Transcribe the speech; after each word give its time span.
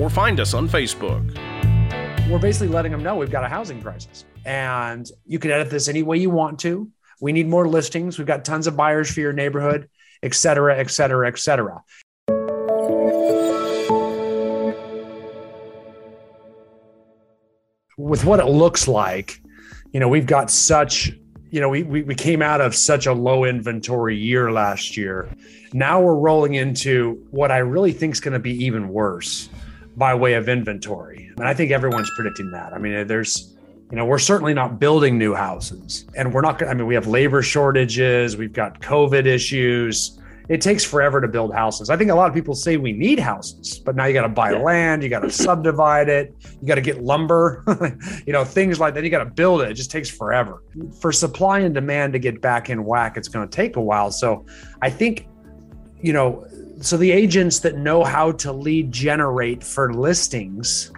or 0.00 0.10
find 0.10 0.40
us 0.40 0.54
on 0.54 0.68
Facebook. 0.68 1.24
We're 2.28 2.38
basically 2.38 2.68
letting 2.68 2.92
them 2.92 3.02
know 3.02 3.16
we've 3.16 3.30
got 3.30 3.44
a 3.44 3.48
housing 3.48 3.80
crisis 3.80 4.24
and 4.44 5.08
you 5.26 5.38
can 5.38 5.50
edit 5.50 5.70
this 5.70 5.88
any 5.88 6.02
way 6.02 6.18
you 6.18 6.30
want 6.30 6.58
to. 6.60 6.90
We 7.20 7.32
need 7.32 7.48
more 7.48 7.66
listings. 7.66 8.18
We've 8.18 8.26
got 8.26 8.44
tons 8.44 8.66
of 8.66 8.76
buyers 8.76 9.10
for 9.10 9.20
your 9.20 9.32
neighborhood, 9.32 9.88
et 10.22 10.34
cetera, 10.34 10.76
et 10.76 10.90
cetera, 10.90 11.28
et 11.28 11.38
cetera. 11.38 11.82
With 17.96 18.24
what 18.24 18.40
it 18.40 18.46
looks 18.46 18.86
like, 18.86 19.40
you 19.92 20.00
know, 20.00 20.08
we've 20.08 20.26
got 20.26 20.50
such, 20.50 21.12
you 21.50 21.60
know, 21.60 21.70
we, 21.70 21.82
we, 21.82 22.02
we 22.02 22.14
came 22.14 22.42
out 22.42 22.60
of 22.60 22.74
such 22.74 23.06
a 23.06 23.12
low 23.12 23.44
inventory 23.44 24.16
year 24.16 24.52
last 24.52 24.96
year. 24.96 25.30
Now 25.72 26.02
we're 26.02 26.16
rolling 26.16 26.54
into 26.54 27.26
what 27.30 27.50
I 27.50 27.58
really 27.58 27.92
think 27.92 28.12
is 28.12 28.20
going 28.20 28.34
to 28.34 28.38
be 28.38 28.64
even 28.64 28.88
worse 28.88 29.48
by 29.96 30.14
way 30.14 30.34
of 30.34 30.48
inventory. 30.48 31.30
And 31.38 31.48
I 31.48 31.54
think 31.54 31.70
everyone's 31.70 32.10
predicting 32.14 32.50
that. 32.50 32.72
I 32.72 32.78
mean, 32.78 33.06
there's, 33.06 33.56
you 33.90 33.96
know, 33.96 34.04
we're 34.04 34.18
certainly 34.18 34.52
not 34.52 34.78
building 34.78 35.18
new 35.18 35.34
houses 35.34 36.06
and 36.16 36.32
we're 36.32 36.42
not, 36.42 36.62
I 36.62 36.74
mean, 36.74 36.86
we 36.86 36.94
have 36.94 37.06
labor 37.06 37.42
shortages, 37.42 38.36
we've 38.36 38.52
got 38.52 38.80
COVID 38.80 39.26
issues. 39.26 40.20
It 40.48 40.60
takes 40.60 40.84
forever 40.84 41.20
to 41.20 41.26
build 41.26 41.52
houses. 41.52 41.90
I 41.90 41.96
think 41.96 42.10
a 42.12 42.14
lot 42.14 42.28
of 42.28 42.34
people 42.34 42.54
say 42.54 42.76
we 42.76 42.92
need 42.92 43.18
houses, 43.18 43.80
but 43.80 43.96
now 43.96 44.04
you 44.04 44.12
got 44.12 44.22
to 44.22 44.28
buy 44.28 44.52
yeah. 44.52 44.58
land, 44.58 45.02
you 45.02 45.08
got 45.08 45.20
to 45.20 45.30
subdivide 45.30 46.08
it, 46.08 46.36
you 46.60 46.68
got 46.68 46.76
to 46.76 46.80
get 46.80 47.02
lumber, 47.02 47.64
you 48.26 48.32
know, 48.32 48.44
things 48.44 48.78
like 48.78 48.94
that. 48.94 49.02
You 49.02 49.10
got 49.10 49.24
to 49.24 49.30
build 49.30 49.62
it. 49.62 49.70
It 49.70 49.74
just 49.74 49.90
takes 49.90 50.08
forever. 50.08 50.62
For 51.00 51.10
supply 51.10 51.60
and 51.60 51.74
demand 51.74 52.12
to 52.12 52.20
get 52.20 52.40
back 52.40 52.70
in 52.70 52.84
whack, 52.84 53.16
it's 53.16 53.26
going 53.26 53.48
to 53.48 53.52
take 53.52 53.74
a 53.74 53.80
while. 53.80 54.12
So 54.12 54.46
I 54.82 54.88
think, 54.88 55.26
you 56.00 56.12
know, 56.12 56.46
so 56.80 56.96
the 56.96 57.10
agents 57.10 57.60
that 57.60 57.76
know 57.76 58.04
how 58.04 58.32
to 58.32 58.52
lead 58.52 58.92
generate 58.92 59.64
for 59.64 59.92
listings 59.92 60.92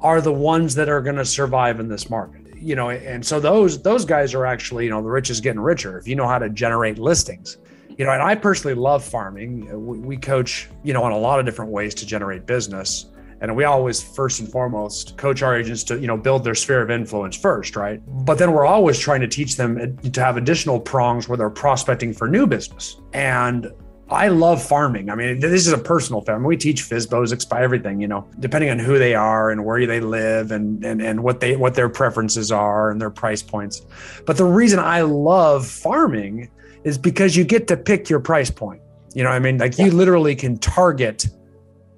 are 0.00 0.20
the 0.20 0.32
ones 0.32 0.74
that 0.74 0.88
are 0.88 1.00
going 1.00 1.16
to 1.16 1.24
survive 1.24 1.80
in 1.80 1.88
this 1.88 2.10
market 2.10 2.44
you 2.64 2.74
know 2.74 2.90
and 2.90 3.24
so 3.24 3.38
those 3.38 3.80
those 3.82 4.04
guys 4.04 4.32
are 4.34 4.46
actually 4.46 4.84
you 4.84 4.90
know 4.90 5.02
the 5.02 5.08
rich 5.08 5.28
is 5.28 5.40
getting 5.40 5.60
richer 5.60 5.98
if 5.98 6.08
you 6.08 6.16
know 6.16 6.26
how 6.26 6.38
to 6.38 6.48
generate 6.48 6.98
listings. 6.98 7.58
You 7.96 8.04
know 8.04 8.10
and 8.10 8.22
i 8.22 8.34
personally 8.34 8.74
love 8.74 9.04
farming. 9.04 9.66
We, 9.86 9.98
we 9.98 10.16
coach 10.16 10.68
you 10.82 10.94
know 10.94 11.02
on 11.02 11.12
a 11.12 11.18
lot 11.18 11.38
of 11.38 11.44
different 11.44 11.70
ways 11.70 11.94
to 11.96 12.06
generate 12.06 12.46
business. 12.46 13.06
And 13.40 13.54
we 13.54 13.64
always 13.64 14.02
first 14.02 14.40
and 14.40 14.50
foremost 14.50 15.18
coach 15.18 15.42
our 15.42 15.54
agents 15.54 15.84
to 15.84 16.00
you 16.00 16.06
know 16.06 16.16
build 16.16 16.42
their 16.44 16.54
sphere 16.54 16.80
of 16.80 16.90
influence 16.90 17.36
first 17.36 17.76
right? 17.76 18.00
But 18.24 18.38
then 18.38 18.52
we're 18.52 18.66
always 18.66 18.98
trying 18.98 19.20
to 19.20 19.28
teach 19.28 19.56
them 19.56 19.76
uh, 19.76 20.08
to 20.10 20.20
have 20.22 20.38
additional 20.38 20.80
prongs 20.80 21.28
where 21.28 21.36
they're 21.36 21.50
prospecting 21.50 22.14
for 22.14 22.26
new 22.26 22.46
business. 22.46 23.00
And 23.12 23.70
I 24.10 24.28
love 24.28 24.62
farming. 24.62 25.08
I 25.08 25.14
mean, 25.14 25.40
this 25.40 25.66
is 25.66 25.72
a 25.72 25.78
personal 25.78 26.20
farm. 26.20 26.44
We 26.44 26.58
teach 26.58 26.82
FSBOs 26.82 27.48
by 27.48 27.62
everything, 27.62 28.00
you 28.00 28.08
know, 28.08 28.28
depending 28.38 28.70
on 28.70 28.78
who 28.78 28.98
they 28.98 29.14
are 29.14 29.50
and 29.50 29.64
where 29.64 29.86
they 29.86 30.00
live 30.00 30.50
and, 30.50 30.84
and, 30.84 31.00
and 31.00 31.22
what 31.22 31.40
they, 31.40 31.56
what 31.56 31.74
their 31.74 31.88
preferences 31.88 32.52
are 32.52 32.90
and 32.90 33.00
their 33.00 33.10
price 33.10 33.42
points. 33.42 33.82
But 34.26 34.36
the 34.36 34.44
reason 34.44 34.78
I 34.78 35.00
love 35.02 35.66
farming 35.66 36.50
is 36.84 36.98
because 36.98 37.34
you 37.34 37.44
get 37.44 37.66
to 37.68 37.76
pick 37.76 38.10
your 38.10 38.20
price 38.20 38.50
point. 38.50 38.82
You 39.14 39.22
know, 39.22 39.30
I 39.30 39.38
mean, 39.38 39.58
like 39.58 39.78
you 39.78 39.90
literally 39.90 40.36
can 40.36 40.58
target 40.58 41.26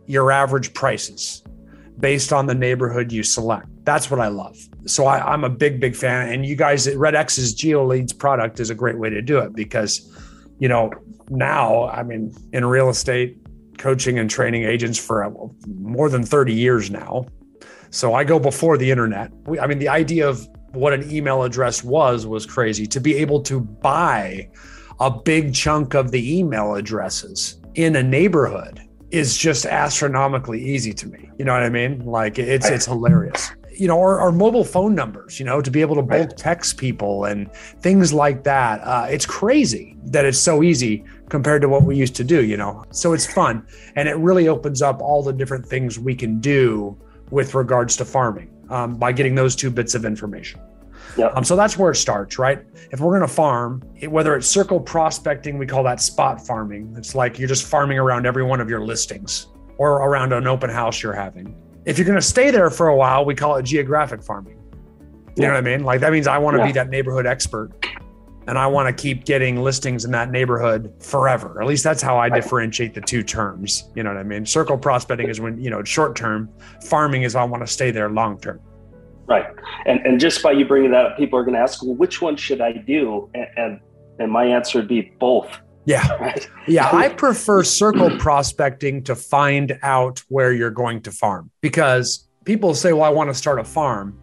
your 0.07 0.31
average 0.31 0.75
prices 0.75 1.43
based 1.99 2.33
on 2.33 2.47
the 2.47 2.55
neighborhood 2.55 3.11
you 3.11 3.23
select. 3.23 3.67
That's 3.85 4.11
what 4.11 4.21
I 4.21 4.29
love. 4.29 4.57
So 4.85 5.07
I, 5.07 5.33
am 5.35 5.43
a 5.43 5.49
big, 5.49 5.81
big 5.81 5.97
fan. 5.97 6.33
And 6.33 6.47
you 6.47 6.55
guys, 6.55 6.95
Red 6.95 7.15
X's 7.15 7.55
GeoLeads 7.55 8.17
product 8.17 8.61
is 8.61 8.71
a 8.71 8.75
great 8.75 8.99
way 8.99 9.11
to 9.11 9.23
do 9.23 9.39
it 9.39 9.55
because 9.55 10.16
you 10.59 10.69
know, 10.69 10.91
now, 11.29 11.89
I 11.89 12.03
mean, 12.03 12.35
in 12.53 12.65
real 12.65 12.89
estate, 12.89 13.39
coaching 13.79 14.19
and 14.19 14.31
training 14.31 14.65
agents 14.65 14.99
for 14.99 15.25
uh, 15.25 15.31
more 15.67 16.09
than 16.09 16.25
30 16.25 16.53
years 16.53 16.91
now. 16.91 17.27
So 17.91 18.15
I 18.15 18.25
go 18.25 18.39
before 18.39 18.79
the 18.79 18.91
internet. 18.91 19.33
I 19.61 19.67
mean, 19.67 19.79
the 19.79 19.89
idea 19.89 20.29
of 20.29 20.47
what 20.73 20.93
an 20.93 21.11
email 21.11 21.43
address 21.43 21.85
was 21.85 22.27
was 22.27 22.47
crazy. 22.47 22.87
To 22.87 23.01
be 23.01 23.15
able 23.17 23.43
to 23.43 23.61
buy 23.61 24.49
a 25.01 25.11
big 25.11 25.55
chunk 25.55 25.95
of 25.95 26.11
the 26.11 26.39
email 26.39 26.75
addresses 26.75 27.61
in 27.75 27.97
a 27.97 28.03
neighborhood 28.03 28.81
is 29.11 29.37
just 29.37 29.67
astronomically 29.67 30.63
easy 30.63 30.93
to 30.93 31.07
me. 31.07 31.31
You 31.39 31.45
know 31.45 31.53
what 31.53 31.63
I 31.63 31.69
mean? 31.69 32.05
Like 32.05 32.39
it's 32.39 32.69
it's 32.69 32.87
hilarious 32.87 33.53
you 33.79 33.87
know, 33.87 33.99
our, 33.99 34.19
our, 34.21 34.33
mobile 34.33 34.65
phone 34.65 34.95
numbers, 34.95 35.39
you 35.39 35.45
know, 35.45 35.61
to 35.61 35.71
be 35.71 35.81
able 35.81 35.95
to 35.97 36.03
bulk 36.03 36.29
right. 36.29 36.37
text 36.37 36.79
people 36.79 37.25
and 37.25 37.53
things 37.53 38.13
like 38.13 38.43
that. 38.45 38.81
Uh, 38.81 39.07
it's 39.09 39.27
crazy 39.27 39.97
that 40.05 40.25
it's 40.25 40.39
so 40.39 40.63
easy 40.63 41.05
compared 41.29 41.63
to 41.63 41.69
what 41.69 41.83
we 41.83 41.97
used 41.97 42.17
to 42.17 42.25
do, 42.25 42.45
you 42.45 42.57
know. 42.57 42.85
So 42.91 43.13
it's 43.13 43.31
fun. 43.31 43.67
And 43.97 44.09
it 44.09 44.17
really 44.17 44.49
opens 44.49 44.83
up 44.83 45.01
all 45.01 45.23
the 45.23 45.33
different 45.33 45.67
things 45.67 45.99
we 45.99 46.15
can 46.15 46.41
do 46.41 46.97
with 47.31 47.55
regards 47.55 47.97
to 47.97 48.05
farming 48.05 48.51
um, 48.71 48.95
by 48.95 49.13
getting 49.13 49.35
those 49.35 49.57
two 49.57 49.71
bits 49.71 49.95
of 49.95 50.05
information. 50.05 50.61
Yep. 51.17 51.37
Um, 51.37 51.45
so 51.45 51.57
that's 51.57 51.79
where 51.79 51.91
it 51.91 51.97
starts, 51.97 52.39
right? 52.39 52.65
If 52.91 53.01
we're 53.01 53.17
going 53.17 53.29
to 53.29 53.35
farm, 53.35 53.83
whether 54.09 54.37
it's 54.37 54.47
circle 54.47 54.81
prospecting, 54.81 55.57
we 55.57 55.67
call 55.67 55.83
that 55.85 56.01
spot 56.01 56.47
farming. 56.47 56.95
It's 56.97 57.15
like 57.15 57.39
you're 57.39 57.49
just 57.49 57.67
farming 57.67 57.99
around 57.99 58.27
every 58.27 58.43
one 58.43 58.61
of 58.61 58.69
your 58.69 58.81
listings 58.81 59.47
or 59.79 59.93
around 59.93 60.33
an 60.33 60.47
open 60.47 60.71
house 60.71 61.03
you're 61.03 61.13
having 61.13 61.55
if 61.87 61.97
you're 61.97 62.05
going 62.05 62.19
to 62.19 62.23
stay 62.23 62.51
there 62.51 62.69
for 62.69 62.89
a 62.89 62.97
while, 62.97 63.25
we 63.25 63.35
call 63.35 63.57
it 63.57 63.63
geographic 63.63 64.23
farming. 64.23 64.59
You 65.37 65.43
yeah. 65.43 65.47
know 65.49 65.55
what 65.55 65.59
I 65.59 65.61
mean? 65.63 65.85
Like 65.85 66.01
that 66.01 66.13
means 66.13 66.27
I 66.27 66.37
want 66.39 66.57
to 66.57 66.59
yeah. 66.59 66.67
be 66.67 66.73
that 66.73 66.91
neighborhood 66.91 67.27
expert 67.27 67.87
and 68.49 68.59
I 68.59 68.67
want 68.67 68.95
to 68.95 69.03
keep 69.03 69.25
getting 69.25 69.63
listings 69.63 70.05
in 70.05 70.11
that 70.13 70.31
neighborhood 70.31 70.93
forever. 71.01 71.61
At 71.61 71.69
least 71.69 71.85
that's 71.85 72.03
how 72.03 72.17
I 72.19 72.29
differentiate 72.29 72.95
the 72.95 73.01
two 73.01 73.23
terms. 73.23 73.91
You 73.95 74.03
know 74.03 74.11
what 74.11 74.19
I 74.19 74.23
mean? 74.25 74.47
Circle 74.47 74.79
prospecting 74.79 75.29
is 75.29 75.41
when, 75.41 75.61
you 75.61 75.71
know, 75.71 75.83
short 75.85 76.17
term, 76.17 76.49
farming 76.85 77.23
is 77.23 77.35
I 77.35 77.45
want 77.45 77.65
to 77.65 77.73
stay 77.73 77.91
there 77.91 78.09
long 78.09 78.39
term. 78.41 78.61
Right. 79.27 79.47
And 79.87 80.01
and 80.07 80.21
just 80.21 80.43
by 80.43 80.53
you 80.53 80.65
bringing 80.65 80.93
that 80.93 81.07
up, 81.07 81.17
people 81.17 81.39
are 81.39 81.43
going 81.43 81.55
to 81.55 81.61
ask, 81.61 81.83
well, 81.83 81.95
which 81.95 82.23
one 82.23 82.37
should 82.37 82.61
I 82.61 82.73
do? 82.73 83.29
And, 83.35 83.47
and, 83.57 83.81
and 84.21 84.33
my 84.33 84.45
answer 84.45 84.79
would 84.79 84.89
be 84.89 85.13
both. 85.19 85.61
Yeah. 85.87 86.13
Right? 86.17 86.51
Yeah. 86.67 86.91
I 86.93 87.09
prefer 87.09 87.63
circle 87.63 88.11
prospecting 88.19 89.03
to 89.05 89.15
find 89.15 89.79
out 89.83 90.19
where 90.29 90.53
you're 90.53 90.71
going 90.71 91.01
to 91.03 91.13
farm 91.13 91.51
because 91.61 92.29
people 92.45 92.75
say, 92.75 92.93
well, 92.93 93.05
I 93.05 93.09
want 93.09 93.31
to 93.31 93.35
start 93.35 93.61
a 93.61 93.65
farm 93.65 94.19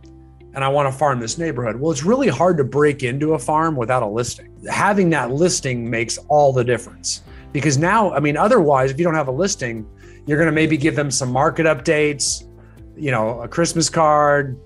and 0.53 0.63
I 0.63 0.68
want 0.68 0.91
to 0.91 0.97
farm 0.97 1.19
this 1.19 1.38
neighborhood. 1.38 1.78
Well, 1.78 1.91
it's 1.91 2.03
really 2.03 2.28
hard 2.28 2.57
to 2.57 2.66
break 2.66 3.01
into 3.01 3.34
a 3.34 3.40
farm 3.40 3.78
without 3.78 4.03
a 4.03 4.07
listing. 4.07 4.56
Having 4.69 5.09
that 5.12 5.31
listing 5.31 5.90
makes 5.90 6.18
all 6.28 6.51
the 6.51 6.66
difference 6.66 7.24
because 7.53 7.78
now, 7.78 8.13
I 8.13 8.19
mean, 8.19 8.35
otherwise, 8.35 8.91
if 8.91 9.00
you 9.00 9.06
don't 9.06 9.16
have 9.16 9.30
a 9.30 9.31
listing, 9.31 9.88
you're 10.28 10.38
going 10.38 10.47
to 10.47 10.53
maybe 10.53 10.75
give 10.75 10.97
them 10.97 11.09
some 11.09 11.31
market 11.31 11.66
updates, 11.66 12.45
you 12.97 13.09
know, 13.09 13.40
a 13.41 13.47
Christmas 13.47 13.90
card, 13.90 14.59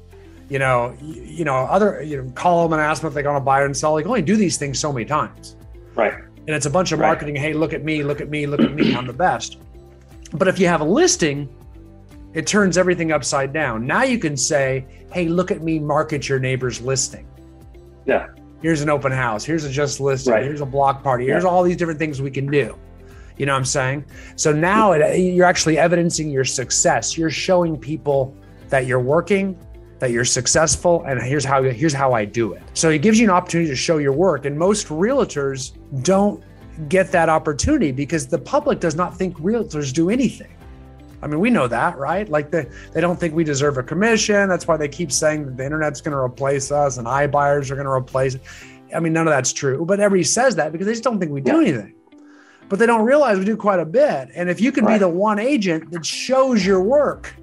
you 0.50 0.58
know, 0.58 0.98
you, 1.00 1.22
you 1.22 1.46
know, 1.46 1.56
other, 1.56 2.02
you 2.02 2.24
know, 2.24 2.30
call 2.32 2.64
them 2.64 2.74
and 2.74 2.82
ask 2.82 3.02
them 3.02 3.08
if 3.08 3.14
they 3.14 3.22
want 3.22 3.38
to 3.38 3.42
buy 3.42 3.64
and 3.64 3.78
sell. 3.78 3.94
Like, 3.94 4.06
oh, 4.08 4.10
only 4.10 4.24
do 4.24 4.36
these 4.36 4.58
things 4.58 4.80
so 4.80 4.92
many 4.92 5.06
times. 5.06 5.56
Right 5.96 6.27
and 6.48 6.56
it's 6.56 6.66
a 6.66 6.70
bunch 6.70 6.92
of 6.92 7.00
marketing. 7.00 7.36
Right. 7.36 7.44
Hey, 7.44 7.54
look 7.54 7.74
at 7.74 7.84
me, 7.84 8.04
look 8.04 8.22
at 8.22 8.30
me, 8.30 8.48
look 8.48 8.62
at 8.62 8.74
me. 8.74 8.96
I'm 8.96 9.06
the 9.06 9.14
best. 9.14 9.58
But 10.34 10.48
if 10.48 10.60
you 10.60 10.68
have 10.68 10.82
a 10.82 10.86
listing, 10.86 11.50
it 12.34 12.48
turns 12.48 12.78
everything 12.78 13.12
upside 13.12 13.52
down. 13.54 13.86
Now 13.86 14.04
you 14.04 14.18
can 14.18 14.38
say, 14.38 14.86
hey, 15.12 15.28
look 15.28 15.52
at 15.52 15.62
me, 15.62 15.80
market 15.80 16.30
your 16.30 16.40
neighbor's 16.40 16.82
listing. 16.82 17.28
Yeah. 18.06 18.28
Here's 18.62 18.82
an 18.82 18.90
open 18.90 19.12
house. 19.12 19.44
Here's 19.44 19.66
a 19.66 19.70
just 19.70 20.00
listing. 20.00 20.34
Right. 20.34 20.44
Here's 20.44 20.62
a 20.62 20.66
block 20.66 21.04
party. 21.04 21.26
Here's 21.26 21.44
yeah. 21.44 21.50
all 21.50 21.64
these 21.64 21.78
different 21.78 22.00
things 22.00 22.22
we 22.22 22.32
can 22.32 22.48
do. 22.50 22.78
You 23.38 23.46
know 23.46 23.54
what 23.54 23.60
I'm 23.60 23.66
saying? 23.66 24.06
So 24.36 24.52
now 24.52 24.94
it, 24.94 25.20
you're 25.20 25.46
actually 25.46 25.78
evidencing 25.78 26.32
your 26.32 26.46
success. 26.46 27.18
You're 27.18 27.30
showing 27.30 27.78
people 27.78 28.36
that 28.70 28.88
you're 28.88 29.00
working 29.00 29.58
that 30.00 30.12
you're 30.12 30.26
successful 30.26 31.04
and 31.08 31.22
here's 31.22 31.46
how 31.46 31.64
here's 31.64 31.94
how 31.94 32.14
I 32.14 32.26
do 32.26 32.54
it. 32.54 32.62
So 32.74 32.90
it 32.90 33.02
gives 33.02 33.20
you 33.20 33.26
an 33.26 33.32
opportunity 33.32 33.70
to 33.70 33.76
show 33.76 33.98
your 33.98 34.14
work 34.14 34.46
and 34.46 34.58
most 34.58 34.88
realtors 34.88 35.78
don't 36.04 36.44
get 36.90 37.12
that 37.12 37.30
opportunity 37.30 37.92
because 37.92 38.28
the 38.28 38.38
public 38.38 38.80
does 38.80 38.96
not 38.96 39.18
think 39.18 39.38
realtors 39.40 39.92
do 39.94 40.10
anything. 40.10 40.54
I 41.22 41.28
mean, 41.28 41.40
we 41.40 41.50
know 41.50 41.68
that, 41.68 41.98
right? 41.98 42.30
Like 42.30 42.52
they, 42.52 42.68
they 42.94 43.02
don't 43.02 43.20
think 43.20 43.34
we 43.34 43.44
deserve 43.44 43.78
a 43.78 43.84
commission. 43.84 44.48
That's 44.48 44.68
why 44.68 44.78
they 44.78 44.88
keep 44.88 45.12
saying 45.12 45.46
that 45.46 45.58
the 45.58 45.66
internet's 45.66 46.00
going 46.00 46.12
to 46.12 46.20
replace 46.20 46.72
us 46.72 46.98
and 46.98 47.08
iBuyers 47.08 47.72
are 47.72 47.76
going 47.76 47.86
to 47.86 47.92
replace 47.92 48.36
it. 48.36 48.42
I 48.96 49.00
mean, 49.00 49.14
none 49.14 49.28
of 49.28 49.34
that's 49.34 49.52
true, 49.52 49.84
but 49.86 50.00
everybody 50.00 50.24
says 50.24 50.56
that 50.56 50.72
because 50.72 50.86
they 50.86 50.94
just 50.94 51.04
don't 51.04 51.20
think 51.20 51.32
we 51.32 51.42
do 51.42 51.60
anything. 51.60 51.94
But 52.70 52.80
they 52.80 52.86
don't 52.86 53.04
realize 53.06 53.40
we 53.40 53.46
do 53.46 53.58
quite 53.58 53.80
a 53.80 53.86
bit. 53.86 54.30
And 54.36 54.50
if 54.50 54.62
you 54.62 54.72
can 54.72 54.86
right. 54.86 54.96
be 54.96 55.00
the 55.00 55.10
one 55.10 55.40
agent 55.40 55.92
that 55.92 56.06
shows 56.06 56.66
your 56.66 56.82
work, 56.82 57.34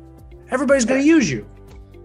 everybody's 0.51 0.85
going 0.85 1.01
to 1.01 1.07
use 1.07 1.31
you. 1.31 1.47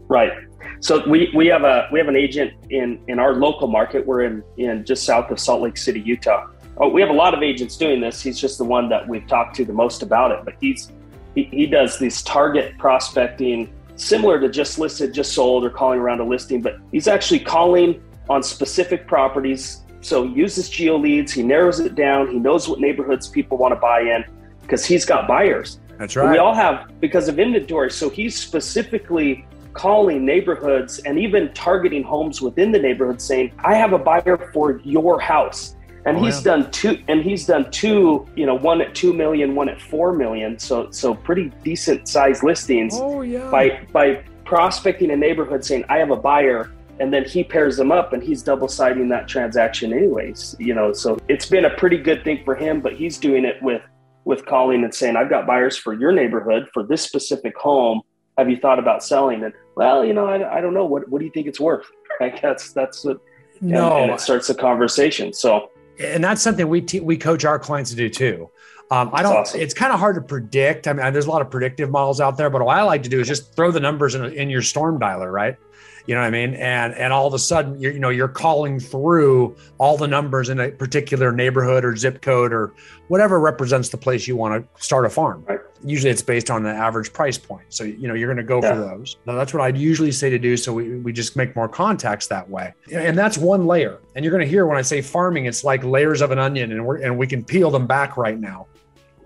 Right. 0.10 0.34
So 0.82 1.08
we, 1.08 1.32
we 1.36 1.48
have 1.48 1.64
a 1.64 1.88
we 1.92 2.00
have 2.00 2.08
an 2.08 2.16
agent 2.16 2.54
in 2.70 3.00
in 3.08 3.20
our 3.20 3.34
local 3.34 3.68
market. 3.68 4.06
We're 4.06 4.24
in 4.24 4.44
in 4.58 4.84
just 4.84 5.04
south 5.04 5.30
of 5.32 5.40
Salt 5.40 5.62
Lake 5.62 5.78
City, 5.78 6.02
Utah. 6.02 6.48
Oh, 6.78 6.90
we 6.90 7.02
have 7.02 7.10
a 7.10 7.14
lot 7.14 7.34
of 7.34 7.44
agents 7.44 7.78
doing 7.78 8.02
this. 8.02 8.22
He's 8.22 8.40
just 8.40 8.58
the 8.58 8.64
one 8.64 8.90
that 8.90 9.08
we've 9.08 9.28
talked 9.28 9.56
to 9.58 9.66
the 9.66 9.74
most 9.74 10.02
about 10.02 10.32
it. 10.32 10.40
But 10.44 10.56
he's 10.60 10.92
he, 11.36 11.44
he 11.44 11.68
does 11.68 12.00
these 12.00 12.22
target 12.24 12.78
prospecting 12.78 13.72
similar 13.98 14.40
to 14.40 14.50
just 14.50 14.80
listed, 14.80 15.14
just 15.14 15.34
sold, 15.34 15.64
or 15.64 15.70
calling 15.70 16.00
around 16.00 16.22
a 16.22 16.26
listing. 16.26 16.62
But 16.62 16.80
he's 16.92 17.08
actually 17.08 17.42
calling 17.42 18.02
on 18.30 18.42
specific 18.42 19.08
properties. 19.08 19.84
So 20.02 20.26
he 20.26 20.34
uses 20.34 20.70
GeoLeads. 20.70 21.32
He 21.32 21.44
narrows 21.44 21.80
it 21.82 21.96
down. 21.96 22.32
He 22.32 22.40
knows 22.40 22.68
what 22.68 22.80
neighborhoods 22.80 23.28
people 23.28 23.58
want 23.58 23.74
to 23.74 23.80
buy 23.80 24.02
in 24.02 24.24
because 24.62 24.86
he's 24.86 25.06
got 25.06 25.28
buyers. 25.28 25.80
That's 25.98 26.16
right. 26.16 26.32
We 26.32 26.38
all 26.38 26.56
have 26.56 26.90
because 27.02 27.28
of 27.28 27.38
inventory. 27.38 27.92
So 27.92 28.10
he's 28.10 28.40
specifically 28.40 29.46
calling 29.74 30.25
neighborhoods 30.25 31.00
and 31.00 31.19
even 31.19 31.54
targeting 31.54 32.04
homes 32.04 32.42
within 32.42 32.71
the 32.71 32.80
neighborhood 32.80 33.21
saying, 33.21 33.51
I 33.60 33.75
have 33.75 33.94
a 33.94 34.00
buyer 34.00 34.50
for 34.54 34.80
your 34.83 35.19
house. 35.19 35.75
And 36.06 36.18
oh, 36.18 36.24
he's 36.24 36.38
yeah. 36.38 36.56
done 36.56 36.71
two 36.71 37.04
and 37.07 37.21
he's 37.21 37.45
done 37.45 37.69
two, 37.71 38.27
you 38.36 38.45
know, 38.45 38.56
one 38.56 38.81
at 38.81 38.95
two 38.95 39.13
million, 39.13 39.54
one 39.54 39.69
at 39.69 39.81
four 39.81 40.13
million. 40.13 40.57
So 40.57 40.89
so 40.92 41.13
pretty 41.13 41.51
decent 41.63 42.07
sized 42.07 42.44
listings 42.44 42.94
oh, 42.95 43.21
yeah. 43.21 43.50
by 43.51 43.86
by 43.92 44.24
prospecting 44.45 45.12
a 45.12 45.16
neighborhood 45.16 45.63
saying, 45.63 45.86
I 45.89 45.98
have 45.98 46.12
a 46.12 46.15
buyer 46.15 46.72
and 47.00 47.13
then 47.13 47.24
he 47.24 47.44
pairs 47.44 47.77
them 47.77 47.92
up 47.92 48.13
and 48.13 48.22
he's 48.22 48.44
double 48.44 48.68
siding 48.68 49.07
that 49.10 49.27
transaction 49.27 49.94
anyways 49.94 50.56
you 50.60 50.74
know 50.74 50.92
so 50.94 51.18
it's 51.27 51.45
been 51.45 51.65
a 51.65 51.69
pretty 51.77 51.98
good 51.98 52.24
thing 52.24 52.44
for 52.44 52.56
him 52.56 52.81
but 52.81 52.94
he's 52.94 53.18
doing 53.18 53.45
it 53.45 53.56
with 53.62 53.81
with 54.25 54.45
calling 54.45 54.83
and 54.83 54.94
saying 54.94 55.15
i've 55.15 55.30
got 55.30 55.48
buyers 55.48 55.77
for 55.77 55.94
your 55.94 56.12
neighborhood 56.12 56.68
for 56.74 56.83
this 56.83 57.01
specific 57.01 57.56
home 57.57 58.01
have 58.39 58.50
you 58.50 58.57
thought 58.57 58.80
about 58.80 59.03
selling 59.03 59.44
and 59.44 59.53
well 59.75 60.03
you 60.03 60.13
know 60.13 60.25
i, 60.25 60.57
I 60.57 60.62
don't 60.62 60.74
know 60.74 60.86
what 60.86 61.07
what 61.09 61.19
do 61.19 61.25
you 61.25 61.31
think 61.31 61.47
it's 61.47 61.59
worth 61.59 61.86
right 62.19 62.39
that's 62.41 62.74
that's 62.74 63.06
what 63.06 63.19
no 63.62 63.97
and, 63.97 64.06
and 64.06 64.12
it 64.13 64.21
starts 64.21 64.50
a 64.50 64.56
conversation 64.56 65.33
so 65.33 65.71
and 66.00 66.24
that's 66.24 66.41
something 66.41 66.68
we 66.68 66.81
te- 66.81 67.01
we 67.01 67.18
coach 67.18 67.45
our 67.45 67.59
clients 67.59 67.91
to 67.91 67.95
do 67.95 68.09
too 68.09 68.50
um, 68.91 69.12
I 69.13 69.21
don't. 69.21 69.38
Awesome. 69.38 69.62
It's 69.62 69.74
kind 69.74 69.94
of 69.94 70.00
hard 70.00 70.15
to 70.15 70.21
predict. 70.21 70.88
I 70.88 70.94
mean, 70.94 71.13
there's 71.13 71.27
a 71.27 71.30
lot 71.30 71.44
of 71.44 71.51
predictive 71.51 71.91
models 71.91 72.19
out 72.19 72.38
there, 72.38 72.50
but 72.50 72.63
what 72.63 72.75
I 72.75 72.81
like 72.81 73.03
to 73.03 73.09
do 73.09 73.19
is 73.19 73.27
just 73.27 73.56
throw 73.56 73.69
the 73.69 73.80
numbers 73.80 74.15
in, 74.15 74.25
in 74.33 74.50
your 74.50 74.63
storm 74.63 75.00
dialer, 75.00 75.31
right? 75.31 75.57
You 76.06 76.16
know 76.16 76.22
what 76.22 76.28
I 76.28 76.31
mean? 76.31 76.54
And 76.56 76.94
and 76.96 77.13
all 77.13 77.28
of 77.28 77.34
a 77.34 77.40
sudden, 77.40 77.80
you're, 77.80 77.92
you 77.92 78.00
know, 78.00 78.10
you're 78.10 78.28
calling 78.28 78.80
through 78.80 79.56
all 79.78 79.98
the 79.98 80.07
numbers 80.07 80.50
in 80.50 80.60
a 80.60 80.72
particular 80.72 81.31
neighborhood 81.31 81.86
or 81.86 81.96
zip 81.96 82.22
code 82.22 82.54
or 82.54 82.74
whatever 83.07 83.40
represents 83.40 83.90
the 83.90 83.98
place 83.98 84.28
you 84.28 84.36
want 84.36 84.63
to 84.75 84.84
start 84.84 85.06
a 85.06 85.10
farm. 85.10 85.44
Right. 85.48 85.60
Usually, 85.84 86.12
it's 86.12 86.22
based 86.22 86.50
on 86.50 86.63
the 86.63 86.69
average 86.69 87.13
price 87.13 87.38
point. 87.38 87.66
So 87.69 87.84
you 87.84 88.07
know, 88.07 88.13
you're 88.13 88.28
going 88.28 88.38
to 88.38 88.44
go 88.44 88.62
yeah. 88.62 88.74
for 88.74 88.80
those. 88.80 89.18
Now, 89.25 89.36
that's 89.36 89.54
what 89.54 89.62
I'd 89.62 89.78
usually 89.78 90.12
say 90.12 90.30
to 90.30 90.40
do. 90.40 90.57
So 90.57 90.74
we 90.74 90.98
we 90.98 91.13
just 91.13 91.36
make 91.36 91.56
more 91.56 91.69
contacts 91.69 92.28
that 92.28 92.50
way. 92.50 92.74
And 92.92 93.18
that's 93.18 93.38
one 93.38 93.66
layer. 93.66 94.00
And 94.16 94.25
you're 94.25 94.31
going 94.31 94.44
to 94.44 94.50
hear 94.50 94.66
when 94.66 94.78
I 94.78 94.81
say 94.81 95.01
farming, 95.01 95.46
it's 95.46 95.63
like 95.63 95.84
layers 95.84 96.22
of 96.22 96.31
an 96.31 96.40
onion, 96.40 96.72
and 96.72 96.86
we're 96.86 97.01
and 97.01 97.18
we 97.18 97.28
can 97.28 97.44
peel 97.44 97.72
them 97.72 97.88
back 97.88 98.18
right 98.18 98.40
now. 98.40 98.68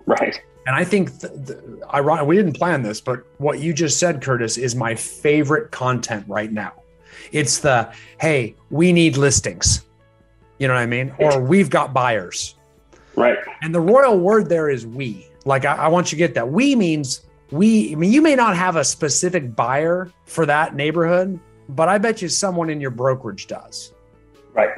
Right. 0.05 0.41
And 0.65 0.75
I 0.75 0.83
think 0.83 1.19
th- 1.19 1.33
th- 1.45 1.59
ironic, 1.93 2.25
we 2.25 2.35
didn't 2.35 2.53
plan 2.53 2.83
this, 2.83 3.01
but 3.01 3.25
what 3.37 3.59
you 3.59 3.73
just 3.73 3.99
said, 3.99 4.21
Curtis, 4.21 4.57
is 4.57 4.75
my 4.75 4.95
favorite 4.95 5.71
content 5.71 6.25
right 6.27 6.51
now. 6.51 6.73
It's 7.31 7.59
the 7.59 7.91
hey, 8.19 8.55
we 8.69 8.93
need 8.93 9.17
listings. 9.17 9.85
You 10.59 10.67
know 10.67 10.75
what 10.75 10.81
I 10.81 10.85
mean? 10.85 11.13
Or 11.19 11.39
we've 11.41 11.69
got 11.69 11.93
buyers. 11.93 12.55
Right. 13.15 13.37
And 13.61 13.73
the 13.73 13.81
royal 13.81 14.17
word 14.17 14.49
there 14.49 14.69
is 14.69 14.85
we. 14.85 15.27
Like 15.45 15.65
I, 15.65 15.75
I 15.75 15.87
want 15.87 16.11
you 16.11 16.15
to 16.15 16.19
get 16.19 16.33
that. 16.35 16.49
We 16.49 16.75
means 16.75 17.23
we. 17.51 17.91
I 17.91 17.95
mean, 17.95 18.11
you 18.11 18.21
may 18.21 18.35
not 18.35 18.55
have 18.55 18.75
a 18.75 18.83
specific 18.83 19.55
buyer 19.55 20.09
for 20.25 20.45
that 20.45 20.75
neighborhood, 20.75 21.39
but 21.69 21.89
I 21.89 21.97
bet 21.97 22.21
you 22.21 22.29
someone 22.29 22.69
in 22.69 22.79
your 22.79 22.91
brokerage 22.91 23.47
does. 23.47 23.93
Right. 24.53 24.69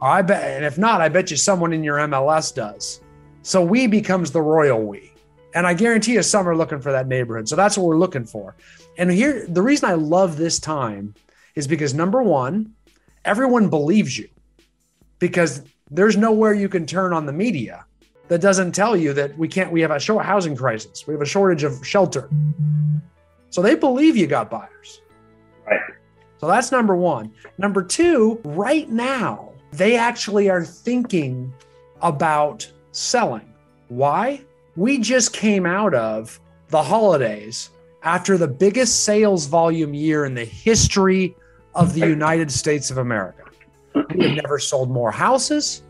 I 0.00 0.22
bet, 0.22 0.56
and 0.56 0.64
if 0.64 0.78
not, 0.78 1.00
I 1.00 1.08
bet 1.08 1.30
you 1.30 1.36
someone 1.36 1.72
in 1.72 1.82
your 1.82 1.96
MLS 1.98 2.54
does. 2.54 3.00
So 3.42 3.62
we 3.62 3.86
becomes 3.86 4.30
the 4.30 4.42
royal 4.42 4.82
we. 4.82 5.13
And 5.54 5.66
I 5.66 5.74
guarantee 5.74 6.14
you 6.14 6.22
some 6.22 6.48
are 6.48 6.56
looking 6.56 6.80
for 6.80 6.92
that 6.92 7.06
neighborhood. 7.06 7.48
So 7.48 7.56
that's 7.56 7.78
what 7.78 7.86
we're 7.86 7.96
looking 7.96 8.24
for. 8.24 8.56
And 8.98 9.10
here, 9.10 9.46
the 9.48 9.62
reason 9.62 9.88
I 9.88 9.94
love 9.94 10.36
this 10.36 10.58
time 10.58 11.14
is 11.54 11.68
because 11.68 11.94
number 11.94 12.22
one, 12.22 12.72
everyone 13.24 13.70
believes 13.70 14.18
you 14.18 14.28
because 15.20 15.62
there's 15.90 16.16
nowhere 16.16 16.52
you 16.52 16.68
can 16.68 16.86
turn 16.86 17.12
on 17.12 17.24
the 17.24 17.32
media 17.32 17.84
that 18.28 18.40
doesn't 18.40 18.72
tell 18.72 18.96
you 18.96 19.12
that 19.12 19.36
we 19.38 19.46
can't, 19.46 19.70
we 19.70 19.80
have 19.80 19.90
a 19.90 20.00
short 20.00 20.24
housing 20.24 20.56
crisis, 20.56 21.06
we 21.06 21.14
have 21.14 21.22
a 21.22 21.26
shortage 21.26 21.62
of 21.62 21.86
shelter. 21.86 22.28
So 23.50 23.62
they 23.62 23.76
believe 23.76 24.16
you 24.16 24.26
got 24.26 24.50
buyers. 24.50 25.02
Right. 25.66 25.80
So 26.38 26.48
that's 26.48 26.72
number 26.72 26.96
one. 26.96 27.32
Number 27.58 27.82
two, 27.82 28.40
right 28.44 28.88
now, 28.88 29.52
they 29.72 29.96
actually 29.96 30.50
are 30.50 30.64
thinking 30.64 31.52
about 32.02 32.70
selling. 32.92 33.52
Why? 33.88 34.40
We 34.76 34.98
just 34.98 35.32
came 35.32 35.66
out 35.66 35.94
of 35.94 36.40
the 36.68 36.82
holidays 36.82 37.70
after 38.02 38.36
the 38.36 38.48
biggest 38.48 39.04
sales 39.04 39.46
volume 39.46 39.94
year 39.94 40.24
in 40.24 40.34
the 40.34 40.44
history 40.44 41.36
of 41.74 41.94
the 41.94 42.06
United 42.06 42.50
States 42.50 42.90
of 42.90 42.98
America. 42.98 43.44
We 44.14 44.28
have 44.28 44.42
never 44.42 44.58
sold 44.58 44.90
more 44.90 45.12
houses. 45.12 45.82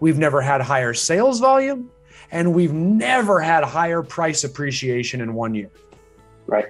We've 0.00 0.18
never 0.18 0.40
had 0.40 0.60
higher 0.60 0.94
sales 0.94 1.40
volume. 1.40 1.90
And 2.32 2.54
we've 2.54 2.72
never 2.72 3.40
had 3.40 3.64
higher 3.64 4.02
price 4.02 4.44
appreciation 4.44 5.20
in 5.20 5.34
one 5.34 5.54
year. 5.54 5.70
Right. 6.46 6.66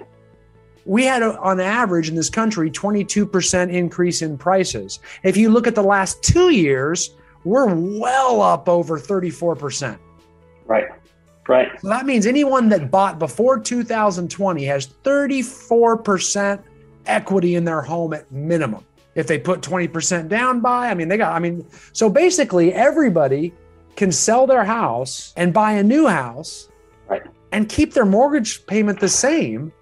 We 0.86 1.04
had, 1.04 1.22
a, 1.22 1.38
on 1.38 1.60
average 1.60 2.08
in 2.08 2.14
this 2.14 2.30
country, 2.30 2.70
22% 2.70 3.70
increase 3.70 4.22
in 4.22 4.38
prices. 4.38 5.00
If 5.22 5.36
you 5.36 5.50
look 5.50 5.66
at 5.66 5.74
the 5.74 5.82
last 5.82 6.22
two 6.22 6.50
years, 6.50 7.14
we're 7.44 7.72
well 7.72 8.42
up 8.42 8.68
over 8.68 8.98
34%. 8.98 9.98
Right. 10.66 10.88
Right. 11.48 11.68
So 11.80 11.88
that 11.88 12.06
means 12.06 12.26
anyone 12.26 12.68
that 12.68 12.90
bought 12.90 13.18
before 13.18 13.58
2020 13.58 14.64
has 14.66 14.86
34% 14.86 16.62
equity 17.06 17.54
in 17.56 17.64
their 17.64 17.82
home 17.82 18.14
at 18.14 18.30
minimum. 18.30 18.84
If 19.14 19.26
they 19.26 19.38
put 19.38 19.60
20% 19.60 20.28
down 20.28 20.60
by, 20.60 20.88
I 20.88 20.94
mean, 20.94 21.08
they 21.08 21.16
got, 21.16 21.34
I 21.34 21.40
mean, 21.40 21.66
so 21.92 22.08
basically 22.08 22.72
everybody 22.72 23.52
can 23.96 24.12
sell 24.12 24.46
their 24.46 24.64
house 24.64 25.32
and 25.36 25.52
buy 25.52 25.72
a 25.72 25.82
new 25.82 26.06
house 26.06 26.68
right. 27.08 27.22
and 27.52 27.68
keep 27.68 27.92
their 27.92 28.04
mortgage 28.04 28.64
payment 28.66 29.00
the 29.00 29.08
same 29.08 29.72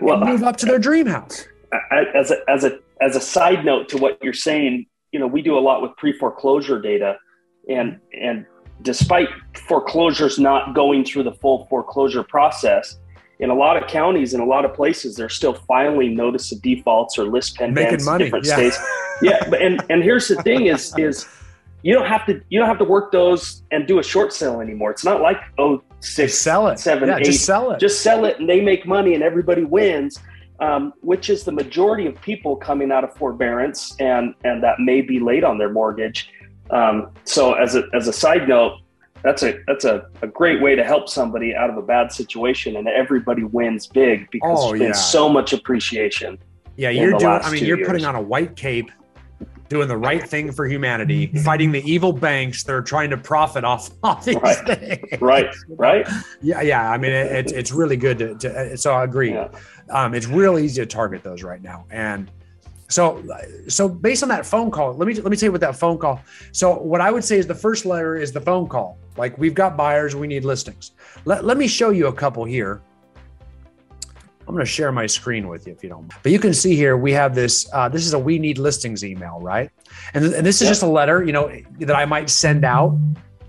well, 0.00 0.16
and 0.16 0.30
move 0.30 0.42
up 0.42 0.56
to 0.58 0.66
their 0.66 0.78
dream 0.78 1.06
house. 1.06 1.46
As 2.14 2.30
a, 2.30 2.36
as 2.48 2.64
a, 2.64 2.78
as 3.00 3.16
a 3.16 3.20
side 3.20 3.64
note 3.64 3.88
to 3.90 3.98
what 3.98 4.18
you're 4.22 4.32
saying, 4.32 4.86
you 5.12 5.20
know, 5.20 5.26
we 5.26 5.42
do 5.42 5.58
a 5.58 5.60
lot 5.60 5.82
with 5.82 5.94
pre 5.96 6.12
foreclosure 6.12 6.80
data 6.80 7.18
and, 7.68 8.00
and 8.18 8.46
despite 8.82 9.28
foreclosures 9.66 10.38
not 10.38 10.74
going 10.74 11.04
through 11.04 11.22
the 11.24 11.32
full 11.32 11.66
foreclosure 11.66 12.22
process, 12.22 12.98
in 13.42 13.50
a 13.50 13.54
lot 13.54 13.76
of 13.76 13.88
counties, 13.88 14.34
in 14.34 14.40
a 14.40 14.44
lot 14.44 14.64
of 14.64 14.72
places, 14.72 15.16
they're 15.16 15.28
still 15.28 15.54
filing 15.54 16.14
notice 16.14 16.52
of 16.52 16.62
defaults 16.62 17.18
or 17.18 17.24
lis 17.24 17.52
pendens 17.52 18.12
in 18.12 18.18
different 18.18 18.46
yeah. 18.46 18.54
states. 18.54 18.78
yeah, 19.22 19.48
but 19.50 19.60
and 19.60 19.82
and 19.90 20.02
here's 20.02 20.28
the 20.28 20.36
thing: 20.42 20.66
is 20.66 20.94
is 20.96 21.26
you 21.82 21.92
don't 21.92 22.06
have 22.06 22.24
to 22.26 22.40
you 22.50 22.58
don't 22.60 22.68
have 22.68 22.78
to 22.78 22.84
work 22.84 23.10
those 23.10 23.64
and 23.72 23.88
do 23.88 23.98
a 23.98 24.02
short 24.02 24.32
sale 24.32 24.60
anymore. 24.60 24.92
It's 24.92 25.04
not 25.04 25.20
like 25.20 25.38
oh 25.58 25.82
six, 25.98 26.32
just 26.32 26.42
sell 26.42 26.68
it, 26.68 26.78
seven, 26.78 27.08
yeah, 27.08 27.16
eight. 27.16 27.24
Just 27.24 27.44
sell 27.44 27.72
it. 27.72 27.80
Just 27.80 28.00
sell 28.00 28.24
it, 28.24 28.38
and 28.38 28.48
they 28.48 28.60
make 28.60 28.86
money, 28.86 29.14
and 29.14 29.22
everybody 29.22 29.64
wins. 29.64 30.18
Um, 30.60 30.92
which 31.00 31.28
is 31.28 31.42
the 31.42 31.50
majority 31.50 32.06
of 32.06 32.20
people 32.22 32.54
coming 32.54 32.92
out 32.92 33.02
of 33.02 33.12
forbearance 33.16 33.96
and 33.98 34.32
and 34.44 34.62
that 34.62 34.78
may 34.78 35.00
be 35.00 35.18
late 35.18 35.42
on 35.42 35.58
their 35.58 35.70
mortgage. 35.70 36.30
Um, 36.72 37.10
so 37.24 37.52
as 37.54 37.76
a 37.76 37.84
as 37.94 38.08
a 38.08 38.12
side 38.12 38.48
note, 38.48 38.82
that's 39.22 39.42
a 39.42 39.58
that's 39.66 39.84
a, 39.84 40.06
a 40.20 40.26
great 40.26 40.60
way 40.60 40.74
to 40.74 40.84
help 40.84 41.08
somebody 41.08 41.54
out 41.54 41.70
of 41.70 41.76
a 41.76 41.82
bad 41.82 42.12
situation 42.12 42.76
and 42.76 42.88
everybody 42.88 43.44
wins 43.44 43.86
big 43.86 44.30
because 44.30 44.58
oh, 44.60 44.68
there's 44.68 44.78
been 44.80 44.88
yeah. 44.88 44.92
so 44.92 45.28
much 45.28 45.52
appreciation 45.52 46.38
yeah 46.76 46.90
you're 46.90 47.12
doing 47.18 47.40
i 47.42 47.50
mean 47.50 47.64
you're 47.64 47.78
years. 47.78 47.88
putting 47.88 48.04
on 48.04 48.14
a 48.14 48.20
white 48.20 48.56
cape 48.56 48.90
doing 49.68 49.88
the 49.88 49.96
right 49.96 50.28
thing 50.28 50.52
for 50.52 50.66
humanity 50.66 51.26
fighting 51.44 51.72
the 51.72 51.82
evil 51.90 52.12
banks 52.12 52.62
that 52.64 52.74
are 52.74 52.82
trying 52.82 53.08
to 53.08 53.16
profit 53.16 53.64
off, 53.64 53.90
off 54.02 54.24
these 54.24 54.36
right. 54.36 54.66
things 54.66 55.20
right 55.20 55.54
right 55.68 56.06
yeah 56.40 56.60
yeah 56.60 56.90
i 56.90 56.98
mean 56.98 57.12
it, 57.12 57.32
it's, 57.32 57.52
it's 57.52 57.72
really 57.72 57.96
good 57.96 58.18
to, 58.18 58.34
to 58.36 58.76
so 58.76 58.92
i 58.92 59.04
agree 59.04 59.32
yeah. 59.32 59.48
um, 59.90 60.14
it's 60.14 60.26
real 60.26 60.58
easy 60.58 60.80
to 60.80 60.86
target 60.86 61.22
those 61.22 61.42
right 61.42 61.62
now 61.62 61.84
and 61.90 62.30
so, 62.92 63.24
so 63.68 63.88
based 63.88 64.22
on 64.22 64.28
that 64.28 64.44
phone 64.44 64.70
call, 64.70 64.92
let 64.94 65.08
me 65.08 65.14
let 65.14 65.30
me 65.30 65.36
tell 65.36 65.46
you 65.46 65.52
what 65.52 65.62
that 65.62 65.76
phone 65.76 65.98
call. 65.98 66.20
So, 66.52 66.78
what 66.78 67.00
I 67.00 67.10
would 67.10 67.24
say 67.24 67.38
is 67.38 67.46
the 67.46 67.54
first 67.54 67.86
layer 67.86 68.16
is 68.16 68.32
the 68.32 68.40
phone 68.40 68.68
call. 68.68 68.98
Like 69.16 69.36
we've 69.38 69.54
got 69.54 69.76
buyers, 69.76 70.14
we 70.14 70.26
need 70.26 70.44
listings. 70.44 70.92
Let, 71.24 71.44
let 71.44 71.56
me 71.56 71.66
show 71.66 71.90
you 71.90 72.08
a 72.08 72.12
couple 72.12 72.44
here. 72.44 72.82
I'm 74.46 74.54
going 74.54 74.66
to 74.66 74.70
share 74.70 74.90
my 74.90 75.06
screen 75.06 75.48
with 75.48 75.66
you 75.66 75.72
if 75.72 75.82
you 75.82 75.88
don't. 75.88 76.02
Mind. 76.02 76.14
But 76.22 76.32
you 76.32 76.38
can 76.38 76.52
see 76.52 76.74
here 76.74 76.96
we 76.96 77.12
have 77.12 77.34
this. 77.34 77.66
Uh, 77.72 77.88
this 77.88 78.04
is 78.04 78.12
a 78.12 78.18
we 78.18 78.38
need 78.38 78.58
listings 78.58 79.04
email, 79.04 79.38
right? 79.40 79.70
And, 80.12 80.24
and 80.26 80.44
this 80.44 80.60
is 80.60 80.68
just 80.68 80.82
a 80.82 80.86
letter, 80.86 81.24
you 81.24 81.32
know, 81.32 81.50
that 81.80 81.96
I 81.96 82.04
might 82.04 82.28
send 82.28 82.64
out 82.64 82.98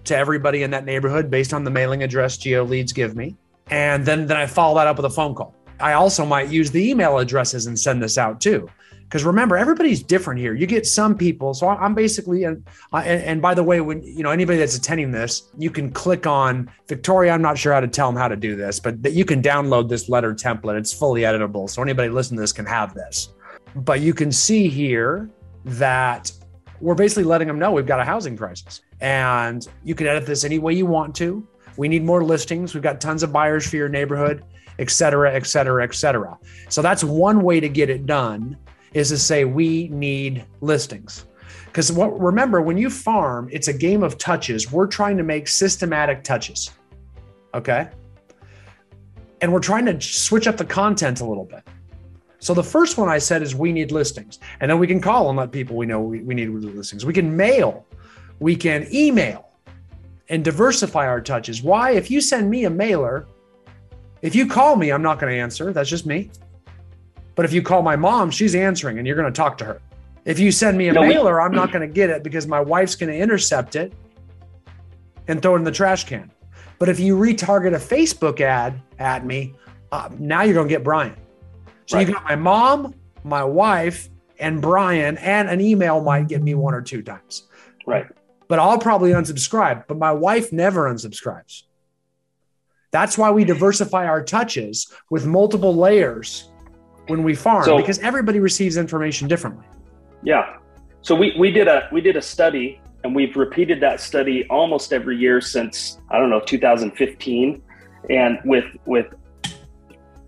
to 0.05 0.15
everybody 0.15 0.63
in 0.63 0.71
that 0.71 0.85
neighborhood 0.85 1.29
based 1.29 1.53
on 1.53 1.63
the 1.63 1.71
mailing 1.71 2.03
address 2.03 2.37
GeoLeads 2.37 2.93
give 2.93 3.15
me, 3.15 3.35
and 3.71 4.05
then 4.05 4.27
then 4.27 4.37
I 4.37 4.45
follow 4.45 4.75
that 4.75 4.87
up 4.87 4.97
with 4.97 5.05
a 5.05 5.09
phone 5.09 5.33
call. 5.33 5.55
I 5.79 5.93
also 5.93 6.25
might 6.25 6.49
use 6.49 6.71
the 6.71 6.89
email 6.89 7.17
addresses 7.17 7.67
and 7.67 7.77
send 7.77 8.01
this 8.01 8.17
out 8.17 8.39
too. 8.39 8.69
Because 9.13 9.25
remember, 9.25 9.55
everybody's 9.55 10.01
different 10.01 10.39
here. 10.39 10.55
You 10.55 10.65
get 10.65 10.87
some 10.87 11.15
people. 11.15 11.53
So 11.53 11.67
I'm 11.67 11.93
basically, 11.93 12.45
and, 12.45 12.65
and 12.93 13.43
by 13.43 13.53
the 13.53 13.61
way, 13.61 13.79
when 13.79 14.01
you 14.01 14.23
know 14.23 14.31
anybody 14.31 14.57
that's 14.57 14.75
attending 14.75 15.11
this, 15.11 15.51
you 15.55 15.69
can 15.69 15.91
click 15.91 16.25
on 16.25 16.67
Victoria. 16.87 17.31
I'm 17.31 17.41
not 17.43 17.55
sure 17.55 17.73
how 17.73 17.79
to 17.79 17.87
tell 17.87 18.11
them 18.11 18.19
how 18.19 18.27
to 18.27 18.35
do 18.35 18.55
this, 18.55 18.79
but 18.79 19.03
that 19.03 19.13
you 19.13 19.23
can 19.23 19.39
download 19.39 19.87
this 19.87 20.09
letter 20.09 20.33
template. 20.33 20.79
It's 20.79 20.91
fully 20.91 21.21
editable, 21.21 21.69
so 21.69 21.83
anybody 21.83 22.09
listening 22.09 22.37
to 22.37 22.41
this 22.41 22.51
can 22.51 22.65
have 22.65 22.95
this. 22.95 23.29
But 23.75 24.01
you 24.01 24.15
can 24.15 24.31
see 24.31 24.67
here 24.67 25.29
that 25.63 26.31
we're 26.81 26.95
basically 26.95 27.25
letting 27.25 27.47
them 27.47 27.59
know 27.59 27.71
we've 27.71 27.85
got 27.85 27.99
a 27.99 28.05
housing 28.05 28.35
crisis, 28.35 28.81
and 28.99 29.67
you 29.83 29.93
can 29.93 30.07
edit 30.07 30.25
this 30.25 30.43
any 30.43 30.57
way 30.57 30.73
you 30.73 30.87
want 30.87 31.13
to. 31.17 31.47
We 31.77 31.87
need 31.87 32.03
more 32.03 32.23
listings. 32.23 32.73
We've 32.73 32.81
got 32.81 32.99
tons 32.99 33.21
of 33.21 33.31
buyers 33.31 33.69
for 33.69 33.75
your 33.75 33.89
neighborhood, 33.89 34.43
et 34.79 34.89
cetera, 34.89 35.35
et 35.35 35.45
cetera, 35.45 35.83
et 35.83 35.93
cetera. 35.93 36.35
So 36.69 36.81
that's 36.81 37.03
one 37.03 37.43
way 37.43 37.59
to 37.59 37.69
get 37.69 37.91
it 37.91 38.07
done 38.07 38.57
is 38.93 39.09
to 39.09 39.17
say 39.17 39.45
we 39.45 39.87
need 39.89 40.45
listings. 40.61 41.25
Because 41.65 41.91
remember, 41.91 42.61
when 42.61 42.77
you 42.77 42.89
farm, 42.89 43.49
it's 43.51 43.67
a 43.67 43.73
game 43.73 44.03
of 44.03 44.17
touches. 44.17 44.71
We're 44.71 44.87
trying 44.87 45.17
to 45.17 45.23
make 45.23 45.47
systematic 45.47 46.23
touches. 46.23 46.71
Okay. 47.53 47.89
And 49.41 49.51
we're 49.51 49.59
trying 49.59 49.85
to 49.87 49.99
switch 49.99 50.47
up 50.47 50.57
the 50.57 50.65
content 50.65 51.21
a 51.21 51.25
little 51.25 51.45
bit. 51.45 51.63
So 52.39 52.53
the 52.53 52.63
first 52.63 52.97
one 52.97 53.09
I 53.09 53.17
said 53.17 53.41
is 53.41 53.55
we 53.55 53.71
need 53.71 53.91
listings. 53.91 54.39
And 54.59 54.69
then 54.69 54.77
we 54.77 54.85
can 54.85 55.01
call 55.01 55.29
and 55.29 55.37
let 55.37 55.51
people 55.51 55.75
we 55.75 55.85
know 55.85 56.01
we, 56.01 56.21
we 56.21 56.35
need 56.35 56.49
listings. 56.49 57.05
We 57.05 57.13
can 57.13 57.35
mail, 57.35 57.85
we 58.39 58.55
can 58.55 58.87
email 58.93 59.49
and 60.29 60.43
diversify 60.43 61.07
our 61.07 61.21
touches. 61.21 61.63
Why? 61.63 61.91
If 61.91 62.11
you 62.11 62.21
send 62.21 62.49
me 62.49 62.65
a 62.65 62.69
mailer, 62.69 63.27
if 64.21 64.35
you 64.35 64.47
call 64.47 64.75
me, 64.75 64.91
I'm 64.91 65.01
not 65.01 65.19
going 65.19 65.33
to 65.33 65.39
answer. 65.39 65.73
That's 65.73 65.89
just 65.89 66.05
me. 66.05 66.29
But 67.35 67.45
if 67.45 67.53
you 67.53 67.61
call 67.61 67.81
my 67.81 67.95
mom, 67.95 68.31
she's 68.31 68.55
answering 68.55 68.97
and 68.97 69.07
you're 69.07 69.15
going 69.15 69.31
to 69.31 69.35
talk 69.35 69.57
to 69.59 69.65
her. 69.65 69.81
If 70.25 70.39
you 70.39 70.51
send 70.51 70.77
me 70.77 70.87
a 70.87 70.93
no, 70.93 71.01
mailer, 71.01 71.35
we- 71.35 71.41
I'm 71.41 71.51
not 71.51 71.71
going 71.71 71.87
to 71.87 71.93
get 71.93 72.09
it 72.09 72.23
because 72.23 72.47
my 72.47 72.59
wife's 72.59 72.95
going 72.95 73.11
to 73.11 73.17
intercept 73.17 73.75
it 73.75 73.93
and 75.27 75.41
throw 75.41 75.55
it 75.55 75.59
in 75.59 75.63
the 75.63 75.71
trash 75.71 76.05
can. 76.05 76.31
But 76.79 76.89
if 76.89 76.99
you 76.99 77.17
retarget 77.17 77.73
a 77.73 77.79
Facebook 77.79 78.41
ad 78.41 78.81
at 78.99 79.25
me, 79.25 79.53
uh, 79.91 80.09
now 80.17 80.41
you're 80.43 80.53
going 80.53 80.67
to 80.67 80.73
get 80.73 80.83
Brian. 80.83 81.15
So 81.85 81.97
right. 81.97 82.07
you 82.07 82.13
got 82.13 82.23
my 82.23 82.35
mom, 82.35 82.95
my 83.23 83.43
wife, 83.43 84.09
and 84.39 84.61
Brian, 84.61 85.17
and 85.17 85.49
an 85.49 85.61
email 85.61 86.01
might 86.01 86.27
get 86.27 86.41
me 86.41 86.55
one 86.55 86.73
or 86.73 86.81
two 86.81 87.01
times. 87.01 87.47
Right. 87.85 88.05
But 88.47 88.59
I'll 88.59 88.79
probably 88.79 89.11
unsubscribe. 89.11 89.87
But 89.87 89.97
my 89.97 90.11
wife 90.11 90.51
never 90.51 90.91
unsubscribes. 90.91 91.63
That's 92.91 93.17
why 93.17 93.31
we 93.31 93.43
diversify 93.43 94.05
our 94.05 94.23
touches 94.23 94.91
with 95.09 95.25
multiple 95.25 95.75
layers 95.75 96.49
when 97.07 97.23
we 97.23 97.35
farm 97.35 97.65
so, 97.65 97.77
because 97.77 97.99
everybody 97.99 98.39
receives 98.39 98.77
information 98.77 99.27
differently. 99.27 99.65
Yeah. 100.23 100.57
So 101.01 101.15
we, 101.15 101.35
we 101.37 101.51
did 101.51 101.67
a 101.67 101.89
we 101.91 102.01
did 102.01 102.15
a 102.15 102.21
study 102.21 102.79
and 103.03 103.13
we've 103.13 103.35
repeated 103.35 103.81
that 103.81 103.99
study 103.99 104.47
almost 104.49 104.93
every 104.93 105.17
year 105.17 105.41
since 105.41 105.99
I 106.09 106.17
don't 106.17 106.29
know 106.29 106.39
2015 106.39 107.61
and 108.09 108.39
with 108.45 108.65
with 108.85 109.07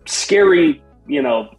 scary, 0.05 0.83
you 1.07 1.21
know, 1.21 1.55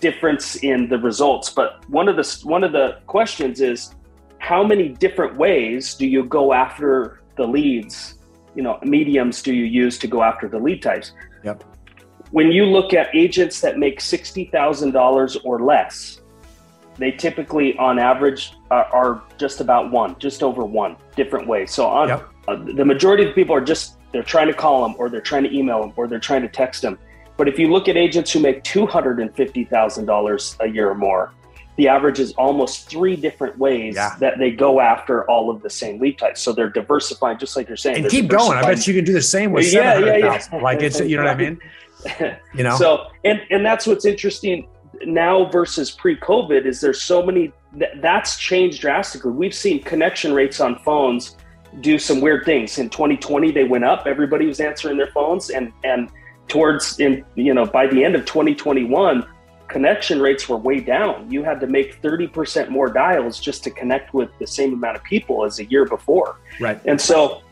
difference 0.00 0.56
in 0.56 0.88
the 0.88 0.98
results, 0.98 1.50
but 1.50 1.88
one 1.88 2.08
of 2.08 2.16
the 2.16 2.40
one 2.44 2.62
of 2.62 2.72
the 2.72 2.98
questions 3.06 3.60
is 3.60 3.94
how 4.38 4.62
many 4.62 4.88
different 4.88 5.36
ways 5.36 5.94
do 5.94 6.06
you 6.06 6.24
go 6.24 6.52
after 6.52 7.20
the 7.36 7.46
leads? 7.46 8.18
You 8.54 8.62
know, 8.62 8.78
mediums 8.82 9.40
do 9.40 9.54
you 9.54 9.64
use 9.64 9.98
to 9.98 10.06
go 10.06 10.22
after 10.22 10.46
the 10.46 10.58
lead 10.58 10.82
types? 10.82 11.12
Yep 11.42 11.64
when 12.32 12.50
you 12.50 12.64
look 12.64 12.92
at 12.94 13.14
agents 13.14 13.60
that 13.60 13.78
make 13.78 14.00
$60,000 14.00 15.44
or 15.44 15.60
less, 15.60 16.20
they 16.96 17.10
typically, 17.10 17.76
on 17.78 17.98
average, 17.98 18.54
are, 18.70 18.84
are, 18.86 19.22
just 19.38 19.60
about 19.60 19.90
one, 19.90 20.18
just 20.18 20.42
over 20.42 20.64
one 20.64 20.96
different 21.16 21.46
ways. 21.46 21.72
So, 21.72 21.86
on 21.86 22.08
yep. 22.08 22.28
uh, 22.48 22.56
the 22.56 22.84
majority 22.84 23.24
of 23.24 23.30
the 23.30 23.34
people 23.34 23.54
are 23.54 23.64
just 23.64 23.96
they're 24.12 24.22
trying 24.22 24.46
to 24.48 24.54
call 24.54 24.82
them, 24.82 24.94
or 24.98 25.08
they're 25.08 25.22
trying 25.22 25.44
to 25.44 25.56
email 25.56 25.80
them, 25.80 25.92
or 25.96 26.06
they're 26.06 26.18
trying 26.18 26.42
to 26.42 26.48
text 26.48 26.82
them. 26.82 26.98
But 27.38 27.48
if 27.48 27.58
you 27.58 27.72
look 27.72 27.88
at 27.88 27.96
agents 27.96 28.30
who 28.30 28.40
make 28.40 28.62
two 28.62 28.86
hundred 28.86 29.20
and 29.20 29.34
fifty 29.34 29.64
thousand 29.64 30.04
dollars 30.04 30.54
a 30.60 30.66
year 30.66 30.90
or 30.90 30.94
more, 30.94 31.32
the 31.76 31.88
average 31.88 32.20
is 32.20 32.32
almost 32.32 32.88
three 32.90 33.16
different 33.16 33.58
ways 33.58 33.94
yeah. 33.94 34.14
that 34.20 34.38
they 34.38 34.50
go 34.50 34.80
after 34.80 35.28
all 35.30 35.50
of 35.50 35.62
the 35.62 35.70
same 35.70 35.98
lead 35.98 36.18
types. 36.18 36.42
So 36.42 36.52
they're 36.52 36.68
diversifying, 36.68 37.38
just 37.38 37.56
like 37.56 37.68
you're 37.68 37.76
saying. 37.78 38.02
And 38.02 38.10
keep 38.10 38.28
going. 38.28 38.58
I 38.58 38.62
bet 38.62 38.86
you 38.86 38.94
can 38.94 39.04
do 39.04 39.14
the 39.14 39.22
same 39.22 39.52
with 39.52 39.72
yeah, 39.72 39.98
yeah, 39.98 40.16
yeah. 40.16 40.58
Like 40.60 40.82
it's 40.82 41.00
you 41.00 41.16
know 41.16 41.24
what 41.24 41.32
I 41.32 41.36
mean. 41.36 41.58
you 42.54 42.64
know? 42.64 42.76
So 42.76 43.08
and 43.24 43.40
and 43.50 43.64
that's 43.64 43.86
what's 43.86 44.04
interesting 44.04 44.68
now 45.04 45.46
versus 45.46 45.90
pre-covid 45.90 46.64
is 46.64 46.80
there's 46.80 47.02
so 47.02 47.24
many 47.24 47.52
that's 47.96 48.36
changed 48.36 48.80
drastically. 48.80 49.32
We've 49.32 49.54
seen 49.54 49.82
connection 49.82 50.34
rates 50.34 50.60
on 50.60 50.78
phones 50.80 51.36
do 51.80 51.98
some 51.98 52.20
weird 52.20 52.44
things. 52.44 52.78
In 52.78 52.90
2020 52.90 53.50
they 53.50 53.64
went 53.64 53.84
up. 53.84 54.06
Everybody 54.06 54.46
was 54.46 54.60
answering 54.60 54.96
their 54.96 55.10
phones. 55.12 55.50
And 55.50 55.72
and 55.84 56.10
towards 56.48 57.00
in 57.00 57.24
you 57.34 57.54
know 57.54 57.64
by 57.64 57.86
the 57.86 58.04
end 58.04 58.14
of 58.14 58.24
2021 58.26 59.26
connection 59.68 60.20
rates 60.20 60.48
were 60.48 60.58
way 60.58 60.80
down. 60.80 61.30
You 61.30 61.42
had 61.42 61.58
to 61.60 61.66
make 61.66 62.02
30% 62.02 62.68
more 62.68 62.90
dials 62.92 63.40
just 63.40 63.64
to 63.64 63.70
connect 63.70 64.12
with 64.12 64.28
the 64.38 64.46
same 64.46 64.74
amount 64.74 64.96
of 64.96 65.02
people 65.02 65.46
as 65.46 65.60
a 65.60 65.64
year 65.64 65.86
before. 65.86 66.40
Right. 66.60 66.78
And 66.84 67.00
so 67.00 67.42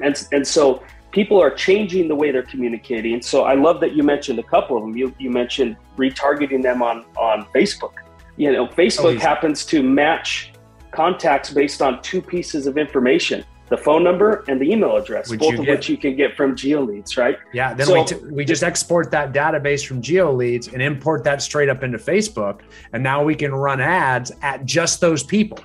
and 0.00 0.14
and 0.30 0.46
so 0.46 0.82
people 1.10 1.40
are 1.40 1.50
changing 1.50 2.08
the 2.08 2.14
way 2.14 2.30
they're 2.30 2.42
communicating. 2.42 3.22
So 3.22 3.44
I 3.44 3.54
love 3.54 3.80
that 3.80 3.94
you 3.94 4.02
mentioned 4.02 4.38
a 4.38 4.42
couple 4.42 4.76
of 4.76 4.82
them. 4.82 4.96
You, 4.96 5.14
you 5.18 5.30
mentioned 5.30 5.76
retargeting 5.96 6.62
them 6.62 6.82
on, 6.82 7.04
on 7.16 7.44
Facebook. 7.54 7.92
You 8.36 8.52
know, 8.52 8.66
Facebook 8.66 9.16
oh, 9.16 9.18
happens 9.18 9.64
to 9.66 9.82
match 9.82 10.52
contacts 10.92 11.50
based 11.50 11.82
on 11.82 12.00
two 12.02 12.22
pieces 12.22 12.66
of 12.66 12.78
information 12.78 13.44
the 13.68 13.76
phone 13.76 14.02
number 14.02 14.44
and 14.48 14.60
the 14.60 14.70
email 14.70 14.96
address, 14.96 15.28
which 15.28 15.40
both 15.40 15.58
of 15.58 15.64
get, 15.64 15.76
which 15.76 15.88
you 15.88 15.96
can 15.96 16.16
get 16.16 16.34
from 16.34 16.56
GeoLeads, 16.56 17.16
right? 17.16 17.38
Yeah. 17.52 17.74
Then 17.74 17.86
so, 17.86 17.94
we, 17.94 18.04
t- 18.04 18.16
we 18.30 18.44
just 18.44 18.62
export 18.62 19.10
that 19.10 19.32
database 19.32 19.86
from 19.86 20.00
GeoLeads 20.00 20.72
and 20.72 20.80
import 20.80 21.24
that 21.24 21.42
straight 21.42 21.68
up 21.68 21.82
into 21.82 21.98
Facebook. 21.98 22.60
And 22.92 23.02
now 23.02 23.22
we 23.22 23.34
can 23.34 23.54
run 23.54 23.80
ads 23.80 24.32
at 24.42 24.64
just 24.64 25.00
those 25.00 25.22
people 25.22 25.58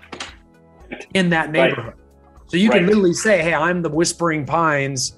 in 1.13 1.29
that 1.29 1.51
neighborhood. 1.51 1.93
Right. 1.93 2.47
So 2.47 2.57
you 2.57 2.69
right. 2.69 2.79
can 2.79 2.87
literally 2.87 3.13
say, 3.13 3.41
Hey, 3.41 3.53
I'm 3.53 3.81
the 3.81 3.89
Whispering 3.89 4.45
Pines 4.45 5.13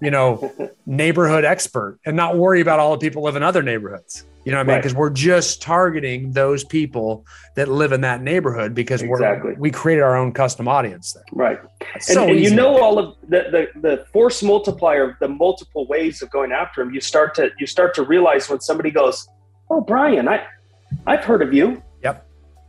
you 0.00 0.10
know, 0.10 0.52
neighborhood 0.86 1.44
expert 1.44 1.98
and 2.04 2.16
not 2.16 2.36
worry 2.36 2.60
about 2.60 2.80
all 2.80 2.92
the 2.92 2.98
people 2.98 3.22
live 3.22 3.36
in 3.36 3.42
other 3.42 3.62
neighborhoods. 3.62 4.24
You 4.46 4.52
know 4.52 4.58
what 4.58 4.68
I 4.68 4.72
mean? 4.74 4.78
Because 4.78 4.92
right. 4.92 5.00
we're 5.00 5.10
just 5.10 5.60
targeting 5.60 6.30
those 6.30 6.62
people 6.62 7.26
that 7.56 7.66
live 7.66 7.90
in 7.90 8.02
that 8.02 8.22
neighborhood 8.22 8.76
because 8.76 9.02
exactly. 9.02 9.54
we're 9.54 9.58
we 9.58 9.70
created 9.72 10.02
our 10.02 10.16
own 10.16 10.30
custom 10.30 10.68
audience 10.68 11.14
there. 11.14 11.24
Right. 11.32 11.58
And, 11.94 12.02
so 12.02 12.28
and 12.28 12.38
you 12.38 12.54
know 12.54 12.80
all 12.80 12.96
of 12.96 13.16
the, 13.28 13.68
the 13.74 13.80
the 13.80 14.06
force 14.12 14.44
multiplier, 14.44 15.16
the 15.20 15.26
multiple 15.26 15.88
ways 15.88 16.22
of 16.22 16.30
going 16.30 16.52
after 16.52 16.84
them. 16.84 16.94
You 16.94 17.00
start 17.00 17.34
to 17.34 17.50
you 17.58 17.66
start 17.66 17.92
to 17.96 18.04
realize 18.04 18.48
when 18.48 18.60
somebody 18.60 18.92
goes, 18.92 19.26
"Oh, 19.68 19.80
Brian, 19.80 20.28
I 20.28 20.46
I've 21.08 21.24
heard 21.24 21.42
of 21.42 21.52
you." 21.52 21.82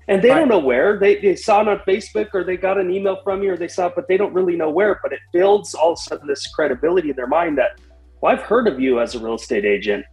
And 0.07 0.21
they 0.21 0.29
right. 0.29 0.39
don't 0.39 0.47
know 0.47 0.59
where 0.59 0.97
they, 0.99 1.19
they 1.19 1.35
saw 1.35 1.61
it 1.61 1.67
on 1.67 1.79
facebook 1.79 2.29
or 2.33 2.43
they 2.43 2.57
got 2.57 2.77
an 2.77 2.91
email 2.91 3.19
from 3.23 3.43
you 3.43 3.51
or 3.51 3.57
they 3.57 3.67
saw 3.67 3.87
it 3.87 3.93
but 3.95 4.07
they 4.07 4.17
don't 4.17 4.33
really 4.33 4.55
know 4.55 4.69
where 4.69 4.99
but 5.01 5.11
it 5.11 5.19
builds 5.33 5.73
all 5.73 5.93
of 5.93 5.99
a 5.99 6.01
sudden 6.01 6.27
this 6.27 6.47
credibility 6.47 7.09
in 7.09 7.15
their 7.15 7.27
mind 7.27 7.57
that 7.57 7.79
well 8.21 8.33
i've 8.33 8.41
heard 8.41 8.67
of 8.67 8.79
you 8.79 8.99
as 8.99 9.15
a 9.15 9.19
real 9.19 9.35
estate 9.35 9.65
agent 9.65 10.05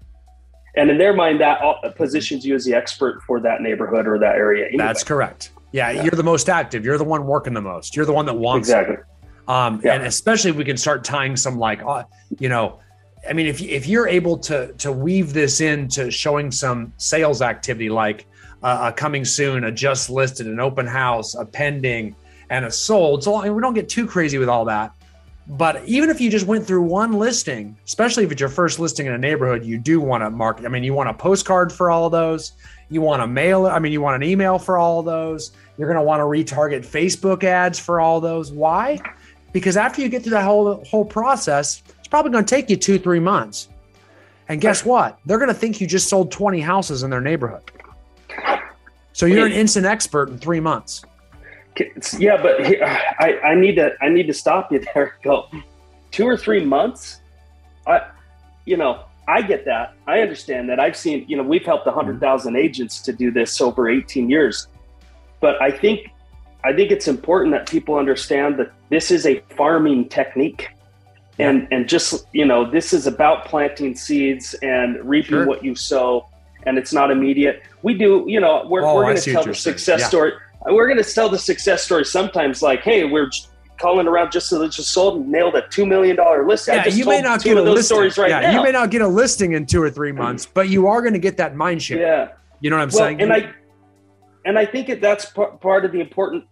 and 0.76 0.90
in 0.90 0.98
their 0.98 1.14
mind 1.14 1.40
that 1.40 1.60
positions 1.96 2.44
you 2.44 2.54
as 2.54 2.64
the 2.64 2.74
expert 2.74 3.20
for 3.26 3.40
that 3.40 3.60
neighborhood 3.60 4.06
or 4.06 4.18
that 4.18 4.34
area 4.36 4.66
anyway. 4.66 4.84
that's 4.84 5.04
correct 5.04 5.50
yeah, 5.72 5.90
yeah, 5.90 6.02
you're 6.02 6.12
the 6.12 6.22
most 6.22 6.48
active 6.48 6.84
you're 6.84 6.98
the 6.98 7.04
one 7.04 7.26
working 7.26 7.54
the 7.54 7.60
most 7.60 7.96
you're 7.96 8.06
the 8.06 8.12
one 8.12 8.26
that 8.26 8.34
wants 8.34 8.68
exactly 8.68 8.96
it. 8.96 9.48
um 9.48 9.80
yeah. 9.84 9.94
and 9.94 10.04
especially 10.04 10.50
if 10.50 10.56
we 10.56 10.64
can 10.64 10.76
start 10.76 11.04
tying 11.04 11.36
some 11.36 11.58
like 11.58 11.82
uh, 11.82 12.04
you 12.38 12.48
know 12.48 12.80
I 13.28 13.32
mean, 13.32 13.46
if 13.46 13.62
if 13.62 13.86
you're 13.86 14.08
able 14.08 14.36
to 14.38 14.72
to 14.74 14.92
weave 14.92 15.32
this 15.32 15.60
into 15.60 16.10
showing 16.10 16.50
some 16.50 16.92
sales 16.98 17.42
activity, 17.42 17.88
like 17.88 18.26
a 18.64 18.92
coming 18.92 19.24
soon, 19.24 19.64
a 19.64 19.70
just 19.70 20.08
listed, 20.10 20.46
an 20.46 20.58
open 20.58 20.86
house, 20.86 21.34
a 21.34 21.44
pending, 21.44 22.16
and 22.50 22.64
a 22.64 22.70
sold. 22.70 23.22
So 23.22 23.36
I 23.36 23.44
mean, 23.44 23.54
we 23.54 23.60
don't 23.60 23.74
get 23.74 23.88
too 23.88 24.06
crazy 24.06 24.38
with 24.38 24.48
all 24.48 24.64
that. 24.64 24.92
But 25.46 25.84
even 25.84 26.08
if 26.08 26.22
you 26.22 26.30
just 26.30 26.46
went 26.46 26.66
through 26.66 26.82
one 26.82 27.12
listing, 27.12 27.76
especially 27.84 28.24
if 28.24 28.32
it's 28.32 28.40
your 28.40 28.48
first 28.48 28.78
listing 28.78 29.06
in 29.06 29.12
a 29.12 29.18
neighborhood, 29.18 29.62
you 29.62 29.76
do 29.76 30.00
want 30.00 30.22
to 30.22 30.30
market. 30.30 30.64
I 30.64 30.68
mean, 30.68 30.82
you 30.82 30.94
want 30.94 31.10
a 31.10 31.14
postcard 31.14 31.70
for 31.70 31.90
all 31.90 32.06
of 32.06 32.12
those. 32.12 32.52
You 32.88 33.02
want 33.02 33.20
a 33.20 33.26
mail. 33.26 33.66
I 33.66 33.78
mean, 33.78 33.92
you 33.92 34.00
want 34.00 34.22
an 34.22 34.28
email 34.28 34.58
for 34.58 34.78
all 34.78 35.00
of 35.00 35.04
those. 35.04 35.52
You're 35.76 35.88
going 35.88 35.98
to 35.98 36.04
want 36.04 36.20
to 36.20 36.24
retarget 36.24 36.86
Facebook 36.86 37.44
ads 37.44 37.78
for 37.78 38.00
all 38.00 38.22
those. 38.22 38.52
Why? 38.52 38.98
Because 39.52 39.76
after 39.76 40.00
you 40.00 40.08
get 40.08 40.22
through 40.22 40.30
that 40.30 40.44
whole 40.44 40.82
whole 40.84 41.04
process, 41.04 41.82
it's 41.98 42.08
probably 42.08 42.32
going 42.32 42.44
to 42.44 42.54
take 42.54 42.70
you 42.70 42.76
two, 42.76 42.98
three 42.98 43.20
months. 43.20 43.68
And 44.48 44.60
guess 44.60 44.84
what? 44.84 45.18
They're 45.26 45.38
going 45.38 45.48
to 45.48 45.54
think 45.54 45.80
you 45.80 45.86
just 45.86 46.08
sold 46.08 46.32
20 46.32 46.60
houses 46.60 47.02
in 47.02 47.10
their 47.10 47.20
neighborhood. 47.20 47.70
So 49.14 49.26
you're 49.26 49.46
an 49.46 49.52
instant 49.52 49.86
expert 49.86 50.28
in 50.28 50.38
three 50.38 50.60
months. 50.60 51.04
Yeah, 52.18 52.40
but 52.40 52.60
uh, 52.60 52.98
I, 53.18 53.38
I 53.44 53.54
need 53.54 53.76
to 53.76 53.92
I 54.00 54.08
need 54.08 54.26
to 54.26 54.34
stop 54.34 54.70
you 54.70 54.84
there. 54.94 55.16
Go 55.22 55.48
two 56.10 56.26
or 56.26 56.36
three 56.36 56.64
months. 56.64 57.20
I, 57.86 58.02
you 58.64 58.76
know, 58.76 59.04
I 59.26 59.42
get 59.42 59.64
that. 59.64 59.94
I 60.06 60.20
understand 60.20 60.68
that. 60.68 60.78
I've 60.78 60.96
seen, 60.96 61.24
you 61.28 61.36
know, 61.36 61.42
we've 61.42 61.64
helped 61.64 61.86
100,000 61.86 62.52
mm-hmm. 62.52 62.56
agents 62.56 63.00
to 63.02 63.12
do 63.12 63.32
this 63.32 63.60
over 63.60 63.88
18 63.88 64.30
years. 64.30 64.68
But 65.40 65.60
I 65.60 65.70
think 65.70 66.10
I 66.64 66.72
think 66.72 66.90
it's 66.90 67.08
important 67.08 67.52
that 67.52 67.68
people 67.68 67.96
understand 67.96 68.58
that 68.58 68.72
this 68.88 69.10
is 69.10 69.26
a 69.26 69.40
farming 69.56 70.08
technique. 70.08 70.68
And 71.38 71.66
and 71.72 71.88
just, 71.88 72.26
you 72.32 72.44
know, 72.44 72.70
this 72.70 72.92
is 72.92 73.06
about 73.06 73.44
planting 73.44 73.96
seeds 73.96 74.54
and 74.62 75.04
reaping 75.04 75.30
sure. 75.30 75.46
what 75.46 75.64
you 75.64 75.74
sow 75.74 76.26
and 76.66 76.78
it's 76.78 76.92
not 76.92 77.10
immediate. 77.10 77.62
We 77.82 77.94
do, 77.94 78.24
you 78.26 78.40
know, 78.40 78.66
we're, 78.68 78.84
oh, 78.84 78.94
we're 78.94 79.04
going 79.04 79.16
to 79.16 79.32
tell 79.32 79.44
the 79.44 79.54
success 79.54 80.00
yeah. 80.00 80.08
story. 80.08 80.32
We're 80.66 80.86
going 80.86 81.02
to 81.02 81.12
tell 81.12 81.28
the 81.28 81.38
success 81.38 81.84
story 81.84 82.04
sometimes 82.04 82.62
like, 82.62 82.80
hey, 82.80 83.04
we're 83.04 83.30
calling 83.78 84.06
around 84.06 84.32
just 84.32 84.48
so 84.48 84.58
that 84.60 84.70
just 84.70 84.90
sold 84.92 85.20
and 85.20 85.30
nailed 85.30 85.54
a 85.54 85.66
two 85.68 85.86
million 85.86 86.16
dollar 86.16 86.46
listing. 86.46 86.74
Yeah, 86.74 86.86
you 86.86 87.04
may 87.04 87.20
not 87.20 87.42
get 87.42 87.56
a 87.56 87.62
listing. 87.62 87.98
Right 87.98 88.30
yeah, 88.30 88.40
now. 88.40 88.52
you 88.52 88.62
may 88.62 88.72
not 88.72 88.90
get 88.90 89.02
a 89.02 89.08
listing 89.08 89.52
in 89.52 89.66
two 89.66 89.82
or 89.82 89.90
three 89.90 90.12
mm. 90.12 90.16
months, 90.16 90.46
but 90.46 90.68
you 90.68 90.86
are 90.86 91.00
going 91.00 91.12
to 91.12 91.18
get 91.18 91.36
that 91.36 91.54
mind 91.54 91.82
share. 91.82 92.00
Yeah, 92.00 92.28
you 92.60 92.70
know 92.70 92.76
what 92.76 92.82
I'm 92.82 92.88
well, 92.88 92.98
saying. 92.98 93.20
And 93.20 93.32
I 93.32 93.52
and 94.44 94.58
I 94.58 94.66
think 94.66 94.88
that 94.88 95.00
that's 95.00 95.26
part 95.26 95.84
of 95.84 95.92
the 95.92 96.00
important 96.00 96.44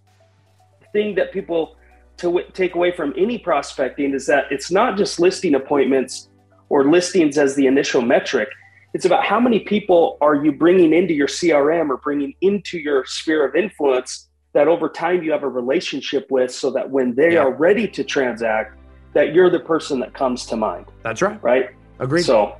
thing 0.93 1.15
that 1.15 1.33
people 1.33 1.77
to 2.19 2.27
w- 2.27 2.47
take 2.53 2.75
away 2.75 2.93
from 2.93 3.15
any 3.17 3.39
prospecting 3.39 4.15
is 4.15 4.27
that 4.27 4.45
it's 4.51 4.71
not 4.71 4.97
just 4.97 5.19
listing 5.19 5.55
appointments 5.55 6.29
or 6.69 6.91
listings 6.91 7.39
as 7.39 7.55
the 7.55 7.67
initial 7.67 8.03
metric. 8.03 8.49
It's 8.95 9.05
about 9.05 9.25
how 9.25 9.41
many 9.41 9.61
people 9.61 10.19
are 10.21 10.35
you 10.35 10.53
bringing 10.53 10.93
into 10.93 11.15
your 11.15 11.29
CRM 11.29 11.89
or 11.89 11.97
bringing 11.97 12.35
into 12.41 12.79
your 12.79 13.05
sphere 13.07 13.47
of 13.47 13.55
influence 13.55 14.29
that 14.53 14.69
over 14.69 14.89
time 14.89 15.23
you 15.23 15.33
have 15.33 15.43
a 15.43 15.49
relationship 15.49 16.31
with 16.31 16.53
so 16.53 16.71
that 16.71 16.91
when 16.91 17.15
they 17.15 17.35
yeah. 17.35 17.41
are 17.41 17.53
ready 17.53 17.89
to 17.89 18.05
transact 18.05 18.79
that 19.15 19.35
you're 19.35 19.51
the 19.51 19.61
person 19.61 19.99
that 20.01 20.13
comes 20.13 20.45
to 20.47 20.57
mind. 20.57 20.87
That's 21.03 21.23
right. 21.23 21.43
Right? 21.43 21.71
Agreed. 21.99 22.25
So 22.25 22.57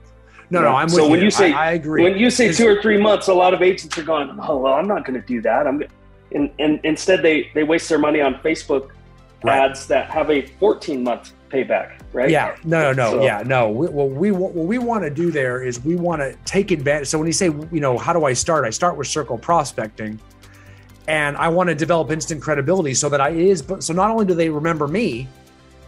no 0.51 0.61
no 0.61 0.77
i'm 0.77 0.89
so 0.89 1.09
when 1.09 1.19
you, 1.19 1.27
you 1.27 1.31
say 1.31 1.51
I, 1.53 1.69
I, 1.69 1.71
agree. 1.73 2.03
when 2.03 2.19
you 2.19 2.29
say 2.29 2.49
it's, 2.49 2.59
two 2.59 2.69
or 2.69 2.81
three 2.83 2.99
months 2.99 3.29
a 3.29 3.35
lot 3.35 3.55
of 3.55 3.63
agents 3.63 3.97
are 3.97 4.03
going 4.03 4.29
oh 4.43 4.59
well 4.59 4.75
i'm 4.75 4.87
not 4.87 5.07
going 5.07 5.19
to 5.19 5.27
do 5.27 5.41
that. 5.41 5.67
I'm 5.67 5.83
and, 6.33 6.51
and 6.59 6.79
instead 6.85 7.23
they 7.23 7.51
they 7.55 7.65
waste 7.65 7.89
their 7.89 7.99
money 7.99 8.21
on 8.21 8.35
facebook 8.37 8.91
right. 9.43 9.71
ads 9.71 9.87
that 9.87 10.11
have 10.11 10.31
a 10.31 10.43
14 10.43 11.03
month 11.03 11.33
payback 11.53 12.01
right 12.13 12.31
yeah 12.31 12.57
no 12.65 12.81
no 12.81 12.93
no 12.93 13.11
so, 13.13 13.23
yeah 13.23 13.43
no 13.45 13.71
we, 13.71 13.89
well 13.89 14.09
we 14.09 14.31
what 14.31 14.55
we 14.55 14.79
want 14.79 15.05
to 15.05 15.11
do 15.11 15.31
there 15.31 15.63
is 15.63 15.85
we 15.85 15.97
want 15.97 16.21
to 16.21 16.35
take 16.45 16.71
advantage 16.71 17.09
so 17.09 17.19
when 17.19 17.27
you 17.27 17.33
say 17.33 17.47
you 17.47 17.81
know 17.81 17.99
how 17.99 18.13
do 18.13 18.25
i 18.25 18.33
start 18.33 18.65
i 18.65 18.71
start 18.71 18.97
with 18.97 19.07
circle 19.07 19.37
prospecting 19.37 20.19
and 21.09 21.37
I 21.37 21.49
want 21.49 21.69
to 21.69 21.75
develop 21.75 22.11
instant 22.11 22.41
credibility 22.41 22.95
so 22.95 23.09
that 23.09 23.21
I 23.21 23.31
is 23.31 23.65
so 23.81 23.93
not 23.93 24.11
only 24.11 24.25
do 24.25 24.35
they 24.35 24.49
remember 24.49 24.87
me, 24.87 25.29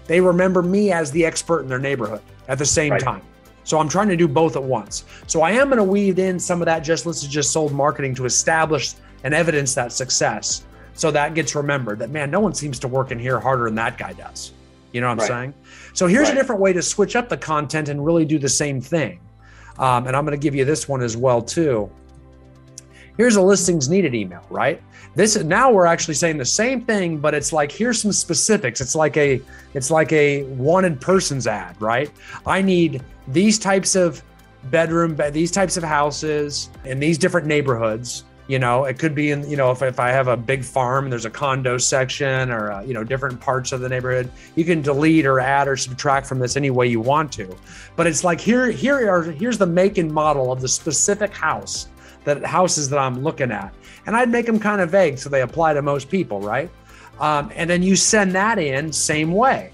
they 0.07 0.21
remember 0.21 0.63
me 0.63 0.93
as 0.93 1.11
the 1.11 1.25
expert 1.25 1.61
in 1.61 1.69
their 1.69 1.79
neighborhood 1.79 2.21
at 2.49 2.59
the 2.59 2.67
same 2.67 2.93
right. 2.93 3.01
time. 3.01 3.23
So 3.63 3.79
I'm 3.79 3.89
trying 3.89 4.09
to 4.09 4.17
do 4.17 4.29
both 4.29 4.57
at 4.57 4.63
once. 4.63 5.05
So 5.27 5.41
I 5.41 5.53
am 5.53 5.69
going 5.69 5.79
to 5.79 5.85
weave 5.85 6.19
in 6.19 6.39
some 6.39 6.61
of 6.61 6.67
that 6.67 6.81
just 6.81 7.07
listed, 7.07 7.31
just 7.31 7.51
sold 7.51 7.73
marketing 7.73 8.15
to 8.17 8.27
establish 8.27 8.95
and 9.23 9.33
evidence 9.33 9.75
that 9.75 9.93
success. 9.93 10.65
So 10.93 11.11
that 11.11 11.35
gets 11.35 11.55
remembered 11.55 12.01
that 12.01 12.11
man, 12.11 12.31
no 12.31 12.41
one 12.41 12.53
seems 12.55 12.79
to 12.81 12.89
work 12.89 13.11
in 13.11 13.19
here 13.19 13.41
harder 13.41 13.65
than 13.65 13.75
that 13.77 13.97
guy 13.97 14.13
does. 14.13 14.53
You 14.95 15.01
know 15.01 15.09
what 15.09 15.15
I'm 15.15 15.19
right. 15.19 15.29
saying? 15.29 15.55
So 15.93 16.07
here's 16.07 16.29
right. 16.29 16.37
a 16.37 16.41
different 16.41 16.61
way 16.61 16.73
to 16.73 16.81
switch 16.81 17.17
up 17.17 17.29
the 17.29 17.37
content 17.37 17.89
and 17.89 18.05
really 18.05 18.25
do 18.25 18.39
the 18.39 18.49
same 18.49 18.81
thing. 18.81 19.21
Um, 19.77 20.07
and 20.07 20.17
I'm 20.17 20.25
going 20.25 20.39
to 20.39 20.43
give 20.43 20.55
you 20.55 20.65
this 20.65 20.89
one 20.89 21.03
as 21.03 21.17
well 21.17 21.43
too. 21.43 21.91
Here's 23.17 23.35
a 23.35 23.43
listings 23.43 23.89
needed 23.89 24.15
email, 24.15 24.45
right? 24.51 24.81
This 25.17 25.37
now 25.43 25.73
we're 25.73 25.87
actually 25.87 26.15
saying 26.15 26.39
the 26.39 26.45
same 26.45 26.85
thing, 26.85 27.19
but 27.19 27.35
it's 27.35 27.53
like 27.53 27.73
here's 27.73 28.01
some 28.01 28.13
specifics. 28.13 28.81
It's 28.81 28.95
like 28.95 29.17
a 29.17 29.41
it's 29.75 29.91
like 29.91 30.13
a 30.13 30.45
wanted 30.45 31.01
persons 31.01 31.49
ad, 31.49 31.81
right? 31.81 32.11
I 32.47 32.63
need 32.63 33.03
these 33.29 33.59
types 33.59 33.97
of 33.97 34.23
bedroom, 34.65 35.17
these 35.33 35.51
types 35.51 35.77
of 35.77 35.83
houses 35.83 36.71
in 36.85 37.01
these 37.01 37.19
different 37.19 37.49
neighborhoods. 37.49 38.25
You 38.47 38.59
know, 38.59 38.85
it 38.85 38.99
could 38.99 39.15
be 39.15 39.31
in, 39.31 39.49
you 39.49 39.57
know, 39.57 39.71
if, 39.71 39.81
if 39.83 39.99
I 39.99 40.11
have 40.11 40.29
a 40.29 40.37
big 40.37 40.65
farm, 40.65 41.09
there's 41.09 41.25
a 41.25 41.31
condo 41.31 41.79
section 41.79 42.51
or, 42.51 42.73
uh, 42.73 42.83
you 42.83 42.93
know, 42.93 43.03
different 43.03 43.41
parts 43.41 43.73
of 43.73 43.81
the 43.81 43.89
neighborhood. 43.89 44.31
You 44.55 44.65
can 44.65 44.83
delete 44.83 45.25
or 45.25 45.41
add 45.41 45.67
or 45.67 45.77
subtract 45.77 46.27
from 46.27 46.39
this 46.39 46.57
any 46.57 46.71
way 46.71 46.87
you 46.87 47.01
want 47.01 47.33
to. 47.33 47.57
But 47.97 48.07
it's 48.07 48.23
like 48.23 48.41
here, 48.41 48.71
here 48.71 49.11
are, 49.11 49.23
here's 49.23 49.57
the 49.57 49.67
make 49.67 49.97
and 49.97 50.13
model 50.13 50.53
of 50.53 50.61
the 50.61 50.69
specific 50.69 51.33
house 51.33 51.89
that 52.25 52.45
houses 52.45 52.89
that 52.91 52.99
I'm 52.99 53.23
looking 53.23 53.51
at 53.51 53.75
and 54.07 54.17
I'd 54.17 54.29
make 54.29 54.47
them 54.47 54.59
kind 54.59 54.81
of 54.81 54.91
vague 54.91 55.19
so 55.19 55.29
they 55.29 55.43
apply 55.43 55.75
to 55.75 55.83
most 55.83 56.11
people, 56.11 56.41
right? 56.41 56.71
Um, 57.21 57.51
and 57.55 57.69
then 57.69 57.83
you 57.83 57.97
send 57.97 58.33
that 58.33 58.59
in 58.59 58.93
same 58.93 59.33
way. 59.33 59.71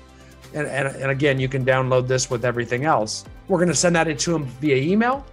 And, 0.54 0.66
and, 0.66 0.88
and 0.88 1.10
again, 1.10 1.40
you 1.40 1.48
can 1.48 1.64
download 1.64 2.06
this 2.06 2.30
with 2.30 2.44
everything 2.44 2.84
else. 2.84 3.24
We're 3.48 3.58
going 3.58 3.68
to 3.68 3.74
send 3.74 3.96
that 3.96 4.18
to 4.18 4.32
them 4.32 4.46
via 4.46 4.76
email. 4.76 5.24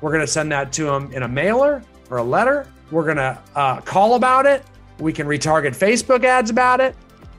We're 0.00 0.10
going 0.10 0.20
to 0.20 0.30
send 0.30 0.52
that 0.52 0.72
to 0.74 0.84
them 0.84 1.12
in 1.12 1.22
a 1.22 1.28
mailer 1.28 1.82
or 2.10 2.18
a 2.18 2.22
letter. 2.22 2.66
We're 2.90 3.04
going 3.04 3.16
to 3.16 3.38
uh, 3.54 3.80
call 3.80 4.14
about 4.14 4.46
it. 4.46 4.64
We 4.98 5.12
can 5.12 5.26
retarget 5.26 5.76
Facebook 5.76 6.24
ads 6.24 6.50
about 6.50 6.80
it. 6.80 6.94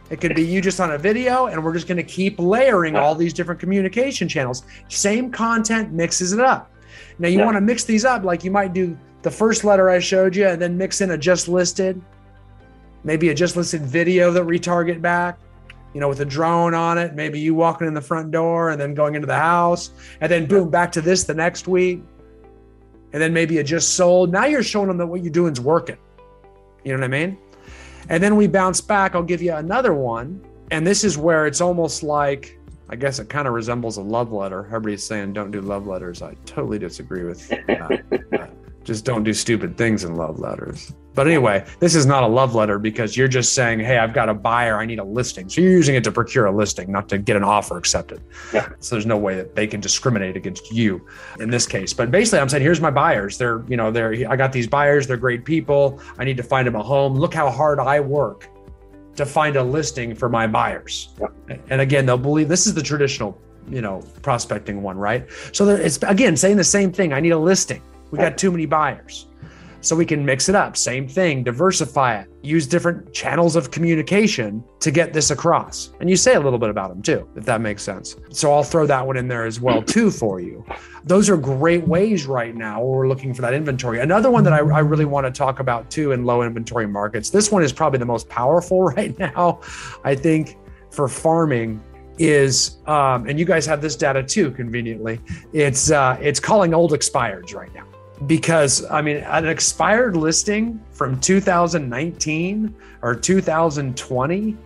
It 0.10 0.22
could 0.22 0.36
be 0.36 0.44
you 0.44 0.62
just 0.62 0.80
on 0.80 0.92
a 0.92 0.98
video, 0.98 1.48
and 1.48 1.64
we're 1.64 1.74
just 1.74 1.88
going 1.88 1.98
to 1.98 2.04
keep 2.04 2.38
layering 2.40 2.96
all 2.96 3.16
these 3.16 3.34
different 3.34 3.60
communication 3.60 4.28
channels. 4.28 4.64
Same 4.88 5.32
content 5.32 5.92
mixes 5.94 6.32
it 6.32 6.40
up. 6.40 6.72
Now, 7.18 7.28
you 7.28 7.40
yeah. 7.40 7.46
want 7.46 7.56
to 7.56 7.62
mix 7.62 7.86
these 7.86 8.06
up 8.06 8.24
like 8.24 8.44
you 8.44 8.52
might 8.52 8.74
do 8.74 8.98
the 9.24 9.32
first 9.32 9.64
letter 9.64 9.90
I 9.90 10.00
showed 10.00 10.36
you 10.36 10.48
and 10.48 10.62
then 10.62 10.78
mix 10.78 11.02
in 11.02 11.12
a 11.12 11.18
just 11.18 11.48
listed, 11.48 12.00
maybe 13.04 13.30
a 13.30 13.34
just 13.34 13.56
listed 13.56 13.82
video 13.82 14.32
that 14.32 14.44
retarget 14.44 15.02
back, 15.02 15.40
you 15.96 16.02
know, 16.02 16.10
with 16.10 16.20
a 16.20 16.26
drone 16.26 16.76
on 16.76 16.98
it, 17.00 17.16
maybe 17.16 17.40
you 17.40 17.56
walking 17.56 17.88
in 17.88 17.94
the 17.94 18.02
front 18.02 18.30
door 18.30 18.70
and 18.70 18.80
then 18.80 18.94
going 18.94 19.16
into 19.16 19.26
the 19.26 19.36
house, 19.36 19.92
and 20.22 20.32
then 20.32 20.46
boom, 20.46 20.70
back 20.70 20.92
to 20.92 21.02
this 21.02 21.24
the 21.24 21.34
next 21.34 21.68
week. 21.68 22.04
And 23.16 23.22
then 23.22 23.32
maybe 23.32 23.60
it 23.60 23.64
just 23.64 23.94
sold. 23.94 24.34
Now 24.34 24.44
you're 24.44 24.62
showing 24.62 24.90
them 24.90 24.98
that 24.98 25.08
what 25.08 25.24
you're 25.24 25.32
doing 25.32 25.54
is 25.54 25.62
working. 25.62 25.96
You 26.84 26.92
know 26.92 26.98
what 27.00 27.06
I 27.06 27.08
mean? 27.08 27.38
And 28.10 28.22
then 28.22 28.36
we 28.36 28.46
bounce 28.46 28.82
back. 28.82 29.16
I'll 29.16 29.24
give 29.24 29.42
you 29.42 29.54
another 29.54 29.94
one. 29.94 30.46
And 30.72 30.86
this 30.86 31.06
is 31.06 31.18
where 31.18 31.48
it's 31.48 31.62
almost 31.62 32.04
like, 32.04 32.60
I 32.90 32.98
guess 32.98 33.20
it 33.20 33.30
kind 33.30 33.48
of 33.48 33.54
resembles 33.54 33.96
a 33.96 34.02
love 34.02 34.34
letter. 34.34 34.66
Everybody's 34.66 35.02
saying 35.02 35.32
don't 35.32 35.50
do 35.50 35.62
love 35.62 35.88
letters. 35.88 36.22
I 36.22 36.34
totally 36.46 36.78
disagree 36.78 37.24
with 37.24 37.48
that. 37.48 38.52
just 38.86 39.04
don't 39.04 39.24
do 39.24 39.34
stupid 39.34 39.78
things 39.78 40.04
in 40.04 40.16
love 40.16 40.40
letters. 40.40 40.94
But 41.16 41.28
anyway, 41.28 41.66
this 41.80 41.96
is 41.96 42.06
not 42.06 42.24
a 42.24 42.28
love 42.28 42.56
letter 42.56 42.78
because 42.78 43.16
you're 43.16 43.30
just 43.30 43.56
saying, 43.56 43.80
hey, 43.80 43.98
I've 43.98 44.14
got 44.14 44.28
a 44.28 44.34
buyer, 44.34 44.78
I 44.78 44.86
need 44.86 45.00
a 45.00 45.04
listing. 45.04 45.48
So 45.50 45.62
you're 45.62 45.72
using 45.72 45.96
it 45.96 46.04
to 46.04 46.12
procure 46.12 46.46
a 46.46 46.52
listing, 46.52 46.92
not 46.92 47.08
to 47.10 47.18
get 47.18 47.38
an 47.38 47.44
offer 47.44 47.78
accepted. 47.78 48.22
Yeah. 48.54 48.70
So 48.80 48.96
there's 48.96 49.06
no 49.06 49.18
way 49.18 49.36
that 49.36 49.56
they 49.56 49.66
can 49.66 49.80
discriminate 49.80 50.36
against 50.36 50.72
you 50.72 51.06
in 51.40 51.50
this 51.50 51.66
case. 51.66 51.94
But 51.94 52.12
basically, 52.12 52.40
I'm 52.40 52.50
saying, 52.50 52.64
here's 52.64 52.82
my 52.82 52.92
buyers. 52.92 53.38
They're, 53.38 53.64
you 53.68 53.78
know, 53.78 53.92
they're, 53.92 54.30
I 54.30 54.36
got 54.36 54.52
these 54.52 54.68
buyers, 54.68 55.08
they're 55.08 55.18
great 55.18 55.46
people. 55.46 56.02
I 56.20 56.26
need 56.26 56.38
to 56.38 56.44
find 56.44 56.68
them 56.68 56.76
a 56.76 56.84
home. 56.84 57.16
Look 57.16 57.34
how 57.34 57.50
hard 57.50 57.80
I 57.80 58.02
work 58.02 58.50
to 59.16 59.26
find 59.26 59.56
a 59.56 59.64
listing 59.64 60.14
for 60.14 60.28
my 60.28 60.46
buyers. 60.46 61.16
Yeah. 61.20 61.56
And 61.70 61.80
again, 61.80 62.06
they'll 62.06 62.18
believe 62.18 62.50
this 62.50 62.68
is 62.68 62.74
the 62.74 62.84
traditional, 62.84 63.42
you 63.70 63.82
know, 63.82 64.04
prospecting 64.22 64.82
one, 64.82 64.98
right? 64.98 65.28
So 65.54 65.70
it's 65.70 65.98
again 66.04 66.36
saying 66.36 66.58
the 66.58 66.64
same 66.66 66.92
thing. 66.92 67.14
I 67.14 67.22
need 67.22 67.30
a 67.30 67.40
listing. 67.40 67.82
We 68.16 68.24
got 68.24 68.38
too 68.38 68.52
many 68.52 68.66
buyers. 68.66 69.28
So 69.82 69.96
we 69.96 70.06
can 70.06 70.26
mix 70.26 70.50
it 70.50 70.56
up. 70.56 70.76
Same 70.76 71.08
thing, 71.08 71.44
diversify 71.44 72.22
it, 72.22 72.28
use 72.42 72.66
different 72.66 73.14
channels 73.14 73.56
of 73.56 73.70
communication 73.70 74.64
to 74.80 74.90
get 74.90 75.14
this 75.14 75.30
across. 75.30 75.92
And 76.00 76.10
you 76.10 76.16
say 76.16 76.34
a 76.34 76.40
little 76.40 76.58
bit 76.58 76.72
about 76.72 76.90
them 76.90 77.04
too, 77.04 77.30
if 77.36 77.46
that 77.46 77.62
makes 77.62 77.84
sense. 77.84 78.16
So 78.32 78.52
I'll 78.52 78.64
throw 78.64 78.88
that 78.88 79.06
one 79.06 79.16
in 79.16 79.28
there 79.28 79.46
as 79.46 79.62
well 79.62 79.84
too 79.84 80.10
for 80.10 80.40
you. 80.40 80.66
Those 81.04 81.30
are 81.30 81.38
great 81.38 81.88
ways 81.88 82.26
right 82.26 82.56
now 82.56 82.82
where 82.84 82.98
we're 82.98 83.08
looking 83.08 83.32
for 83.32 83.44
that 83.44 83.54
inventory. 83.54 84.00
Another 84.00 84.32
one 84.32 84.44
that 84.46 84.54
I, 84.54 84.58
I 84.58 84.80
really 84.80 85.06
want 85.06 85.28
to 85.28 85.32
talk 85.32 85.60
about 85.60 85.92
too 85.92 86.14
in 86.14 86.24
low 86.24 86.42
inventory 86.42 86.88
markets. 86.88 87.30
This 87.30 87.52
one 87.52 87.62
is 87.62 87.72
probably 87.72 88.00
the 88.00 88.08
most 88.08 88.28
powerful 88.28 88.82
right 88.98 89.18
now, 89.20 89.62
I 90.04 90.16
think, 90.16 90.58
for 90.90 91.08
farming 91.08 91.84
is 92.18 92.78
um, 92.88 93.28
and 93.28 93.38
you 93.38 93.46
guys 93.46 93.66
have 93.66 93.82
this 93.82 93.96
data 93.96 94.24
too 94.24 94.50
conveniently 94.52 95.20
it's 95.52 95.92
uh, 95.92 96.18
it's 96.22 96.40
calling 96.40 96.74
old 96.74 96.92
expireds 96.92 97.54
right 97.54 97.74
now 97.76 97.86
because 98.28 98.86
I 98.90 99.02
mean, 99.02 99.18
an 99.18 99.48
expired 99.48 100.16
listing 100.16 100.82
from 100.92 101.20
2019 101.20 102.76
or 103.02 103.16
2020 103.16 104.58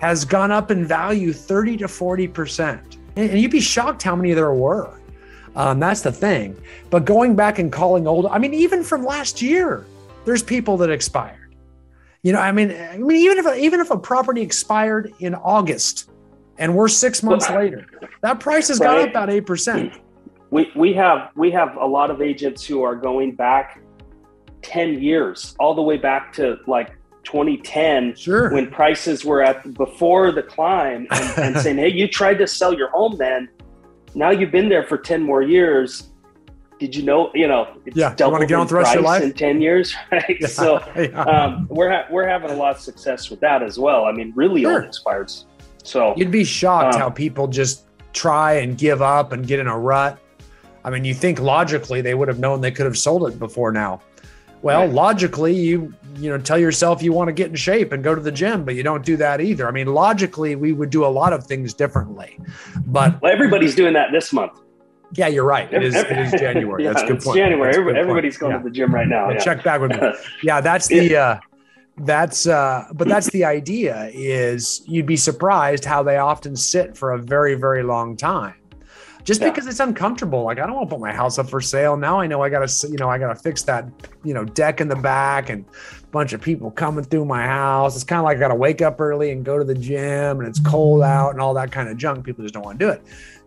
has 0.00 0.24
gone 0.24 0.50
up 0.50 0.70
in 0.70 0.84
value 0.84 1.32
30 1.32 1.78
to 1.78 1.88
40 1.88 2.28
percent, 2.28 2.96
and 3.16 3.38
you'd 3.38 3.50
be 3.50 3.60
shocked 3.60 4.02
how 4.02 4.16
many 4.16 4.32
there 4.32 4.52
were. 4.52 4.98
Um, 5.54 5.80
that's 5.80 6.02
the 6.02 6.12
thing. 6.12 6.60
But 6.90 7.04
going 7.04 7.34
back 7.34 7.58
and 7.58 7.72
calling 7.72 8.06
old, 8.06 8.26
I 8.26 8.38
mean, 8.38 8.52
even 8.52 8.82
from 8.82 9.04
last 9.04 9.40
year, 9.40 9.86
there's 10.24 10.42
people 10.42 10.76
that 10.78 10.90
expired. 10.90 11.54
You 12.22 12.32
know, 12.32 12.40
I 12.40 12.52
mean, 12.52 12.72
I 12.72 12.98
mean, 12.98 13.18
even 13.18 13.38
if 13.38 13.58
even 13.58 13.80
if 13.80 13.90
a 13.90 13.98
property 13.98 14.42
expired 14.42 15.14
in 15.20 15.34
August, 15.34 16.10
and 16.58 16.74
we're 16.74 16.88
six 16.88 17.22
months 17.22 17.48
later, 17.50 17.86
that 18.22 18.40
price 18.40 18.68
has 18.68 18.78
gone 18.78 19.00
up 19.00 19.10
about 19.10 19.30
eight 19.30 19.46
percent 19.46 19.92
we 20.50 20.70
we 20.74 20.92
have 20.94 21.30
we 21.34 21.50
have 21.50 21.76
a 21.76 21.86
lot 21.86 22.10
of 22.10 22.22
agents 22.22 22.64
who 22.64 22.82
are 22.82 22.94
going 22.94 23.34
back 23.34 23.80
10 24.62 25.02
years 25.02 25.54
all 25.58 25.74
the 25.74 25.82
way 25.82 25.96
back 25.96 26.32
to 26.34 26.58
like 26.66 26.96
2010 27.24 28.14
sure. 28.14 28.52
when 28.52 28.70
prices 28.70 29.24
were 29.24 29.42
at 29.42 29.74
before 29.74 30.30
the 30.30 30.42
climb 30.42 31.06
and, 31.10 31.38
and 31.38 31.58
saying 31.62 31.76
hey 31.76 31.88
you 31.88 32.06
tried 32.06 32.34
to 32.34 32.46
sell 32.46 32.72
your 32.72 32.90
home 32.90 33.16
then 33.18 33.48
now 34.16 34.30
you've 34.30 34.50
been 34.50 34.68
there 34.68 34.82
for 34.82 34.96
10 34.96 35.22
more 35.22 35.42
years. 35.42 36.08
Did 36.78 36.96
you 36.96 37.02
know, 37.02 37.30
you 37.34 37.46
know, 37.46 37.68
it's 37.84 37.96
yeah, 37.96 38.14
doubled 38.14 38.40
you 38.40 38.46
get 38.46 38.58
on 38.58 38.66
the 38.66 38.74
rest 38.74 38.88
of 38.88 38.94
your 38.94 39.02
life? 39.02 39.22
in 39.22 39.32
10 39.32 39.60
years, 39.60 39.94
right? 40.12 40.36
Yeah, 40.40 40.46
so 40.46 40.82
yeah. 40.96 41.22
Um, 41.22 41.66
we're, 41.70 41.90
ha- 41.90 42.06
we're 42.10 42.26
having 42.26 42.50
a 42.50 42.56
lot 42.56 42.74
of 42.74 42.80
success 42.80 43.30
with 43.30 43.40
that 43.40 43.62
as 43.62 43.78
well. 43.78 44.06
I 44.06 44.12
mean, 44.12 44.32
really 44.34 44.62
sure. 44.62 44.90
old. 45.06 45.44
So 45.84 46.14
you'd 46.16 46.30
be 46.30 46.44
shocked 46.44 46.94
um, 46.94 47.00
how 47.00 47.10
people 47.10 47.46
just 47.46 47.84
try 48.12 48.54
and 48.54 48.76
give 48.76 49.02
up 49.02 49.32
and 49.32 49.46
get 49.46 49.60
in 49.60 49.68
a 49.68 49.78
rut. 49.78 50.18
I 50.86 50.90
mean, 50.90 51.04
you 51.04 51.14
think 51.14 51.40
logically 51.40 52.00
they 52.00 52.14
would 52.14 52.28
have 52.28 52.38
known 52.38 52.60
they 52.60 52.70
could 52.70 52.86
have 52.86 52.96
sold 52.96 53.28
it 53.28 53.40
before 53.40 53.72
now. 53.72 54.00
Well, 54.62 54.82
right. 54.82 54.90
logically, 54.90 55.52
you 55.52 55.92
you 56.16 56.30
know 56.30 56.38
tell 56.38 56.58
yourself 56.58 57.02
you 57.02 57.12
want 57.12 57.28
to 57.28 57.32
get 57.32 57.50
in 57.50 57.56
shape 57.56 57.92
and 57.92 58.02
go 58.02 58.14
to 58.14 58.20
the 58.20 58.32
gym, 58.32 58.64
but 58.64 58.76
you 58.76 58.84
don't 58.84 59.04
do 59.04 59.16
that 59.16 59.40
either. 59.40 59.66
I 59.66 59.72
mean, 59.72 59.88
logically, 59.88 60.54
we 60.54 60.72
would 60.72 60.90
do 60.90 61.04
a 61.04 61.08
lot 61.08 61.32
of 61.32 61.44
things 61.44 61.74
differently, 61.74 62.38
but 62.86 63.20
well, 63.20 63.32
everybody's 63.32 63.74
doing 63.74 63.94
that 63.94 64.12
this 64.12 64.32
month. 64.32 64.60
Yeah, 65.12 65.26
you're 65.26 65.44
right. 65.44 65.72
It 65.72 65.82
is, 65.82 65.94
it 65.94 66.10
is 66.10 66.30
January. 66.40 66.84
yeah, 66.84 66.92
that's 66.92 67.02
a 67.02 67.06
good 67.06 67.20
point. 67.20 67.36
January. 67.36 67.74
Everybody's 67.74 68.34
point. 68.34 68.40
going 68.40 68.52
yeah. 68.52 68.58
to 68.58 68.64
the 68.64 68.70
gym 68.70 68.94
right 68.94 69.08
now. 69.08 69.30
Yeah. 69.30 69.38
Check 69.38 69.64
back 69.64 69.80
with 69.80 69.90
me. 69.90 69.98
Yeah, 70.42 70.60
that's 70.60 70.86
the. 70.86 71.16
Uh, 71.16 71.40
that's 72.00 72.46
uh 72.46 72.84
but 72.92 73.08
that's 73.08 73.30
the 73.30 73.42
idea 73.42 74.10
is 74.12 74.82
you'd 74.86 75.06
be 75.06 75.16
surprised 75.16 75.82
how 75.82 76.02
they 76.02 76.18
often 76.18 76.54
sit 76.54 76.94
for 76.94 77.12
a 77.12 77.18
very 77.18 77.54
very 77.54 77.82
long 77.82 78.14
time 78.14 78.54
just 79.26 79.40
yeah. 79.40 79.50
because 79.50 79.66
it's 79.66 79.80
uncomfortable. 79.80 80.44
Like 80.44 80.60
I 80.60 80.66
don't 80.66 80.76
want 80.76 80.88
to 80.88 80.94
put 80.94 81.00
my 81.00 81.12
house 81.12 81.36
up 81.36 81.50
for 81.50 81.60
sale. 81.60 81.96
Now 81.96 82.20
I 82.20 82.28
know 82.28 82.42
I 82.42 82.48
got 82.48 82.66
to, 82.66 82.88
you 82.88 82.96
know, 82.96 83.10
I 83.10 83.18
got 83.18 83.28
to 83.28 83.34
fix 83.34 83.64
that, 83.64 83.84
you 84.22 84.32
know, 84.32 84.44
deck 84.44 84.80
in 84.80 84.88
the 84.88 84.94
back 84.94 85.50
and 85.50 85.64
a 86.00 86.06
bunch 86.06 86.32
of 86.32 86.40
people 86.40 86.70
coming 86.70 87.04
through 87.04 87.24
my 87.24 87.44
house. 87.44 87.96
It's 87.96 88.04
kind 88.04 88.20
of 88.20 88.24
like 88.24 88.36
I 88.36 88.40
got 88.40 88.48
to 88.48 88.54
wake 88.54 88.82
up 88.82 89.00
early 89.00 89.32
and 89.32 89.44
go 89.44 89.58
to 89.58 89.64
the 89.64 89.74
gym 89.74 90.38
and 90.38 90.48
it's 90.48 90.60
cold 90.60 91.02
out 91.02 91.30
and 91.30 91.40
all 91.40 91.54
that 91.54 91.72
kind 91.72 91.88
of 91.88 91.96
junk. 91.96 92.24
People 92.24 92.44
just 92.44 92.54
don't 92.54 92.64
want 92.64 92.78
to 92.78 92.86
do 92.86 92.90
it. 92.90 93.02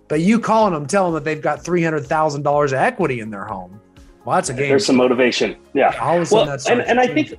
But 0.10 0.20
you 0.20 0.38
calling 0.38 0.74
them, 0.74 0.86
telling 0.86 1.14
them 1.14 1.24
that 1.24 1.30
they've 1.30 1.42
got 1.42 1.64
three 1.64 1.82
hundred 1.82 2.06
thousand 2.06 2.44
dollars 2.44 2.74
of 2.74 2.80
equity 2.80 3.22
in 3.22 3.30
their 3.30 3.46
home. 3.46 3.80
Well, 4.26 4.36
that's 4.36 4.50
a 4.50 4.54
game. 4.54 4.68
There's 4.68 4.86
some 4.86 4.98
motivation. 4.98 5.56
Yeah. 5.74 5.98
All 6.02 6.22
of 6.22 6.30
a 6.30 6.36
well, 6.36 6.60
and, 6.68 6.82
and 6.82 7.00
I 7.00 7.08
think, 7.08 7.36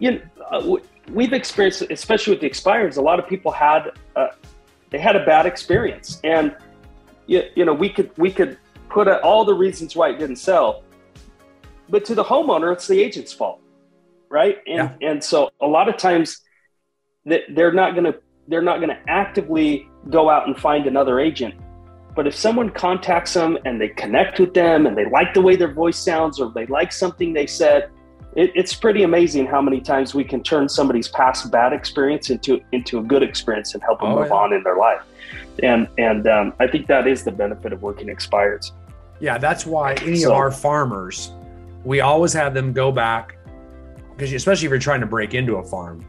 you 0.00 0.10
know, 0.10 0.20
uh, 0.50 0.76
we've 1.12 1.32
experienced, 1.32 1.82
especially 1.82 2.32
with 2.32 2.40
the 2.40 2.50
expireds, 2.50 2.96
a 2.96 3.00
lot 3.00 3.20
of 3.20 3.28
people 3.28 3.52
had, 3.52 3.92
uh, 4.16 4.28
they 4.90 4.98
had 4.98 5.14
a 5.14 5.24
bad 5.24 5.46
experience 5.46 6.20
and 6.24 6.56
you, 7.32 7.42
you 7.54 7.64
know, 7.64 7.72
we 7.72 7.88
could 7.88 8.10
we 8.18 8.30
could 8.30 8.58
put 8.90 9.08
a, 9.08 9.20
all 9.22 9.44
the 9.44 9.54
reasons 9.54 9.96
why 9.96 10.10
it 10.10 10.18
didn't 10.18 10.36
sell, 10.36 10.82
but 11.88 12.04
to 12.04 12.14
the 12.14 12.24
homeowner, 12.24 12.72
it's 12.72 12.86
the 12.86 13.00
agent's 13.00 13.32
fault, 13.32 13.60
right? 14.28 14.58
And 14.66 14.90
yeah. 15.00 15.08
and 15.08 15.24
so 15.24 15.50
a 15.60 15.66
lot 15.66 15.88
of 15.88 15.96
times 15.96 16.42
that 17.24 17.42
they're 17.54 17.72
not 17.72 17.92
going 17.94 18.04
to 18.04 18.18
they're 18.48 18.62
not 18.62 18.78
going 18.78 18.90
to 18.90 19.00
actively 19.08 19.88
go 20.10 20.28
out 20.28 20.46
and 20.46 20.58
find 20.58 20.86
another 20.86 21.20
agent. 21.20 21.54
But 22.14 22.26
if 22.26 22.34
someone 22.34 22.68
contacts 22.68 23.32
them 23.32 23.56
and 23.64 23.80
they 23.80 23.88
connect 23.88 24.38
with 24.38 24.52
them 24.52 24.86
and 24.86 24.98
they 24.98 25.08
like 25.08 25.32
the 25.32 25.40
way 25.40 25.56
their 25.56 25.72
voice 25.72 25.98
sounds 25.98 26.38
or 26.38 26.52
they 26.54 26.66
like 26.66 26.92
something 26.92 27.32
they 27.32 27.46
said, 27.46 27.88
it, 28.36 28.52
it's 28.54 28.74
pretty 28.74 29.04
amazing 29.04 29.46
how 29.46 29.62
many 29.62 29.80
times 29.80 30.14
we 30.14 30.24
can 30.24 30.42
turn 30.42 30.68
somebody's 30.68 31.08
past 31.08 31.50
bad 31.50 31.72
experience 31.72 32.28
into 32.28 32.60
into 32.72 32.98
a 32.98 33.02
good 33.02 33.22
experience 33.22 33.72
and 33.72 33.82
help 33.82 34.00
them 34.00 34.10
oh, 34.10 34.18
move 34.18 34.28
yeah. 34.28 34.34
on 34.34 34.52
in 34.52 34.62
their 34.62 34.76
life 34.76 35.02
and 35.62 35.88
and 35.98 36.26
um, 36.26 36.52
I 36.58 36.66
think 36.66 36.86
that 36.86 37.06
is 37.06 37.24
the 37.24 37.32
benefit 37.32 37.72
of 37.72 37.82
working 37.82 38.08
expireds. 38.08 38.72
Yeah, 39.20 39.38
that's 39.38 39.66
why 39.66 39.94
any 39.94 40.16
so, 40.16 40.32
of 40.32 40.36
our 40.36 40.50
farmers, 40.50 41.32
we 41.84 42.00
always 42.00 42.32
have 42.32 42.54
them 42.54 42.72
go 42.72 42.90
back 42.90 43.36
because 44.16 44.32
especially 44.32 44.66
if 44.66 44.70
you're 44.70 44.78
trying 44.78 45.00
to 45.00 45.06
break 45.06 45.34
into 45.34 45.56
a 45.56 45.62
farm, 45.62 46.04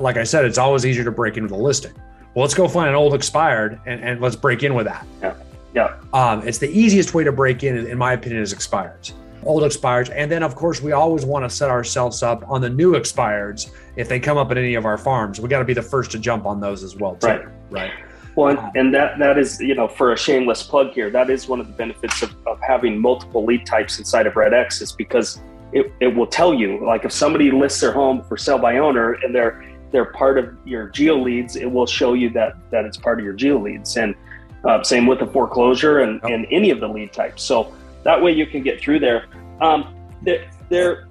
like 0.00 0.16
I 0.16 0.24
said, 0.24 0.44
it's 0.44 0.58
always 0.58 0.84
easier 0.84 1.04
to 1.04 1.12
break 1.12 1.36
into 1.36 1.48
the 1.48 1.56
listing. 1.56 1.92
Well, 2.34 2.42
let's 2.42 2.54
go 2.54 2.66
find 2.66 2.88
an 2.88 2.94
old 2.94 3.14
expired 3.14 3.80
and, 3.86 4.02
and 4.02 4.20
let's 4.20 4.36
break 4.36 4.62
in 4.62 4.74
with 4.74 4.86
that. 4.86 5.06
Yeah. 5.22 5.34
Yeah. 5.74 5.96
Um, 6.12 6.46
it's 6.46 6.58
the 6.58 6.70
easiest 6.70 7.14
way 7.14 7.24
to 7.24 7.32
break 7.32 7.64
in, 7.64 7.76
in 7.86 7.98
my 7.98 8.12
opinion, 8.12 8.42
is 8.42 8.54
expireds, 8.54 9.12
old 9.42 9.62
expireds. 9.62 10.10
And 10.14 10.30
then, 10.30 10.42
of 10.42 10.54
course, 10.54 10.80
we 10.80 10.92
always 10.92 11.24
want 11.24 11.44
to 11.44 11.50
set 11.54 11.70
ourselves 11.70 12.22
up 12.22 12.48
on 12.48 12.60
the 12.60 12.70
new 12.70 12.92
expireds. 12.92 13.70
If 13.96 14.08
they 14.08 14.20
come 14.20 14.36
up 14.36 14.50
at 14.50 14.58
any 14.58 14.74
of 14.74 14.84
our 14.84 14.98
farms, 14.98 15.40
we 15.40 15.48
got 15.48 15.58
to 15.58 15.64
be 15.64 15.74
the 15.74 15.82
first 15.82 16.10
to 16.12 16.18
jump 16.18 16.46
on 16.46 16.60
those 16.60 16.82
as 16.82 16.96
well. 16.96 17.16
Too, 17.16 17.26
right. 17.26 17.44
Right. 17.70 17.92
Well, 18.36 18.48
and, 18.48 18.76
and, 18.76 18.94
that 18.94 19.18
that 19.18 19.38
is 19.38 19.60
you 19.60 19.74
know 19.74 19.86
for 19.86 20.12
a 20.12 20.16
shameless 20.16 20.62
plug 20.62 20.92
here, 20.92 21.10
that 21.10 21.30
is 21.30 21.48
one 21.48 21.60
of 21.60 21.66
the 21.66 21.72
benefits 21.72 22.22
of, 22.22 22.34
of 22.46 22.58
having 22.60 23.00
multiple 23.00 23.44
lead 23.44 23.64
types 23.64 23.98
inside 23.98 24.26
of 24.26 24.36
Red 24.36 24.52
X 24.52 24.80
is 24.80 24.92
because 24.92 25.40
it, 25.72 25.92
it 26.00 26.08
will 26.08 26.26
tell 26.26 26.52
you 26.52 26.84
like 26.84 27.04
if 27.04 27.12
somebody 27.12 27.50
lists 27.50 27.80
their 27.80 27.92
home 27.92 28.22
for 28.22 28.36
sale 28.36 28.58
by 28.58 28.78
owner 28.78 29.12
and 29.22 29.34
they're 29.34 29.64
they're 29.92 30.06
part 30.06 30.38
of 30.38 30.56
your 30.64 30.88
GeoLeads, 30.88 31.56
it 31.56 31.66
will 31.66 31.86
show 31.86 32.14
you 32.14 32.28
that 32.30 32.56
that 32.70 32.84
it's 32.84 32.96
part 32.96 33.20
of 33.20 33.24
your 33.24 33.34
GeoLeads. 33.34 33.96
And 34.02 34.14
uh, 34.64 34.82
same 34.82 35.06
with 35.06 35.20
the 35.20 35.26
foreclosure 35.26 36.00
and, 36.00 36.20
oh. 36.24 36.28
and 36.28 36.46
any 36.50 36.70
of 36.70 36.80
the 36.80 36.88
lead 36.88 37.12
types. 37.12 37.42
So 37.42 37.72
that 38.02 38.20
way 38.20 38.32
you 38.32 38.46
can 38.46 38.62
get 38.62 38.80
through 38.80 38.98
there. 38.98 39.26
Um, 39.60 39.94
there, 40.22 40.50
there. 40.68 41.08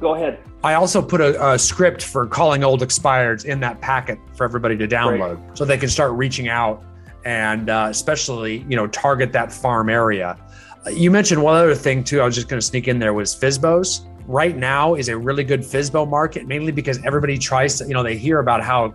Go 0.00 0.14
ahead. 0.14 0.38
I 0.66 0.74
also 0.74 1.00
put 1.00 1.20
a, 1.20 1.52
a, 1.52 1.56
script 1.56 2.02
for 2.02 2.26
calling 2.26 2.64
old 2.64 2.80
expireds 2.80 3.44
in 3.44 3.60
that 3.60 3.80
packet 3.80 4.18
for 4.34 4.42
everybody 4.42 4.76
to 4.78 4.88
download 4.88 5.56
so 5.56 5.64
they 5.64 5.78
can 5.78 5.88
start 5.88 6.10
reaching 6.14 6.48
out 6.48 6.82
and 7.24 7.70
uh, 7.70 7.86
especially, 7.88 8.66
you 8.68 8.74
know, 8.74 8.88
target 8.88 9.32
that 9.32 9.52
farm 9.52 9.88
area. 9.88 10.36
Uh, 10.84 10.90
you 10.90 11.12
mentioned 11.12 11.40
one 11.40 11.54
other 11.54 11.76
thing 11.76 12.02
too. 12.02 12.20
I 12.20 12.24
was 12.24 12.34
just 12.34 12.48
going 12.48 12.58
to 12.58 12.66
sneak 12.66 12.88
in 12.88 12.98
there 12.98 13.14
was 13.14 13.32
FSBOs. 13.36 14.08
Right 14.26 14.56
now 14.56 14.96
is 14.96 15.08
a 15.08 15.16
really 15.16 15.44
good 15.44 15.60
FSBO 15.60 16.08
market, 16.08 16.48
mainly 16.48 16.72
because 16.72 16.98
everybody 17.04 17.38
tries 17.38 17.78
to, 17.78 17.86
you 17.86 17.94
know, 17.94 18.02
they 18.02 18.16
hear 18.16 18.40
about 18.40 18.60
how 18.60 18.92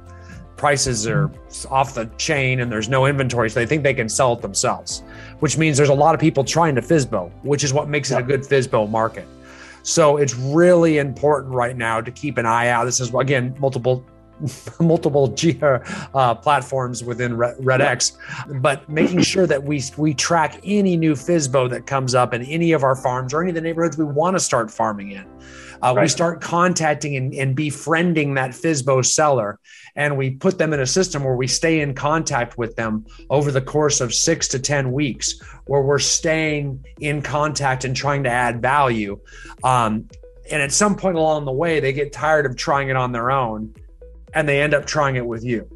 prices 0.58 1.08
are 1.08 1.32
off 1.70 1.94
the 1.94 2.06
chain 2.18 2.60
and 2.60 2.70
there's 2.70 2.90
no 2.90 3.06
inventory, 3.06 3.50
so 3.50 3.62
they 3.62 3.66
think 3.66 3.82
they 3.82 3.94
can 3.94 4.10
sell 4.10 4.34
it 4.34 4.42
themselves, 4.42 5.04
which 5.40 5.58
means 5.58 5.78
there's 5.78 5.88
a 5.88 5.94
lot 5.94 6.14
of 6.14 6.20
people 6.20 6.44
trying 6.44 6.76
to 6.76 6.82
FSBO, 6.82 7.32
which 7.44 7.64
is 7.64 7.74
what 7.74 7.88
makes 7.88 8.12
it 8.12 8.18
a 8.18 8.24
good 8.24 8.42
FSBO 8.42 8.90
market. 8.90 9.26
So 9.84 10.18
it's 10.18 10.36
really 10.36 11.00
important 11.00 11.54
right 11.54 11.76
now 11.76 12.02
to 12.02 12.12
keep 12.12 12.38
an 12.38 12.46
eye 12.46 12.68
out. 12.68 12.86
This 12.86 13.00
is 13.00 13.14
again 13.14 13.56
multiple 13.60 14.06
multiple 14.80 15.28
G, 15.28 15.60
uh, 15.62 16.36
platforms 16.36 17.04
within 17.04 17.34
RedX, 17.34 18.18
but 18.62 18.88
making 18.90 19.22
sure 19.22 19.48
that 19.48 19.64
we 19.64 19.82
we 19.98 20.14
track 20.14 20.60
any 20.64 20.98
new 20.98 21.14
FSBO 21.14 21.70
that 21.70 21.86
comes 21.86 22.16
up 22.16 22.34
in 22.34 22.44
any 22.44 22.72
of 22.72 22.84
our 22.84 22.96
farms 22.96 23.34
or 23.34 23.42
any 23.42 23.50
of 23.50 23.56
the 23.56 23.62
neighborhoods 23.62 23.98
we 23.98 24.06
want 24.06 24.36
to 24.36 24.40
start 24.40 24.72
farming 24.72 25.12
in. 25.12 25.26
Uh, 25.84 25.94
right. 25.96 26.04
We 26.04 26.08
start 26.08 26.42
contacting 26.42 27.16
and, 27.16 27.34
and 27.34 27.56
befriending 27.56 28.36
that 28.36 28.52
FSBO 28.52 29.04
seller, 29.04 29.60
and 29.96 30.16
we 30.16 30.32
put 30.32 30.58
them 30.58 30.74
in 30.74 30.80
a 30.80 30.86
system 30.86 31.24
where 31.24 31.36
we 31.36 31.48
stay 31.48 31.82
in 31.82 31.96
contact 31.96 32.58
with 32.58 32.76
them 32.76 33.06
over 33.30 33.52
the 33.52 33.62
course 33.62 34.00
of 34.00 34.14
six 34.14 34.48
to 34.50 34.60
10 34.60 34.92
weeks, 34.92 35.42
where 35.66 35.82
we're 35.82 36.00
staying 36.00 36.84
in 37.00 37.22
contact 37.22 37.84
and 37.84 37.96
trying 37.96 38.24
to 38.24 38.30
add 38.30 38.62
value. 38.62 39.20
Um, 39.64 40.08
and 40.52 40.62
at 40.62 40.72
some 40.72 40.96
point 40.96 41.18
along 41.18 41.46
the 41.46 41.52
way, 41.52 41.80
they 41.80 41.94
get 41.94 42.12
tired 42.12 42.46
of 42.46 42.56
trying 42.56 42.90
it 42.90 42.96
on 42.96 43.12
their 43.12 43.32
own 43.32 43.74
and 44.34 44.48
they 44.48 44.62
end 44.62 44.74
up 44.74 44.86
trying 44.86 45.16
it 45.16 45.26
with 45.26 45.44
you. 45.44 45.68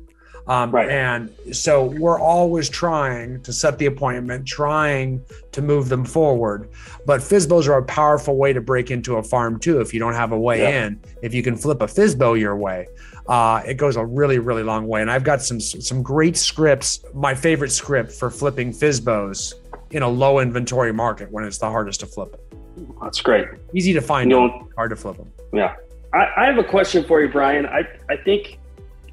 Um, 0.47 0.71
right. 0.71 0.89
And 0.89 1.33
so 1.51 1.85
we're 1.85 2.19
always 2.19 2.69
trying 2.69 3.41
to 3.41 3.51
set 3.51 3.79
the 3.79 3.87
appointment, 3.87 4.45
trying 4.45 5.23
to 5.51 5.61
move 5.61 5.89
them 5.89 6.05
forward. 6.05 6.69
But 7.05 7.21
FSBOs 7.21 7.67
are 7.67 7.77
a 7.77 7.83
powerful 7.83 8.37
way 8.37 8.53
to 8.53 8.61
break 8.61 8.91
into 8.91 9.15
a 9.15 9.23
farm 9.23 9.59
too. 9.59 9.81
If 9.81 9.93
you 9.93 9.99
don't 9.99 10.13
have 10.13 10.31
a 10.31 10.39
way 10.39 10.61
yeah. 10.61 10.85
in, 10.85 11.01
if 11.23 11.33
you 11.33 11.41
can 11.41 11.57
flip 11.57 11.81
a 11.81 11.87
FSBO 11.87 12.39
your 12.39 12.55
way, 12.55 12.87
uh, 13.27 13.63
it 13.65 13.75
goes 13.75 13.95
a 13.95 14.05
really, 14.05 14.37
really 14.37 14.61
long 14.61 14.87
way. 14.87 15.01
And 15.01 15.09
I've 15.09 15.23
got 15.23 15.41
some 15.41 15.59
some 15.59 16.03
great 16.03 16.37
scripts. 16.37 17.03
My 17.13 17.33
favorite 17.33 17.71
script 17.71 18.11
for 18.11 18.29
flipping 18.29 18.71
FSBOs 18.71 19.55
in 19.91 20.03
a 20.03 20.09
low 20.09 20.39
inventory 20.39 20.93
market 20.93 21.31
when 21.31 21.43
it's 21.43 21.57
the 21.57 21.69
hardest 21.69 22.01
to 22.01 22.05
flip 22.05 22.33
it. 22.33 22.57
That's 23.01 23.21
great. 23.21 23.47
Easy 23.73 23.93
to 23.93 24.01
find, 24.01 24.29
you 24.29 24.37
know, 24.37 24.67
hard 24.75 24.91
to 24.91 24.95
flip 24.95 25.17
them. 25.17 25.31
Yeah. 25.53 25.75
I, 26.15 26.43
I 26.43 26.45
have 26.45 26.57
a 26.57 26.63
question 26.63 27.03
for 27.03 27.21
you, 27.21 27.27
Brian. 27.27 27.65
I, 27.65 27.85
I 28.09 28.15
think 28.15 28.57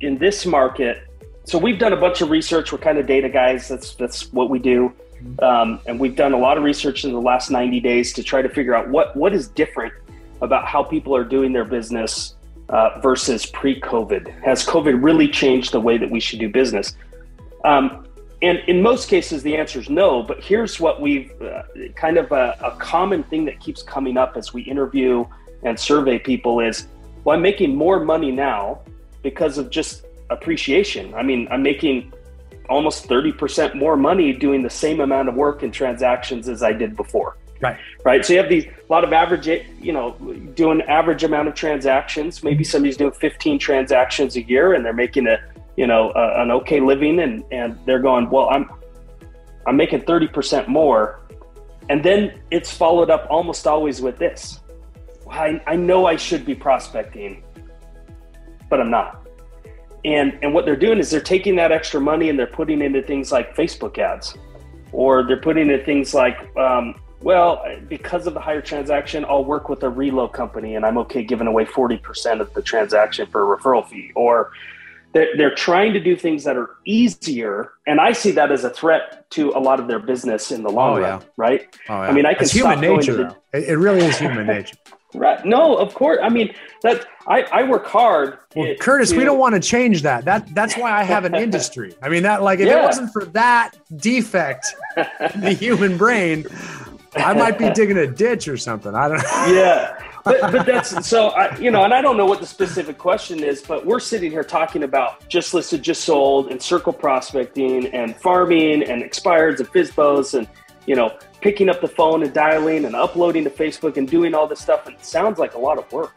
in 0.01 0.19
this 0.19 0.47
market, 0.47 1.03
so 1.45 1.59
we've 1.59 1.79
done 1.79 1.93
a 1.93 1.97
bunch 1.97 2.21
of 2.21 2.31
research. 2.31 2.71
We're 2.71 2.79
kind 2.79 2.99
of 2.99 3.07
data 3.07 3.29
guys. 3.29 3.67
That's 3.67 3.95
that's 3.97 4.33
what 4.33 4.49
we 4.49 4.61
do, 4.61 4.93
um, 5.41 5.81
and 5.87 5.99
we've 5.99 6.15
done 6.15 6.33
a 6.33 6.39
lot 6.39 6.57
of 6.57 6.63
research 6.63 7.05
in 7.05 7.13
the 7.13 7.21
last 7.21 7.51
90 7.51 7.81
days 7.81 8.13
to 8.13 8.23
try 8.23 8.41
to 8.41 8.49
figure 8.49 8.75
out 8.75 8.89
what 8.89 9.17
what 9.17 9.35
is 9.35 9.49
different 9.49 9.93
about 10.41 10.67
how 10.67 10.83
people 10.83 11.15
are 11.17 11.25
doing 11.25 11.53
their 11.53 11.65
business 11.65 12.37
uh, 12.69 13.01
versus 13.01 13.47
pre-COVID. 13.47 14.43
Has 14.45 14.65
COVID 14.65 15.03
really 15.03 15.29
changed 15.29 15.73
the 15.73 15.81
way 15.81 15.99
that 15.99 16.11
we 16.11 16.21
should 16.21 16.39
do 16.39 16.49
business? 16.49 16.97
Um, 17.65 18.07
and 18.43 18.59
in 18.67 18.83
most 18.83 19.09
cases, 19.09 19.43
the 19.43 19.57
answer 19.57 19.81
is 19.81 19.89
no. 19.89 20.23
But 20.23 20.43
here's 20.43 20.81
what 20.81 21.01
we've 21.01 21.31
uh, 21.41 21.63
kind 21.95 22.17
of 22.17 22.31
a, 22.33 22.57
a 22.61 22.73
common 22.79 23.23
thing 23.25 23.45
that 23.45 23.61
keeps 23.61 23.83
coming 23.83 24.17
up 24.17 24.37
as 24.37 24.53
we 24.53 24.63
interview 24.63 25.25
and 25.63 25.79
survey 25.79 26.19
people 26.19 26.61
is, 26.61 26.87
well, 27.25 27.37
I'm 27.37 27.43
making 27.43 27.77
more 27.77 28.05
money 28.05 28.33
now 28.33 28.81
because 29.23 29.59
of 29.59 29.71
just 29.71 30.07
appreciation. 30.31 31.15
I 31.15 31.23
mean, 31.23 31.49
I'm 31.51 31.63
making 31.63 32.13
almost 32.69 33.09
30% 33.09 33.75
more 33.75 33.97
money 33.97 34.33
doing 34.33 34.63
the 34.63 34.71
same 34.71 35.01
amount 35.01 35.29
of 35.29 35.35
work 35.35 35.63
and 35.63 35.73
transactions 35.73 36.49
as 36.49 36.63
I 36.63 36.73
did 36.73 36.97
before. 36.97 37.37
Right. 37.61 37.79
Right. 38.05 38.25
So 38.25 38.33
you 38.33 38.41
have 38.41 38.49
these 38.49 38.65
a 38.65 38.93
lot 38.93 39.05
of 39.05 39.13
average, 39.13 39.47
you 39.47 39.93
know, 39.93 40.13
doing 40.55 40.83
average 40.83 41.23
amount 41.23 41.47
of 41.47 41.55
transactions. 41.55 42.43
Maybe 42.43 42.65
mm-hmm. 42.65 42.71
somebody's 42.71 42.97
doing 42.97 43.13
15 43.13 43.59
transactions 43.61 44.37
a 44.37 44.43
year 44.43 44.75
and 44.75 44.85
they're 44.85 44.93
making 44.93 45.29
a, 45.29 45.39
you 45.77 45.87
know, 45.87 46.11
a, 46.17 46.43
an 46.43 46.51
okay 46.51 46.81
living 46.81 47.21
and, 47.21 47.45
and 47.53 47.79
they're 47.87 48.01
going, 48.01 48.29
well, 48.31 48.49
I'm, 48.51 48.69
I'm 49.67 49.77
making 49.77 50.03
30% 50.03 50.67
more. 50.67 51.21
And 51.89 52.05
then 52.05 52.41
it's 52.51 52.73
followed 52.73 53.11
up 53.11 53.29
almost 53.31 53.67
always 53.67 54.01
with 54.01 54.19
this. 54.19 54.59
I, 55.33 55.63
I 55.67 55.77
know 55.77 56.07
I 56.07 56.17
should 56.17 56.45
be 56.45 56.55
prospecting, 56.55 57.43
but 58.69 58.81
I'm 58.81 58.91
not. 58.91 59.27
And, 60.05 60.39
and 60.43 60.53
what 60.53 60.65
they're 60.65 60.77
doing 60.77 60.99
is 60.99 61.11
they're 61.11 61.21
taking 61.21 61.57
that 61.57 61.73
extra 61.73 62.01
money 62.01 62.29
and 62.29 62.39
they're 62.39 62.47
putting 62.47 62.83
into 62.83 63.03
things 63.03 63.33
like 63.33 63.57
Facebook 63.57 63.99
ads, 63.99 64.37
or 64.93 65.27
they're 65.27 65.41
putting 65.41 65.71
into 65.71 65.85
things 65.85 66.13
like, 66.13 66.55
um, 66.57 66.95
well, 67.21 67.65
because 67.89 68.27
of 68.27 68.35
the 68.35 68.41
higher 68.41 68.61
transaction, 68.61 69.25
I'll 69.25 69.45
work 69.45 69.69
with 69.69 69.83
a 69.85 69.89
reload 69.89 70.33
company 70.33 70.75
and 70.75 70.85
I'm 70.85 70.99
okay 70.99 71.23
giving 71.23 71.47
away 71.47 71.65
40% 71.65 72.41
of 72.41 72.53
the 72.53 72.63
transaction 72.63 73.27
for 73.27 73.55
a 73.55 73.57
referral 73.57 73.89
fee. 73.89 74.11
Or 74.17 74.53
they're, 75.13 75.37
they're 75.37 75.55
trying 75.55 75.93
to 75.93 76.01
do 76.01 76.17
things 76.17 76.43
that 76.45 76.57
are 76.57 76.71
easier. 76.85 77.73
And 77.87 78.01
I 78.01 78.13
see 78.13 78.33
that 78.33 78.51
as 78.51 78.65
a 78.65 78.71
threat 78.71 79.31
to 79.31 79.51
a 79.51 79.61
lot 79.61 79.79
of 79.79 79.87
their 79.87 80.01
business 80.01 80.51
in 80.51 80.63
the 80.63 80.71
long 80.71 80.99
oh, 80.99 81.01
run, 81.01 81.21
yeah. 81.21 81.27
right? 81.37 81.79
Oh, 81.89 81.95
yeah. 81.95 82.01
I 82.01 82.13
mean, 82.13 82.27
I 82.27 82.35
can 82.35 82.43
it's 82.43 82.53
human 82.53 82.81
nature. 82.81 83.37
The, 83.53 83.71
it 83.71 83.77
really 83.77 84.05
is 84.05 84.19
human 84.19 84.47
nature. 84.49 84.77
Right. 85.15 85.45
No, 85.45 85.77
of 85.77 85.95
course. 85.95 86.19
I 86.23 86.29
mean, 86.29 86.55
that 86.83 87.07
I, 87.27 87.43
I 87.43 87.63
work 87.65 87.87
hard. 87.87 88.39
Well, 88.57 88.67
it, 88.67 88.81
Curtis, 88.81 89.11
to, 89.11 89.17
we 89.17 89.25
don't 89.25 89.39
want 89.39 89.55
to 89.55 89.61
change 89.61 90.03
that. 90.03 90.25
That 90.25 90.55
that's 90.55 90.77
why 90.77 90.91
I 90.93 91.03
have 91.03 91.25
an 91.25 91.35
industry. 91.47 91.95
I 92.03 92.09
mean, 92.09 92.23
that 92.23 92.43
like 92.43 92.61
if 92.61 92.67
yeah. 92.67 92.83
it 92.83 92.85
wasn't 92.85 93.13
for 93.13 93.27
that 93.27 93.73
defect 93.97 94.75
in 95.35 95.41
the 95.41 95.53
human 95.53 95.99
brain, 95.99 96.47
I 97.15 97.35
might 97.35 97.59
be 97.59 97.71
digging 97.71 97.99
a 97.99 98.07
ditch 98.07 98.49
or 98.49 98.57
something. 98.57 98.95
I 98.95 99.09
don't 99.09 99.19
know. 99.19 99.47
Yeah. 99.55 99.99
But, 100.25 100.41
but 100.53 100.67
that's 100.67 101.05
so, 101.05 101.31
I, 101.31 101.57
you 101.59 101.73
know, 101.73 101.83
and 101.83 101.93
I 101.93 102.01
don't 102.01 102.17
know 102.17 102.27
what 102.27 102.39
the 102.39 102.47
specific 102.47 102.97
question 102.97 103.43
is, 103.43 103.61
but 103.61 103.85
we're 103.85 103.99
sitting 103.99 104.31
here 104.31 104.45
talking 104.45 104.85
about 104.85 105.29
just 105.29 105.53
listed, 105.53 105.83
just 105.83 106.05
sold, 106.05 106.49
and 106.53 106.63
circle 106.63 106.93
prospecting, 106.93 107.87
and 107.89 108.15
farming, 108.17 108.85
and 108.85 109.03
expireds, 109.03 109.59
and 109.59 109.69
FSBOs, 109.69 110.39
and, 110.39 110.49
you 110.87 110.95
know, 110.95 111.19
picking 111.43 111.69
up 111.69 111.81
the 111.81 111.89
phone 111.89 112.23
and 112.23 112.33
dialing 112.33 112.85
and 112.85 112.95
uploading 112.95 113.45
to 113.45 113.51
Facebook 113.51 113.97
and 113.97 114.09
doing 114.09 114.35
all 114.35 114.47
this 114.47 114.61
stuff. 114.61 114.87
And 114.87 114.95
it 114.95 115.05
sounds 115.05 115.39
like 115.39 115.55
a 115.55 115.59
lot 115.59 115.77
of 115.77 115.91
work. 115.93 116.17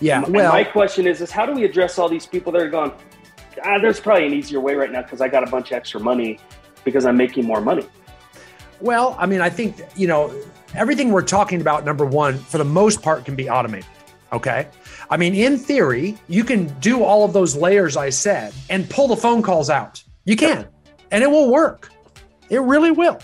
Yeah. 0.00 0.22
And 0.24 0.34
well, 0.34 0.52
my 0.52 0.64
question 0.64 1.06
is, 1.06 1.20
is 1.20 1.30
how 1.30 1.44
do 1.44 1.52
we 1.52 1.64
address 1.64 1.98
all 1.98 2.08
these 2.08 2.26
people 2.26 2.52
that 2.52 2.62
are 2.62 2.70
going, 2.70 2.92
ah, 3.64 3.78
there's 3.78 4.00
probably 4.00 4.26
an 4.26 4.32
easier 4.32 4.60
way 4.60 4.74
right 4.74 4.90
now 4.90 5.02
because 5.02 5.20
I 5.20 5.28
got 5.28 5.46
a 5.46 5.50
bunch 5.50 5.72
of 5.72 5.76
extra 5.76 6.00
money 6.00 6.38
because 6.84 7.04
I'm 7.04 7.16
making 7.16 7.44
more 7.44 7.60
money. 7.60 7.86
Well, 8.80 9.16
I 9.18 9.26
mean, 9.26 9.40
I 9.40 9.50
think, 9.50 9.80
you 9.96 10.06
know, 10.06 10.34
everything 10.74 11.10
we're 11.10 11.22
talking 11.22 11.60
about, 11.60 11.84
number 11.84 12.04
one, 12.04 12.38
for 12.38 12.58
the 12.58 12.64
most 12.64 13.02
part, 13.02 13.24
can 13.24 13.34
be 13.34 13.48
automated. 13.48 13.88
Okay. 14.32 14.68
I 15.10 15.16
mean, 15.16 15.34
in 15.34 15.58
theory, 15.58 16.18
you 16.28 16.44
can 16.44 16.66
do 16.80 17.02
all 17.02 17.24
of 17.24 17.32
those 17.32 17.56
layers 17.56 17.96
I 17.96 18.10
said 18.10 18.52
and 18.70 18.88
pull 18.88 19.08
the 19.08 19.16
phone 19.16 19.42
calls 19.42 19.70
out. 19.70 20.02
You 20.24 20.36
can, 20.36 20.68
and 21.10 21.22
it 21.22 21.30
will 21.30 21.50
work. 21.50 21.90
It 22.50 22.60
really 22.60 22.90
will. 22.90 23.18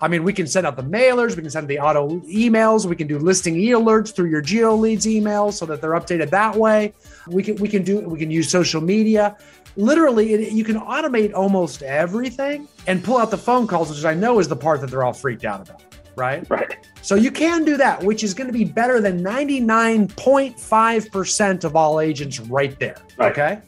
I 0.00 0.08
mean, 0.08 0.22
we 0.22 0.32
can 0.32 0.46
send 0.46 0.66
out 0.66 0.76
the 0.76 0.82
mailers, 0.82 1.36
we 1.36 1.42
can 1.42 1.50
send 1.50 1.66
the 1.66 1.80
auto 1.80 2.20
emails, 2.20 2.86
we 2.86 2.94
can 2.94 3.08
do 3.08 3.18
listing 3.18 3.56
e 3.56 3.70
alerts 3.70 4.14
through 4.14 4.30
your 4.30 4.42
GeoLeads 4.42 5.06
emails 5.06 5.54
so 5.54 5.66
that 5.66 5.80
they're 5.80 5.92
updated 5.92 6.30
that 6.30 6.54
way. 6.54 6.94
We 7.26 7.42
can 7.42 7.56
we 7.56 7.68
can 7.68 7.82
do 7.82 8.00
we 8.00 8.18
can 8.18 8.30
use 8.30 8.50
social 8.50 8.80
media 8.80 9.36
literally 9.78 10.34
it, 10.34 10.52
you 10.52 10.64
can 10.64 10.78
automate 10.78 11.32
almost 11.32 11.82
everything 11.82 12.68
and 12.86 13.02
pull 13.02 13.16
out 13.16 13.30
the 13.30 13.38
phone 13.38 13.66
calls, 13.66 13.88
which 13.90 14.04
I 14.04 14.12
know 14.12 14.38
is 14.40 14.48
the 14.48 14.56
part 14.56 14.82
that 14.82 14.90
they're 14.90 15.04
all 15.04 15.14
freaked 15.14 15.46
out 15.46 15.66
about. 15.66 15.82
Right. 16.16 16.44
Right. 16.50 16.76
So 17.00 17.14
you 17.14 17.30
can 17.30 17.64
do 17.64 17.76
that, 17.76 18.02
which 18.02 18.24
is 18.24 18.34
going 18.34 18.48
to 18.48 18.52
be 18.52 18.64
better 18.64 19.00
than 19.00 19.22
99.5% 19.22 21.64
of 21.64 21.76
all 21.76 22.00
agents 22.00 22.40
right 22.40 22.76
there. 22.80 22.96
Right. 23.16 23.30
Okay. 23.30 23.60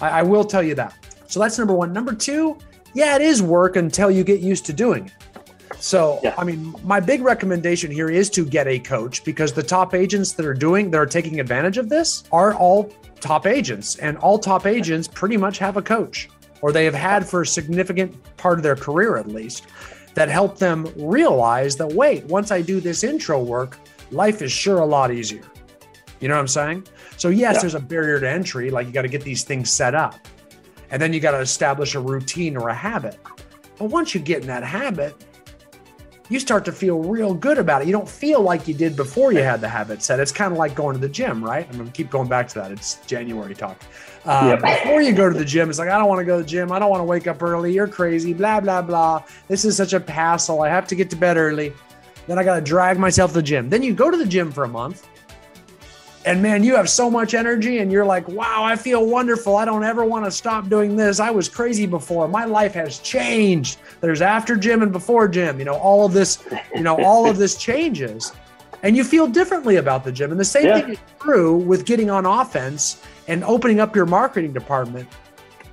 I, 0.00 0.20
I 0.20 0.22
will 0.22 0.44
tell 0.44 0.62
you 0.62 0.76
that. 0.76 0.94
So 1.26 1.40
that's 1.40 1.58
number 1.58 1.74
one. 1.74 1.92
Number 1.92 2.14
two, 2.14 2.56
yeah, 2.94 3.16
it 3.16 3.22
is 3.22 3.42
work 3.42 3.74
until 3.74 4.08
you 4.10 4.22
get 4.22 4.38
used 4.40 4.66
to 4.66 4.72
doing 4.72 5.06
it. 5.06 5.12
So, 5.78 6.20
yeah. 6.22 6.34
I 6.36 6.44
mean, 6.44 6.74
my 6.84 7.00
big 7.00 7.22
recommendation 7.22 7.90
here 7.90 8.10
is 8.10 8.28
to 8.30 8.44
get 8.44 8.66
a 8.66 8.78
coach 8.78 9.24
because 9.24 9.52
the 9.52 9.62
top 9.62 9.94
agents 9.94 10.32
that 10.32 10.44
are 10.44 10.54
doing, 10.54 10.90
that 10.90 10.98
are 10.98 11.06
taking 11.06 11.40
advantage 11.40 11.78
of 11.78 11.88
this, 11.88 12.24
are 12.32 12.54
all 12.54 12.92
top 13.20 13.46
agents, 13.46 13.96
and 13.96 14.16
all 14.18 14.38
top 14.38 14.66
agents 14.66 15.06
pretty 15.06 15.36
much 15.36 15.58
have 15.58 15.76
a 15.76 15.82
coach, 15.82 16.28
or 16.60 16.72
they 16.72 16.84
have 16.84 16.94
had 16.94 17.26
for 17.26 17.42
a 17.42 17.46
significant 17.46 18.14
part 18.36 18.58
of 18.58 18.62
their 18.62 18.76
career 18.76 19.16
at 19.16 19.28
least, 19.28 19.66
that 20.14 20.28
help 20.28 20.58
them 20.58 20.90
realize 20.96 21.76
that 21.76 21.86
wait, 21.86 22.24
once 22.24 22.50
I 22.50 22.62
do 22.62 22.80
this 22.80 23.04
intro 23.04 23.42
work, 23.42 23.78
life 24.10 24.42
is 24.42 24.50
sure 24.50 24.80
a 24.80 24.86
lot 24.86 25.12
easier. 25.12 25.44
You 26.20 26.28
know 26.28 26.34
what 26.34 26.40
I'm 26.40 26.48
saying? 26.48 26.86
So, 27.16 27.28
yes, 27.28 27.54
yeah. 27.54 27.60
there's 27.60 27.74
a 27.74 27.80
barrier 27.80 28.18
to 28.20 28.28
entry, 28.28 28.70
like 28.70 28.86
you 28.86 28.92
got 28.92 29.02
to 29.02 29.08
get 29.08 29.22
these 29.22 29.44
things 29.44 29.70
set 29.70 29.94
up, 29.94 30.16
and 30.90 31.00
then 31.00 31.12
you 31.12 31.20
got 31.20 31.32
to 31.32 31.38
establish 31.40 31.94
a 31.94 32.00
routine 32.00 32.56
or 32.56 32.68
a 32.68 32.74
habit. 32.74 33.18
But 33.78 33.86
once 33.86 34.14
you 34.14 34.20
get 34.20 34.42
in 34.42 34.46
that 34.48 34.64
habit, 34.64 35.14
you 36.30 36.38
start 36.38 36.64
to 36.64 36.72
feel 36.72 37.00
real 37.00 37.34
good 37.34 37.58
about 37.58 37.82
it. 37.82 37.88
You 37.88 37.92
don't 37.92 38.08
feel 38.08 38.40
like 38.40 38.66
you 38.68 38.72
did 38.72 38.94
before 38.94 39.32
you 39.32 39.40
had 39.40 39.60
the 39.60 39.68
habit 39.68 40.00
set. 40.00 40.20
It's 40.20 40.30
kind 40.30 40.52
of 40.52 40.58
like 40.58 40.76
going 40.76 40.94
to 40.94 41.00
the 41.00 41.08
gym, 41.08 41.44
right? 41.44 41.68
I'm 41.70 41.84
to 41.84 41.92
keep 41.92 42.08
going 42.08 42.28
back 42.28 42.48
to 42.48 42.54
that. 42.54 42.70
It's 42.70 43.04
January 43.04 43.54
talk. 43.54 43.82
Uh, 44.24 44.56
yep. 44.62 44.78
Before 44.78 45.02
you 45.02 45.12
go 45.12 45.28
to 45.28 45.36
the 45.36 45.44
gym, 45.44 45.68
it's 45.68 45.80
like, 45.80 45.88
I 45.88 45.98
don't 45.98 46.08
want 46.08 46.20
to 46.20 46.24
go 46.24 46.36
to 46.36 46.42
the 46.44 46.48
gym. 46.48 46.70
I 46.70 46.78
don't 46.78 46.88
want 46.88 47.00
to 47.00 47.04
wake 47.04 47.26
up 47.26 47.42
early. 47.42 47.74
You're 47.74 47.88
crazy, 47.88 48.32
blah, 48.32 48.60
blah, 48.60 48.80
blah. 48.80 49.24
This 49.48 49.64
is 49.64 49.76
such 49.76 49.92
a 49.92 49.98
hassle. 49.98 50.62
I 50.62 50.68
have 50.68 50.86
to 50.88 50.94
get 50.94 51.10
to 51.10 51.16
bed 51.16 51.36
early. 51.36 51.72
Then 52.28 52.38
I 52.38 52.44
got 52.44 52.54
to 52.54 52.60
drag 52.60 52.96
myself 52.96 53.32
to 53.32 53.38
the 53.38 53.42
gym. 53.42 53.68
Then 53.68 53.82
you 53.82 53.92
go 53.92 54.08
to 54.08 54.16
the 54.16 54.26
gym 54.26 54.52
for 54.52 54.62
a 54.62 54.68
month 54.68 55.08
and 56.26 56.42
man, 56.42 56.62
you 56.62 56.76
have 56.76 56.90
so 56.90 57.10
much 57.10 57.32
energy 57.32 57.78
and 57.78 57.90
you're 57.90 58.04
like, 58.04 58.28
wow, 58.28 58.62
I 58.62 58.76
feel 58.76 59.06
wonderful. 59.06 59.56
I 59.56 59.64
don't 59.64 59.84
ever 59.84 60.04
want 60.04 60.26
to 60.26 60.30
stop 60.30 60.68
doing 60.68 60.94
this. 60.94 61.18
I 61.18 61.30
was 61.30 61.48
crazy 61.48 61.86
before. 61.86 62.28
My 62.28 62.44
life 62.44 62.74
has 62.74 62.98
changed. 62.98 63.78
There's 64.00 64.20
after 64.20 64.54
gym 64.56 64.82
and 64.82 64.92
before 64.92 65.28
gym, 65.28 65.58
you 65.58 65.64
know, 65.64 65.76
all 65.76 66.04
of 66.04 66.12
this, 66.12 66.44
you 66.74 66.82
know, 66.82 67.02
all 67.02 67.28
of 67.28 67.38
this 67.38 67.56
changes. 67.56 68.32
And 68.82 68.96
you 68.96 69.04
feel 69.04 69.26
differently 69.26 69.76
about 69.76 70.04
the 70.04 70.12
gym. 70.12 70.30
And 70.30 70.38
the 70.38 70.44
same 70.44 70.66
yeah. 70.66 70.80
thing 70.80 70.90
is 70.90 70.98
true 71.20 71.56
with 71.56 71.86
getting 71.86 72.10
on 72.10 72.26
offense 72.26 73.02
and 73.26 73.42
opening 73.44 73.80
up 73.80 73.96
your 73.96 74.06
marketing 74.06 74.52
department 74.52 75.08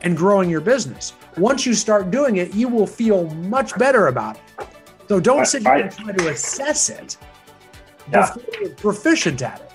and 0.02 0.16
growing 0.16 0.50
your 0.50 0.62
business. 0.62 1.14
Once 1.36 1.66
you 1.66 1.74
start 1.74 2.10
doing 2.10 2.38
it, 2.38 2.54
you 2.54 2.70
will 2.70 2.88
feel 2.88 3.30
much 3.36 3.78
better 3.78 4.08
about 4.08 4.38
it. 4.38 4.68
So 5.10 5.20
don't 5.20 5.46
sit 5.46 5.64
here 5.64 5.74
and 5.74 5.92
try 5.92 6.14
to 6.14 6.30
assess 6.30 6.90
it 6.90 7.18
yeah. 8.12 8.32
before 8.34 8.62
you're 8.62 8.70
proficient 8.76 9.42
at 9.42 9.62
it. 9.62 9.67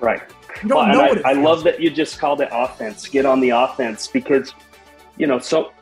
Right. 0.00 0.22
well, 0.64 0.78
I, 0.78 1.20
I 1.24 1.32
love 1.32 1.64
that 1.64 1.80
you 1.80 1.90
just 1.90 2.18
called 2.18 2.40
it 2.40 2.48
offense. 2.52 3.08
Get 3.08 3.26
on 3.26 3.40
the 3.40 3.50
offense 3.50 4.08
because, 4.08 4.54
you 5.16 5.26
know, 5.26 5.38
so 5.38 5.72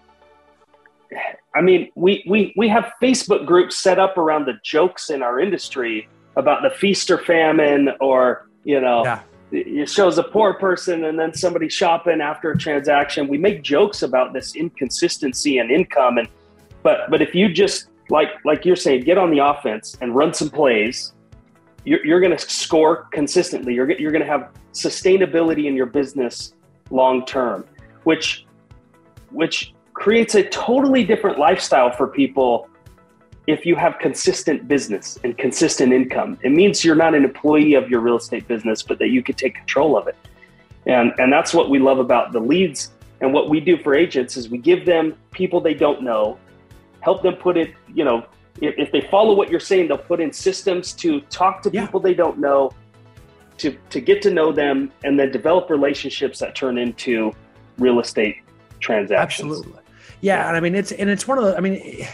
I 1.54 1.60
mean, 1.60 1.90
we, 1.94 2.24
we, 2.28 2.52
we 2.56 2.68
have 2.68 2.92
Facebook 3.00 3.46
groups 3.46 3.78
set 3.78 3.98
up 3.98 4.18
around 4.18 4.46
the 4.46 4.54
jokes 4.64 5.10
in 5.10 5.22
our 5.22 5.38
industry 5.38 6.08
about 6.36 6.62
the 6.62 6.70
feast 6.70 7.10
or 7.10 7.18
famine, 7.18 7.90
or, 8.00 8.48
you 8.64 8.80
know, 8.80 9.04
yeah. 9.04 9.20
it 9.52 9.88
shows 9.88 10.18
a 10.18 10.24
poor 10.24 10.54
person 10.54 11.04
and 11.04 11.18
then 11.18 11.32
somebody 11.32 11.68
shopping 11.68 12.20
after 12.20 12.50
a 12.50 12.58
transaction. 12.58 13.28
We 13.28 13.38
make 13.38 13.62
jokes 13.62 14.02
about 14.02 14.32
this 14.32 14.56
inconsistency 14.56 15.58
in 15.58 15.70
income. 15.70 16.18
And, 16.18 16.28
but, 16.82 17.08
but 17.08 17.22
if 17.22 17.36
you 17.36 17.52
just, 17.52 17.88
like, 18.10 18.30
like 18.44 18.64
you're 18.64 18.74
saying, 18.74 19.02
get 19.04 19.16
on 19.16 19.30
the 19.30 19.38
offense 19.38 19.96
and 20.00 20.14
run 20.14 20.34
some 20.34 20.50
plays 20.50 21.12
you're, 21.84 22.04
you're 22.04 22.20
going 22.20 22.36
to 22.36 22.38
score 22.38 23.08
consistently. 23.12 23.74
You're, 23.74 23.90
you're 23.92 24.12
going 24.12 24.24
to 24.24 24.28
have 24.28 24.50
sustainability 24.72 25.66
in 25.66 25.74
your 25.74 25.86
business 25.86 26.54
long 26.90 27.24
term, 27.24 27.64
which 28.04 28.46
which 29.30 29.74
creates 29.94 30.34
a 30.34 30.44
totally 30.44 31.04
different 31.04 31.38
lifestyle 31.38 31.90
for 31.90 32.06
people 32.06 32.68
if 33.46 33.66
you 33.66 33.74
have 33.74 33.98
consistent 33.98 34.68
business 34.68 35.18
and 35.24 35.36
consistent 35.36 35.92
income. 35.92 36.38
It 36.42 36.50
means 36.50 36.84
you're 36.84 36.94
not 36.94 37.14
an 37.14 37.24
employee 37.24 37.74
of 37.74 37.90
your 37.90 38.00
real 38.00 38.16
estate 38.16 38.46
business, 38.46 38.82
but 38.82 38.98
that 39.00 39.08
you 39.08 39.22
could 39.22 39.36
take 39.36 39.54
control 39.54 39.96
of 39.96 40.06
it. 40.06 40.16
And 40.86 41.12
and 41.18 41.32
that's 41.32 41.52
what 41.52 41.70
we 41.70 41.78
love 41.78 41.98
about 41.98 42.32
the 42.32 42.40
leads 42.40 42.92
and 43.20 43.32
what 43.32 43.48
we 43.48 43.60
do 43.60 43.78
for 43.78 43.94
agents 43.94 44.36
is 44.36 44.48
we 44.48 44.58
give 44.58 44.84
them 44.84 45.16
people 45.30 45.60
they 45.60 45.74
don't 45.74 46.02
know, 46.02 46.38
help 47.00 47.22
them 47.22 47.34
put 47.34 47.56
it, 47.56 47.74
you 47.92 48.04
know, 48.04 48.26
if, 48.60 48.74
if 48.78 48.92
they 48.92 49.00
follow 49.02 49.34
what 49.34 49.50
you're 49.50 49.60
saying, 49.60 49.88
they'll 49.88 49.98
put 49.98 50.20
in 50.20 50.32
systems 50.32 50.92
to 50.94 51.20
talk 51.22 51.62
to 51.62 51.70
yeah. 51.72 51.84
people 51.84 52.00
they 52.00 52.14
don't 52.14 52.38
know, 52.38 52.72
to 53.58 53.76
to 53.90 54.00
get 54.00 54.22
to 54.22 54.30
know 54.30 54.52
them, 54.52 54.92
and 55.04 55.18
then 55.18 55.30
develop 55.30 55.70
relationships 55.70 56.38
that 56.38 56.54
turn 56.54 56.78
into 56.78 57.32
real 57.78 58.00
estate 58.00 58.36
transactions. 58.80 59.50
Absolutely, 59.50 59.82
yeah. 60.20 60.48
And 60.48 60.56
I 60.56 60.60
mean, 60.60 60.74
it's 60.74 60.92
and 60.92 61.10
it's 61.10 61.26
one 61.26 61.38
of 61.38 61.44
the. 61.44 61.56
I 61.56 61.60
mean, 61.60 62.06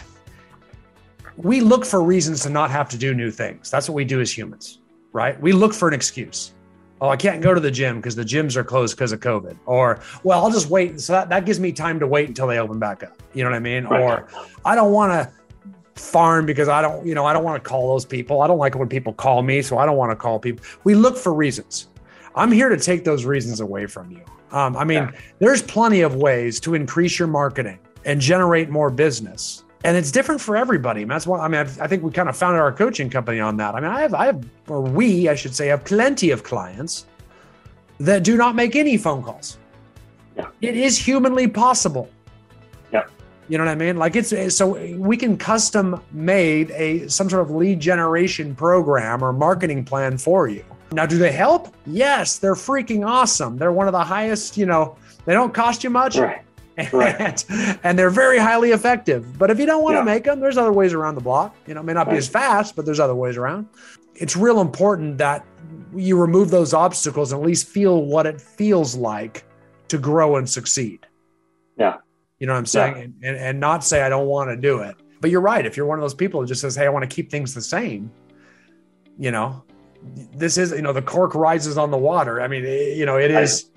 we 1.37 1.61
look 1.61 1.85
for 1.85 2.03
reasons 2.03 2.41
to 2.43 2.49
not 2.49 2.71
have 2.71 2.89
to 2.89 2.97
do 2.97 3.13
new 3.13 3.31
things. 3.31 3.69
That's 3.71 3.87
what 3.87 3.95
we 3.95 4.05
do 4.05 4.21
as 4.21 4.35
humans, 4.35 4.79
right? 5.13 5.39
We 5.39 5.51
look 5.51 5.73
for 5.73 5.87
an 5.87 5.93
excuse. 5.93 6.53
Oh, 7.01 7.09
I 7.09 7.17
can't 7.17 7.41
go 7.41 7.51
to 7.51 7.59
the 7.59 7.71
gym 7.71 7.95
because 7.95 8.15
the 8.15 8.23
gyms 8.23 8.55
are 8.55 8.63
closed 8.63 8.95
because 8.95 9.11
of 9.11 9.21
COVID. 9.21 9.57
Or, 9.65 10.01
well, 10.23 10.43
I'll 10.43 10.51
just 10.51 10.69
wait. 10.69 11.01
So 11.01 11.13
that, 11.13 11.29
that 11.29 11.45
gives 11.45 11.59
me 11.59 11.71
time 11.71 11.99
to 11.99 12.05
wait 12.05 12.27
until 12.27 12.45
they 12.45 12.59
open 12.59 12.77
back 12.77 13.01
up. 13.01 13.17
You 13.33 13.43
know 13.43 13.49
what 13.49 13.55
I 13.55 13.59
mean? 13.59 13.85
Right. 13.85 14.01
Or 14.01 14.27
I 14.63 14.75
don't 14.75 14.91
want 14.91 15.11
to 15.11 15.33
farm 16.01 16.45
because 16.45 16.67
I 16.67 16.81
don't, 16.81 17.05
you 17.05 17.15
know, 17.15 17.25
I 17.25 17.33
don't 17.33 17.43
want 17.43 17.61
to 17.63 17.69
call 17.69 17.93
those 17.93 18.05
people. 18.05 18.41
I 18.41 18.47
don't 18.47 18.57
like 18.57 18.75
when 18.75 18.89
people 18.89 19.13
call 19.13 19.41
me, 19.41 19.61
so 19.61 19.77
I 19.77 19.85
don't 19.85 19.97
want 19.97 20.11
to 20.11 20.15
call 20.15 20.39
people. 20.39 20.65
We 20.83 20.95
look 20.95 21.17
for 21.17 21.33
reasons. 21.33 21.87
I'm 22.35 22.51
here 22.51 22.69
to 22.69 22.77
take 22.77 23.03
those 23.03 23.25
reasons 23.25 23.59
away 23.59 23.85
from 23.87 24.11
you. 24.11 24.23
Um, 24.51 24.75
I 24.75 24.83
mean, 24.83 25.03
yeah. 25.03 25.11
there's 25.39 25.61
plenty 25.61 26.01
of 26.01 26.15
ways 26.15 26.59
to 26.61 26.73
increase 26.73 27.19
your 27.19 27.27
marketing 27.27 27.79
and 28.05 28.19
generate 28.19 28.69
more 28.69 28.89
business 28.89 29.63
and 29.83 29.97
it's 29.97 30.11
different 30.11 30.39
for 30.39 30.55
everybody. 30.55 31.03
That's 31.05 31.25
why 31.25 31.39
I 31.39 31.47
mean 31.47 31.61
I've, 31.61 31.79
i 31.81 31.87
think 31.87 32.03
we 32.03 32.11
kind 32.11 32.29
of 32.29 32.37
founded 32.37 32.61
our 32.61 32.71
coaching 32.71 33.09
company 33.09 33.39
on 33.39 33.57
that. 33.57 33.75
I 33.75 33.79
mean 33.79 33.91
I 33.91 34.01
have 34.01 34.13
I 34.13 34.25
have 34.25 34.45
or 34.67 34.81
we 34.81 35.29
I 35.29 35.35
should 35.35 35.55
say 35.55 35.67
have 35.67 35.83
plenty 35.83 36.31
of 36.31 36.43
clients 36.43 37.07
that 37.99 38.23
do 38.23 38.37
not 38.37 38.55
make 38.55 38.75
any 38.75 38.97
phone 38.97 39.23
calls. 39.23 39.57
Yeah. 40.35 40.47
It 40.61 40.75
is 40.75 40.97
humanly 40.97 41.47
possible. 41.47 42.09
You 43.51 43.57
know 43.57 43.65
what 43.65 43.71
I 43.71 43.75
mean? 43.75 43.97
Like 43.97 44.15
it's 44.15 44.55
so 44.55 44.79
we 44.95 45.17
can 45.17 45.35
custom 45.35 46.01
made 46.13 46.71
a 46.71 47.09
some 47.09 47.29
sort 47.29 47.41
of 47.41 47.51
lead 47.51 47.81
generation 47.81 48.55
program 48.55 49.21
or 49.21 49.33
marketing 49.33 49.83
plan 49.83 50.17
for 50.17 50.47
you. 50.47 50.63
Now, 50.93 51.05
do 51.05 51.17
they 51.17 51.33
help? 51.33 51.75
Yes, 51.85 52.37
they're 52.37 52.55
freaking 52.55 53.05
awesome. 53.05 53.57
They're 53.57 53.73
one 53.73 53.87
of 53.87 53.91
the 53.91 54.05
highest, 54.05 54.55
you 54.55 54.65
know, 54.65 54.95
they 55.25 55.33
don't 55.33 55.53
cost 55.53 55.83
you 55.83 55.89
much. 55.89 56.17
Right. 56.17 56.43
And, 56.77 57.45
and 57.83 57.99
they're 57.99 58.09
very 58.09 58.39
highly 58.39 58.71
effective. 58.71 59.37
But 59.37 59.51
if 59.51 59.59
you 59.59 59.65
don't 59.65 59.83
want 59.83 59.95
Yeah. 59.95 59.99
to 59.99 60.05
make 60.05 60.23
them, 60.23 60.39
there's 60.39 60.57
other 60.57 60.71
ways 60.71 60.93
around 60.93 61.15
the 61.15 61.21
block. 61.21 61.53
You 61.67 61.73
know, 61.73 61.81
it 61.81 61.83
may 61.83 61.93
not 61.93 62.09
be 62.09 62.15
as 62.15 62.29
fast, 62.29 62.77
but 62.77 62.85
there's 62.85 63.01
other 63.01 63.13
ways 63.13 63.35
around. 63.35 63.67
It's 64.15 64.37
real 64.37 64.61
important 64.61 65.17
that 65.17 65.45
you 65.93 66.17
remove 66.17 66.49
those 66.51 66.73
obstacles 66.73 67.33
and 67.33 67.41
at 67.41 67.45
least 67.45 67.67
feel 67.67 68.05
what 68.05 68.25
it 68.25 68.39
feels 68.39 68.95
like 68.95 69.43
to 69.89 69.97
grow 69.97 70.37
and 70.37 70.49
succeed. 70.49 71.05
Yeah. 71.77 71.97
You 72.41 72.47
know 72.47 72.53
what 72.53 72.59
I'm 72.59 72.65
saying? 72.65 72.95
And, 72.95 73.13
and, 73.23 73.37
and 73.37 73.59
not 73.59 73.83
say, 73.83 74.01
I 74.01 74.09
don't 74.09 74.25
want 74.25 74.49
to 74.49 74.57
do 74.57 74.79
it. 74.79 74.95
But 75.21 75.29
you're 75.29 75.41
right. 75.41 75.63
If 75.63 75.77
you're 75.77 75.85
one 75.85 75.99
of 75.99 76.01
those 76.01 76.15
people 76.15 76.41
who 76.41 76.47
just 76.47 76.59
says, 76.59 76.75
Hey, 76.75 76.87
I 76.87 76.89
want 76.89 77.07
to 77.07 77.15
keep 77.15 77.29
things 77.29 77.53
the 77.53 77.61
same, 77.61 78.11
you 79.19 79.29
know, 79.29 79.63
this 80.35 80.57
is, 80.57 80.71
you 80.71 80.81
know, 80.81 80.91
the 80.91 81.03
cork 81.03 81.35
rises 81.35 81.77
on 81.77 81.91
the 81.91 81.97
water. 81.99 82.41
I 82.41 82.47
mean, 82.47 82.65
it, 82.65 82.97
you 82.97 83.05
know, 83.05 83.17
it 83.17 83.29
is. 83.29 83.69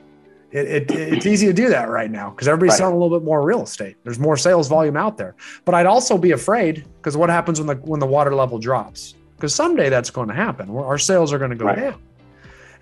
It, 0.50 0.66
it, 0.66 0.90
it's 0.92 1.26
easy 1.26 1.46
to 1.46 1.52
do 1.52 1.68
that 1.68 1.90
right 1.90 2.10
now 2.10 2.30
because 2.30 2.48
everybody's 2.48 2.72
Right. 2.72 2.78
selling 2.78 2.94
a 2.94 2.98
little 2.98 3.18
bit 3.20 3.26
more 3.26 3.42
real 3.42 3.62
estate. 3.64 3.96
There's 4.02 4.18
more 4.18 4.36
sales 4.38 4.66
volume 4.68 4.96
out 4.96 5.18
there. 5.18 5.34
But 5.66 5.74
I'd 5.74 5.84
also 5.84 6.16
be 6.16 6.30
afraid 6.30 6.86
because 6.96 7.18
what 7.18 7.28
happens 7.28 7.60
when 7.60 7.66
the, 7.66 7.74
when 7.84 8.00
the 8.00 8.06
water 8.06 8.34
level 8.34 8.58
drops? 8.58 9.14
Because 9.36 9.54
someday 9.54 9.90
that's 9.90 10.08
going 10.08 10.28
to 10.28 10.34
happen. 10.34 10.70
Our 10.70 10.96
sales 10.96 11.34
are 11.34 11.38
going 11.38 11.50
to 11.50 11.56
go 11.56 11.66
Right. 11.66 11.76
down. 11.80 12.00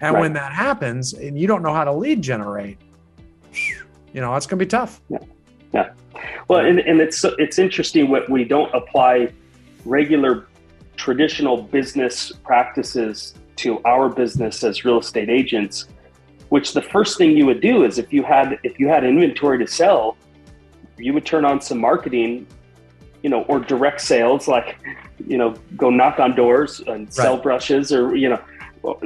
And 0.00 0.14
Right. 0.14 0.20
when 0.20 0.32
that 0.34 0.52
happens 0.52 1.14
and 1.14 1.36
you 1.36 1.48
don't 1.48 1.62
know 1.62 1.72
how 1.74 1.82
to 1.84 1.92
lead 1.92 2.22
generate, 2.22 2.78
you 4.12 4.20
know, 4.20 4.34
it's 4.36 4.46
going 4.46 4.58
to 4.60 4.64
be 4.64 4.68
tough. 4.68 5.00
Well, 6.48 6.64
and, 6.64 6.78
and 6.80 7.00
it's 7.00 7.24
it's 7.38 7.58
interesting 7.58 8.10
what 8.10 8.28
we 8.28 8.44
don't 8.44 8.72
apply 8.74 9.32
regular 9.84 10.46
traditional 10.96 11.62
business 11.62 12.32
practices 12.44 13.34
to 13.56 13.82
our 13.84 14.08
business 14.08 14.62
as 14.64 14.84
real 14.84 14.98
estate 14.98 15.28
agents. 15.28 15.88
Which 16.50 16.74
the 16.74 16.82
first 16.82 17.16
thing 17.16 17.36
you 17.36 17.46
would 17.46 17.60
do 17.60 17.84
is 17.84 17.98
if 17.98 18.12
you 18.12 18.22
had 18.22 18.58
if 18.62 18.78
you 18.78 18.88
had 18.88 19.04
inventory 19.04 19.58
to 19.58 19.66
sell, 19.66 20.16
you 20.98 21.14
would 21.14 21.24
turn 21.24 21.44
on 21.44 21.60
some 21.60 21.78
marketing, 21.78 22.46
you 23.22 23.30
know, 23.30 23.42
or 23.44 23.58
direct 23.58 24.00
sales, 24.02 24.48
like 24.48 24.76
you 25.26 25.38
know, 25.38 25.54
go 25.76 25.88
knock 25.88 26.20
on 26.20 26.34
doors 26.34 26.80
and 26.86 27.12
sell 27.12 27.34
Right. 27.34 27.42
brushes, 27.42 27.92
or 27.92 28.14
you 28.14 28.28
know, 28.28 28.40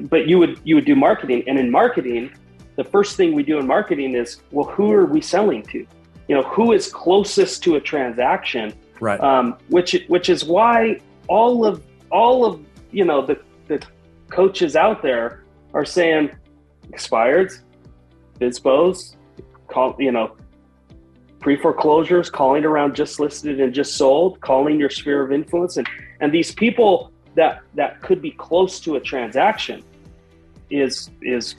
but 0.09 0.27
you 0.27 0.39
would 0.39 0.61
you 0.65 0.75
would 0.75 0.85
do 0.85 0.97
marketing, 0.97 1.45
and 1.47 1.59
in 1.59 1.71
marketing, 1.71 2.33
the 2.75 2.85
first 2.85 3.17
thing 3.17 3.33
we 3.33 3.45
do 3.45 3.59
in 3.59 3.67
marketing 3.67 4.15
is, 4.17 4.41
well, 4.51 4.67
who 4.67 4.91
are 4.93 5.07
we 5.07 5.21
selling 5.21 5.63
to? 5.65 5.87
You 6.29 6.35
know, 6.37 6.43
who 6.43 6.73
is 6.73 6.91
closest 6.93 7.63
to 7.65 7.77
a 7.77 7.81
transaction? 7.81 8.75
Right. 9.01 9.21
um, 9.21 9.59
which 9.69 9.95
which 10.09 10.31
is 10.31 10.45
why 10.45 11.01
all 11.29 11.65
of 11.67 11.85
all 12.11 12.45
of 12.45 12.65
you 12.91 13.05
know 13.05 13.25
the 13.25 13.39
the 13.69 13.85
coaches 14.31 14.77
out 14.77 15.03
there 15.03 15.45
are 15.75 15.85
saying 15.85 16.31
expireds, 16.91 17.61
FSBOs, 18.41 19.17
call 19.69 19.97
you 19.99 20.13
know 20.13 20.37
pre 21.41 21.57
foreclosures, 21.57 22.31
calling 22.31 22.65
around 22.65 22.95
just 22.95 23.21
listed 23.21 23.61
and 23.61 23.75
just 23.75 23.97
sold, 23.97 24.41
calling 24.41 24.81
your 24.81 24.91
sphere 24.91 25.23
of 25.23 25.33
influence, 25.33 25.77
and 25.77 25.89
and 26.21 26.33
these 26.33 26.53
people 26.53 27.13
that 27.35 27.61
that 27.75 28.01
could 28.01 28.23
be 28.23 28.31
close 28.31 28.81
to 28.81 28.97
a 28.97 29.01
transaction 29.01 29.83
is 30.71 31.11
is 31.23 31.57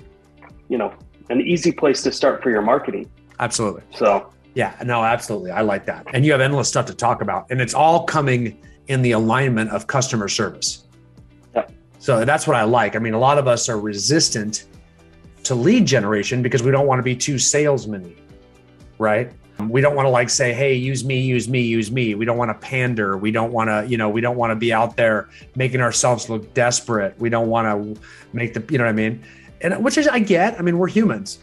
you 0.70 0.78
know 0.78 0.94
an 1.30 1.42
easy 1.42 1.72
place 1.72 2.02
to 2.04 2.12
start 2.12 2.42
for 2.42 2.50
your 2.50 2.62
marketing. 2.62 3.10
Absolutely. 3.40 3.84
So 3.94 4.32
Yeah, 4.58 4.74
no, 4.84 5.04
absolutely. 5.04 5.52
I 5.52 5.62
like 5.62 5.86
that. 5.86 6.08
And 6.14 6.26
you 6.26 6.32
have 6.32 6.42
endless 6.42 6.68
stuff 6.68 6.88
to 6.88 6.94
talk 6.96 7.22
about. 7.22 7.46
And 7.52 7.62
it's 7.62 7.76
all 7.76 8.06
coming 8.06 8.60
in 8.88 9.04
the 9.04 9.12
alignment 9.12 9.70
of 9.70 9.86
customer 9.86 10.28
service. 10.28 10.88
Yep. 11.54 11.72
So 12.00 12.26
that's 12.26 12.48
what 12.48 12.56
I 12.56 12.64
like. 12.64 12.96
I 12.96 13.00
mean, 13.00 13.14
a 13.14 13.20
lot 13.20 13.38
of 13.38 13.48
us 13.48 13.70
are 13.70 13.80
resistant 13.80 14.66
to 15.44 15.54
lead 15.54 15.86
generation 15.86 16.42
because 16.42 16.64
we 16.64 16.72
don't 16.72 16.88
want 16.88 16.98
to 16.98 17.04
be 17.04 17.16
too 17.16 17.38
salesman 17.38 18.16
right? 19.00 19.32
We 19.60 19.82
don't 19.82 19.96
want 19.96 20.06
to 20.06 20.10
like 20.10 20.30
say, 20.30 20.54
hey, 20.54 20.76
use 20.76 21.04
me, 21.04 21.20
use 21.20 21.50
me, 21.50 21.62
use 21.62 21.92
me. 21.92 22.14
We 22.16 22.26
don't 22.26 22.38
want 22.38 22.50
to 22.50 22.68
pander. 22.68 23.18
We 23.18 23.32
don't 23.32 23.52
want 23.52 23.70
to, 23.70 23.86
you 23.90 23.98
know, 23.98 24.10
we 24.10 24.22
don't 24.22 24.38
want 24.38 24.52
to 24.52 24.56
be 24.56 24.72
out 24.72 24.98
there 24.98 25.30
making 25.56 25.82
ourselves 25.82 26.30
look 26.30 26.54
desperate. 26.54 27.18
We 27.20 27.30
don't 27.30 27.48
want 27.48 27.96
to 27.96 28.02
make 28.34 28.54
the, 28.54 28.64
you 28.70 28.78
know 28.78 28.84
what 28.84 28.92
I 28.92 28.94
mean? 28.94 29.24
And 29.62 29.84
which 29.84 29.98
is, 29.98 30.08
I 30.08 30.20
get, 30.20 30.60
I 30.60 30.62
mean, 30.62 30.78
we're 30.78 30.88
humans. 30.88 31.40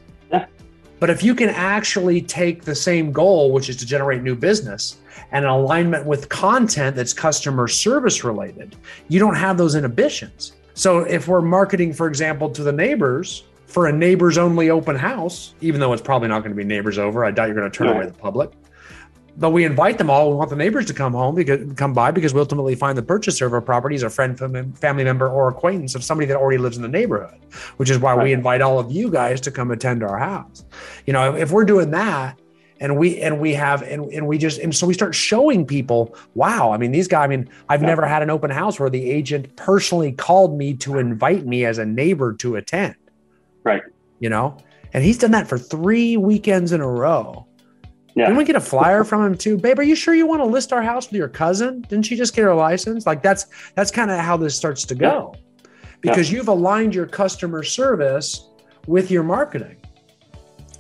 Yeah. 0.95 1.01
But 1.01 1.11
if 1.11 1.23
you 1.23 1.35
can 1.35 1.51
actually 1.51 2.23
take 2.23 2.65
the 2.65 2.75
same 2.75 3.13
goal, 3.13 3.53
which 3.53 3.69
is 3.69 3.77
to 3.77 3.87
generate 3.87 4.23
new 4.23 4.35
business, 4.35 4.99
and 5.33 5.45
an 5.45 5.51
alignment 5.51 6.07
with 6.07 6.29
content 6.29 6.97
that's 6.97 7.13
customer 7.13 7.69
service 7.69 8.25
related, 8.25 8.77
you 9.09 9.19
don't 9.19 9.35
have 9.37 9.57
those 9.59 9.75
inhibitions. 9.75 10.53
So 10.75 11.01
if 11.01 11.29
we're 11.29 11.41
marketing, 11.43 11.93
for 11.93 12.07
example, 12.09 12.51
to 12.51 12.63
the 12.63 12.73
neighbors 12.73 13.45
for 13.67 13.87
a 13.89 13.93
neighbors 13.93 14.39
only 14.39 14.71
open 14.71 14.97
house, 14.97 15.55
even 15.61 15.81
though 15.81 15.93
it's 15.93 16.03
probably 16.03 16.29
not 16.29 16.41
going 16.41 16.51
to 16.51 16.57
be 16.57 16.65
neighbors 16.65 16.99
over, 16.99 17.25
I 17.25 17.31
doubt 17.31 17.47
you're 17.47 17.57
going 17.57 17.71
to 17.71 17.77
turn 17.77 17.89
Right. 17.89 17.97
away 17.97 18.07
the 18.07 18.13
public. 18.13 18.51
But 19.37 19.51
we 19.51 19.65
invite 19.65 19.99
them 19.99 20.11
all. 20.11 20.31
We 20.31 20.37
want 20.37 20.51
the 20.51 20.57
neighbors 20.57 20.87
to 20.87 20.95
come 20.95 21.13
home 21.13 21.35
because 21.35 21.73
come 21.75 21.93
by 21.93 22.13
because 22.13 22.33
we 22.33 22.41
ultimately 22.41 22.77
find 22.77 22.97
the 22.97 23.03
purchaser 23.03 23.47
of 23.47 23.53
our 23.53 23.61
property 23.61 23.97
is 23.97 24.05
a 24.05 24.11
friend, 24.11 24.39
fam- 24.39 24.73
family 24.75 25.03
member, 25.03 25.29
or 25.29 25.49
acquaintance 25.49 25.95
of 25.97 26.05
somebody 26.05 26.27
that 26.29 26.37
already 26.37 26.59
lives 26.59 26.77
in 26.77 26.83
the 26.83 26.89
neighborhood. 26.89 27.39
Which 27.79 27.91
is 27.91 27.99
why 27.99 28.15
we 28.15 28.33
invite 28.33 28.61
all 28.61 28.79
of 28.79 28.93
you 28.93 29.11
guys 29.11 29.41
to 29.43 29.51
come 29.51 29.73
attend 29.73 30.05
our 30.05 30.19
house. 30.19 30.65
You 31.07 31.13
know, 31.13 31.35
if 31.35 31.51
we're 31.51 31.65
doing 31.65 31.91
that, 31.91 32.39
and 32.81 32.97
we 32.97 33.21
and 33.21 33.41
we 33.41 33.55
have 33.55 33.83
and, 33.83 34.13
and 34.13 34.27
we 34.27 34.39
just 34.39 34.61
and 34.61 34.75
so 34.75 34.87
we 34.87 34.95
start 34.95 35.15
showing 35.15 35.65
people 35.65 36.17
wow 36.35 36.73
i 36.73 36.77
mean 36.77 36.91
these 36.91 37.07
guys 37.07 37.25
i 37.25 37.27
mean 37.29 37.49
i've 37.69 37.81
Yeah. 37.81 37.87
never 37.87 38.05
had 38.05 38.21
an 38.21 38.31
open 38.31 38.51
house 38.51 38.81
where 38.81 38.91
the 38.91 39.11
agent 39.11 39.55
personally 39.55 40.11
called 40.11 40.59
me 40.59 40.75
to 40.79 40.99
invite 40.99 41.47
me 41.47 41.65
as 41.65 41.79
a 41.79 41.85
neighbor 41.87 42.33
to 42.35 42.57
attend 42.57 42.97
Right. 43.63 43.83
you 44.19 44.29
know 44.29 44.59
and 44.93 45.05
he's 45.05 45.19
done 45.19 45.31
that 45.31 45.47
for 45.47 45.57
three 45.57 46.17
weekends 46.17 46.73
in 46.73 46.81
a 46.81 46.89
row 46.89 47.47
Yeah. 48.15 48.27
didn't 48.27 48.39
we 48.39 48.45
get 48.45 48.57
a 48.57 48.61
flyer 48.61 49.03
from 49.03 49.25
him 49.27 49.37
too? 49.37 49.59
Babe 49.59 49.79
are 49.79 49.83
you 49.83 49.97
sure 49.97 50.15
you 50.15 50.27
want 50.27 50.41
to 50.41 50.47
list 50.47 50.73
our 50.73 50.83
house 50.83 51.07
with 51.09 51.17
your 51.17 51.29
cousin? 51.29 51.81
Didn't 51.83 52.07
she 52.07 52.17
just 52.17 52.35
get 52.35 52.43
her 52.43 52.55
license? 52.55 53.07
Like 53.07 53.23
that's 53.23 53.47
that's 53.75 53.91
kind 53.91 54.11
of 54.11 54.21
how 54.21 54.37
this 54.37 54.57
starts 54.57 54.85
to 54.85 54.95
go. 54.95 55.35
Because 56.01 56.31
you've 56.31 56.49
aligned 56.49 56.95
your 56.95 57.07
customer 57.07 57.63
service 57.63 58.49
with 58.87 59.11
your 59.11 59.23
marketing. 59.23 59.77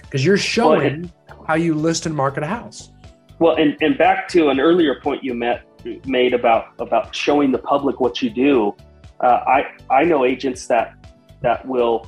Because 0.03 0.25
you're 0.25 0.37
showing 0.37 1.11
how 1.47 1.55
you 1.55 1.75
list 1.75 2.07
and 2.07 2.15
market 2.15 2.43
a 2.43 2.47
house. 2.47 2.91
Well, 3.39 3.57
and, 3.57 3.77
and 3.81 3.99
back 3.99 4.29
to 4.29 4.51
an 4.51 4.61
earlier 4.61 5.01
point 5.01 5.25
you 5.25 5.35
met, 5.35 5.65
made 6.07 6.35
about 6.35 6.75
about 6.79 7.15
showing 7.15 7.51
the 7.53 7.59
public 7.59 8.01
what 8.01 8.23
you 8.23 8.31
do. 8.31 8.75
Uh, 9.21 9.27
I 9.47 9.67
I 9.91 10.05
know 10.05 10.25
agents 10.25 10.67
that 10.67 10.95
that 11.43 11.67
will 11.67 12.07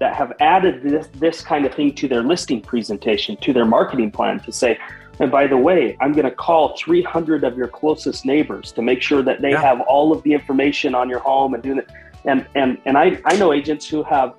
that 0.00 0.14
have 0.16 0.32
added 0.40 0.82
this 0.82 1.08
this 1.18 1.40
kind 1.42 1.64
of 1.66 1.74
thing 1.74 1.94
to 1.94 2.08
their 2.08 2.22
listing 2.22 2.60
presentation, 2.60 3.36
to 3.38 3.52
their 3.52 3.64
marketing 3.64 4.10
plan, 4.10 4.40
to 4.40 4.52
say, 4.52 4.78
and 5.20 5.30
by 5.30 5.46
the 5.46 5.56
way, 5.56 5.96
I'm 6.00 6.12
going 6.12 6.24
to 6.24 6.30
call 6.34 6.76
300 6.76 7.44
of 7.44 7.56
your 7.56 7.68
closest 7.68 8.26
neighbors 8.26 8.72
to 8.72 8.82
make 8.82 9.00
sure 9.00 9.22
that 9.22 9.40
they 9.40 9.52
Yeah. 9.52 9.60
have 9.60 9.80
all 9.82 10.12
of 10.12 10.22
the 10.24 10.32
information 10.32 10.94
on 10.94 11.08
your 11.08 11.20
home 11.20 11.54
and 11.54 11.62
doing 11.62 11.78
it. 11.78 11.88
And 12.24 12.46
and 12.54 12.78
and 12.86 12.96
I 12.98 13.18
I 13.24 13.36
know 13.36 13.52
agents 13.52 13.86
who 13.88 14.02
have 14.04 14.34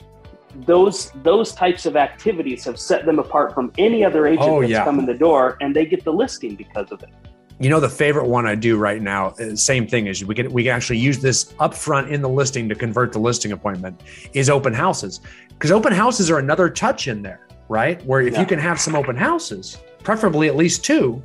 those 0.66 1.12
those 1.24 1.54
types 1.54 1.86
of 1.86 1.96
activities 1.96 2.64
have 2.66 2.80
set 2.80 3.06
them 3.06 3.20
apart 3.20 3.54
from 3.54 3.72
any 3.78 4.04
other 4.04 4.26
agent 4.28 4.48
Oh, 4.50 4.60
that's 4.62 4.72
yeah. 4.72 4.84
come 4.84 5.00
in 5.00 5.06
the 5.06 5.14
door, 5.14 5.58
and 5.62 5.76
they 5.76 5.86
get 5.86 6.04
the 6.04 6.14
listing 6.14 6.56
because 6.56 6.92
of 6.92 7.04
it. 7.04 7.10
You 7.58 7.70
know, 7.70 7.80
the 7.80 7.90
favorite 7.90 8.28
one 8.28 8.46
I 8.46 8.56
do 8.56 8.76
right 8.76 9.02
now, 9.02 9.28
uh, 9.40 9.56
same 9.56 9.88
thing 9.88 10.08
is 10.08 10.26
we 10.26 10.36
can 10.36 10.52
we 10.52 10.64
can 10.64 10.74
actually 10.74 11.00
use 11.00 11.20
this 11.20 11.54
upfront 11.54 12.10
in 12.10 12.22
the 12.22 12.28
listing 12.28 12.68
to 12.68 12.76
convert 12.76 13.14
the 13.14 13.20
listing 13.20 13.54
appointment 13.54 14.02
is 14.34 14.50
open 14.50 14.74
houses 14.74 15.22
because 15.50 15.72
open 15.72 15.94
houses 15.94 16.30
are 16.30 16.38
another 16.40 16.70
touch 16.70 17.08
in 17.08 17.22
there, 17.22 17.48
right? 17.70 18.06
Where 18.06 18.20
if 18.22 18.34
Yeah. 18.34 18.42
you 18.42 18.46
can 18.46 18.60
have 18.60 18.80
some 18.82 18.94
open 18.94 19.16
houses, 19.16 19.78
preferably 20.04 20.50
at 20.50 20.58
least 20.58 20.84
two, 20.84 21.22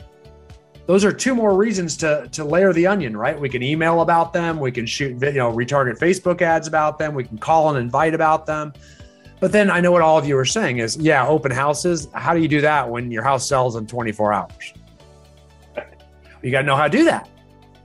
those 0.87 1.05
are 1.05 1.13
two 1.13 1.35
more 1.35 1.57
reasons 1.57 1.97
to 1.97 2.29
to 2.31 2.45
layer 2.45 2.73
the 2.73 2.87
onion, 2.87 3.17
right? 3.17 3.39
We 3.39 3.49
can 3.49 3.65
email 3.65 4.01
about 4.01 4.33
them, 4.33 4.61
we 4.61 4.71
can 4.71 4.87
shoot 4.87 5.21
you 5.21 5.33
know 5.33 5.53
retarget 5.53 5.99
Facebook 5.99 6.43
ads 6.43 6.69
about 6.69 6.97
them, 6.97 7.13
we 7.13 7.25
can 7.25 7.39
call 7.39 7.71
and 7.71 7.79
invite 7.79 8.15
about 8.15 8.47
them. 8.47 8.73
But 9.41 9.51
then 9.51 9.69
I 9.69 9.81
know 9.81 9.91
what 9.91 10.03
all 10.03 10.17
of 10.19 10.29
you 10.29 10.37
are 10.39 10.45
saying 10.45 10.79
is, 10.79 10.97
yeah, 10.97 11.27
open 11.27 11.51
houses. 11.51 12.07
How 12.13 12.35
do 12.35 12.41
you 12.41 12.47
do 12.47 12.61
that 12.61 12.89
when 12.89 13.11
your 13.11 13.25
house 13.25 13.49
sells 13.49 13.75
in 13.75 13.87
24 13.87 14.33
hours? 14.33 14.75
You 16.43 16.51
got 16.51 16.63
to 16.63 16.67
know 16.67 16.77
how 16.77 16.85
to 16.85 16.91
do 16.91 17.05
that 17.05 17.29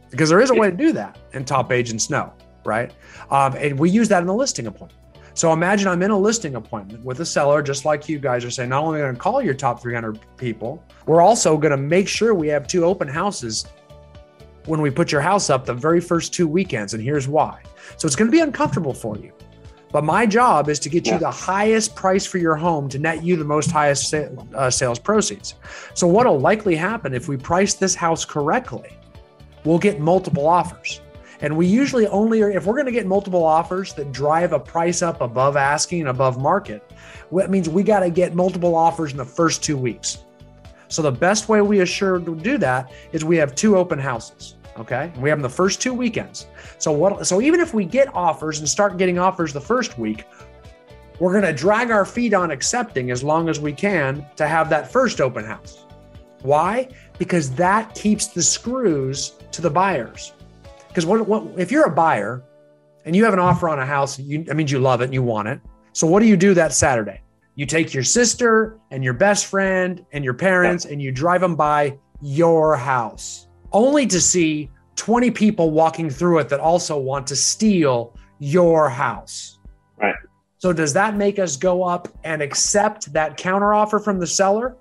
because 0.10 0.30
there 0.30 0.40
is 0.40 0.50
a 0.50 0.54
way 0.54 0.70
to 0.70 0.76
do 0.76 0.92
that, 0.94 1.18
and 1.34 1.46
top 1.46 1.72
agents 1.72 2.10
know, 2.10 2.34
right? 2.64 2.92
Um, 3.30 3.54
and 3.56 3.78
we 3.78 3.90
use 3.90 4.08
that 4.10 4.22
in 4.22 4.28
the 4.28 4.34
listing 4.34 4.68
appointment. 4.68 5.02
So 5.34 5.52
imagine 5.52 5.90
I'm 5.90 6.02
in 6.02 6.12
a 6.12 6.18
listing 6.18 6.56
appointment 6.56 7.04
with 7.04 7.20
a 7.20 7.26
seller, 7.26 7.62
just 7.62 7.84
like 7.84 8.08
you 8.08 8.20
guys 8.20 8.46
are 8.46 8.50
saying. 8.50 8.70
Not 8.70 8.84
only 8.84 9.00
going 9.00 9.14
to 9.14 9.20
call 9.20 9.42
your 9.42 9.54
top 9.54 9.82
300 9.82 10.18
people, 10.38 10.82
we're 11.06 11.22
also 11.22 11.58
going 11.58 11.72
to 11.72 11.78
make 11.78 12.08
sure 12.08 12.34
we 12.34 12.48
have 12.48 12.68
two 12.68 12.86
open 12.86 13.10
houses 13.10 13.66
when 14.66 14.80
we 14.80 14.90
put 14.90 15.12
your 15.12 15.20
house 15.20 15.50
up 15.50 15.66
the 15.66 15.74
very 15.74 16.00
first 16.00 16.34
two 16.34 16.48
weekends, 16.48 16.94
and 16.94 17.04
here's 17.04 17.28
why. 17.28 17.62
So 17.98 18.06
it's 18.06 18.16
going 18.16 18.30
to 18.30 18.32
be 18.32 18.40
uncomfortable 18.40 18.94
for 18.94 19.18
you. 19.18 19.34
But 19.96 20.04
my 20.04 20.26
job 20.26 20.68
is 20.68 20.78
to 20.80 20.90
get 20.90 21.08
yeah. 21.08 21.14
you 21.14 21.20
the 21.22 21.32
highest 21.32 21.96
price 21.96 22.26
for 22.26 22.38
your 22.38 22.58
home 22.58 22.90
to 22.90 23.00
net 23.00 23.24
you 23.24 23.38
the 23.38 23.46
most 23.46 23.72
highest 23.72 24.14
uh, 24.14 24.70
sales 24.70 25.00
proceeds. 25.00 25.56
So, 25.94 26.06
what 26.06 26.26
will 26.26 26.38
likely 26.38 26.76
happen 26.76 27.14
if 27.14 27.30
we 27.30 27.38
price 27.38 27.76
this 27.76 27.96
house 27.96 28.26
correctly? 28.26 28.90
We'll 29.64 29.80
get 29.80 30.02
multiple 30.02 30.48
offers. 30.48 31.00
And 31.40 31.56
we 31.56 31.66
usually 31.66 32.08
only 32.08 32.42
are, 32.42 32.52
if 32.52 32.66
we're 32.66 32.74
going 32.74 32.88
to 32.88 32.92
get 32.92 33.08
multiple 33.08 33.46
offers 33.46 33.94
that 33.94 34.12
drive 34.12 34.52
a 34.52 34.60
price 34.60 35.02
up 35.02 35.22
above 35.22 35.56
asking, 35.56 36.08
above 36.08 36.42
market, 36.42 36.84
that 37.32 37.50
means 37.50 37.70
we 37.70 37.82
got 37.82 38.02
to 38.02 38.10
get 38.10 38.36
multiple 38.36 38.76
offers 38.76 39.12
in 39.12 39.18
the 39.18 39.24
first 39.24 39.64
two 39.64 39.78
weeks. 39.78 40.26
So 40.90 41.04
the 41.04 41.12
best 41.14 41.48
way 41.48 41.62
we 41.62 41.80
assure 41.80 42.20
to 42.20 42.36
do 42.36 42.58
that 42.58 42.92
is 43.14 43.24
we 43.24 43.38
have 43.38 43.56
two 43.56 43.78
open 43.78 44.00
houses. 44.00 44.56
Okay. 44.78 45.12
We 45.18 45.30
have 45.30 45.38
them 45.40 45.44
the 45.44 45.50
first 45.50 45.82
two 45.82 45.94
weekends. 45.94 46.48
So 46.80 46.92
what 46.92 47.26
so 47.26 47.42
even 47.42 47.60
if 47.60 47.74
we 47.74 47.86
get 47.86 48.14
offers 48.14 48.60
and 48.60 48.68
start 48.68 48.98
getting 48.98 49.18
offers 49.18 49.54
the 49.54 49.62
first 49.62 49.98
week, 49.98 50.26
we're 51.20 51.32
going 51.32 51.44
to 51.44 51.54
drag 51.54 51.92
our 51.92 52.06
feet 52.06 52.34
on 52.34 52.52
accepting 52.52 53.10
as 53.10 53.24
long 53.24 53.48
as 53.48 53.60
we 53.60 53.72
can 53.72 54.26
to 54.36 54.48
have 54.48 54.70
that 54.70 54.92
first 54.92 55.22
open 55.22 55.46
house. 55.46 55.86
Why? 56.42 56.90
Because 57.18 57.52
that 57.52 57.96
keeps 57.96 58.28
the 58.28 58.44
screws 58.44 59.36
to 59.52 59.62
the 59.62 59.70
buyers. 59.70 60.34
Because 60.90 61.06
what, 61.06 61.26
what 61.26 61.44
if 61.58 61.72
you're 61.72 61.86
a 61.86 61.92
buyer 61.92 62.44
and 63.06 63.16
you 63.16 63.24
have 63.24 63.34
an 63.34 63.40
offer 63.40 63.70
on 63.70 63.80
a 63.80 63.86
house, 63.86 64.20
you, 64.20 64.44
that 64.44 64.56
means 64.56 64.72
you 64.72 64.80
love 64.80 65.02
it 65.02 65.06
and 65.06 65.14
you 65.14 65.24
want 65.24 65.48
it. 65.48 65.62
So 65.94 66.06
what 66.06 66.20
do 66.20 66.26
you 66.26 66.36
do 66.36 66.54
that 66.54 66.74
Saturday? 66.74 67.22
You 67.56 67.66
take 67.66 67.94
your 67.94 68.04
sister 68.04 68.78
and 68.92 69.04
your 69.04 69.14
best 69.14 69.46
friend 69.46 70.06
and 70.12 70.26
your 70.26 70.34
parents 70.34 70.84
and 70.84 71.02
you 71.02 71.14
drive 71.14 71.40
them 71.40 71.56
by 71.56 71.98
your 72.22 72.76
house 72.76 73.48
only 73.72 74.06
to 74.08 74.22
see 74.22 74.70
20 74.96 75.32
people 75.32 75.72
walking 75.72 76.10
through 76.10 76.40
it 76.40 76.50
that 76.50 76.60
also 76.60 76.98
want 76.98 77.28
to 77.28 77.36
steal 77.36 78.16
your 78.40 78.90
house. 78.90 79.60
Right. 79.98 80.16
So 80.58 80.74
does 80.74 80.94
that 80.94 81.16
make 81.16 81.40
us 81.40 81.58
go 81.58 81.84
up 81.84 82.08
and 82.24 82.42
accept 82.42 83.12
that 83.14 83.38
counteroffer 83.38 84.04
from 84.04 84.20
the 84.20 84.28
seller 84.28 84.78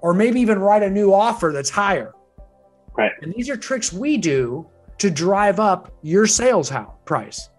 or 0.00 0.14
maybe 0.14 0.40
even 0.40 0.58
write 0.58 0.82
a 0.82 0.90
new 0.90 1.12
offer 1.12 1.52
that's 1.52 1.70
higher? 1.70 2.12
Right. 2.96 3.12
And 3.22 3.32
these 3.34 3.48
are 3.48 3.56
tricks 3.56 3.92
we 3.92 4.16
do 4.16 4.66
to 4.98 5.10
drive 5.10 5.60
up 5.60 5.92
your 6.02 6.26
sales 6.26 6.68
house 6.68 6.94
price. 7.04 7.50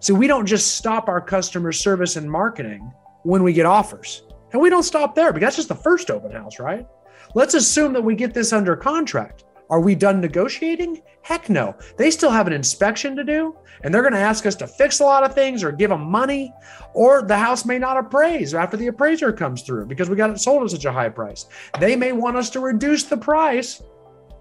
So 0.00 0.14
we 0.14 0.26
don't 0.26 0.46
just 0.46 0.76
stop 0.76 1.08
our 1.08 1.20
customer 1.20 1.72
service 1.72 2.16
and 2.16 2.30
marketing 2.30 2.92
when 3.22 3.42
we 3.42 3.52
get 3.52 3.66
offers. 3.66 4.22
And 4.52 4.60
we 4.60 4.70
don't 4.70 4.82
stop 4.82 5.14
there 5.14 5.32
because 5.32 5.46
that's 5.46 5.56
just 5.56 5.68
the 5.68 5.74
first 5.74 6.10
open 6.10 6.32
house, 6.32 6.58
right? 6.58 6.86
Let's 7.34 7.54
assume 7.54 7.92
that 7.92 8.02
we 8.02 8.16
get 8.16 8.34
this 8.34 8.52
under 8.52 8.74
contract. 8.74 9.44
Are 9.70 9.80
we 9.80 9.94
done 9.94 10.20
negotiating? 10.20 11.00
Heck 11.22 11.48
no. 11.48 11.76
They 11.96 12.10
still 12.10 12.30
have 12.30 12.48
an 12.48 12.52
inspection 12.52 13.14
to 13.16 13.24
do, 13.24 13.56
and 13.82 13.94
they're 13.94 14.02
going 14.02 14.14
to 14.14 14.18
ask 14.18 14.44
us 14.44 14.56
to 14.56 14.66
fix 14.66 14.98
a 14.98 15.04
lot 15.04 15.22
of 15.22 15.32
things 15.32 15.62
or 15.62 15.70
give 15.70 15.90
them 15.90 16.10
money, 16.10 16.52
or 16.92 17.22
the 17.22 17.38
house 17.38 17.64
may 17.64 17.78
not 17.78 17.96
appraise 17.96 18.52
after 18.52 18.76
the 18.76 18.88
appraiser 18.88 19.32
comes 19.32 19.62
through 19.62 19.86
because 19.86 20.10
we 20.10 20.16
got 20.16 20.30
it 20.30 20.40
sold 20.40 20.64
at 20.64 20.70
such 20.70 20.84
a 20.86 20.92
high 20.92 21.08
price. 21.08 21.46
They 21.78 21.94
may 21.94 22.10
want 22.12 22.36
us 22.36 22.50
to 22.50 22.60
reduce 22.60 23.04
the 23.04 23.16
price 23.16 23.80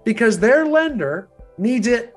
because 0.04 0.40
their 0.40 0.66
lender 0.66 1.30
needs 1.60 1.86
it 1.86 2.16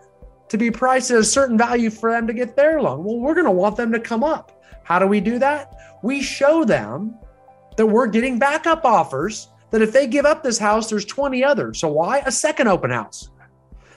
to 0.48 0.56
be 0.56 0.70
priced 0.70 1.10
at 1.10 1.18
a 1.18 1.24
certain 1.24 1.58
value 1.58 1.90
for 1.90 2.10
them 2.10 2.26
to 2.26 2.32
get 2.32 2.56
their 2.56 2.80
loan. 2.80 3.04
Well, 3.04 3.18
we're 3.18 3.34
going 3.34 3.44
to 3.44 3.50
want 3.50 3.76
them 3.76 3.92
to 3.92 4.00
come 4.00 4.24
up. 4.24 4.62
How 4.84 4.98
do 4.98 5.06
we 5.06 5.20
do 5.20 5.38
that? 5.38 5.74
We 6.02 6.22
show 6.22 6.64
them 6.64 7.18
that 7.76 7.86
we're 7.86 8.06
getting 8.06 8.38
backup 8.38 8.84
offers 8.84 9.48
that 9.72 9.82
if 9.82 9.92
they 9.92 10.06
give 10.06 10.24
up 10.24 10.42
this 10.42 10.58
house, 10.58 10.88
there's 10.88 11.04
20 11.04 11.42
others. 11.42 11.80
So 11.80 11.88
why? 11.88 12.18
A 12.18 12.30
second 12.30 12.68
open 12.68 12.90
house. 12.90 13.30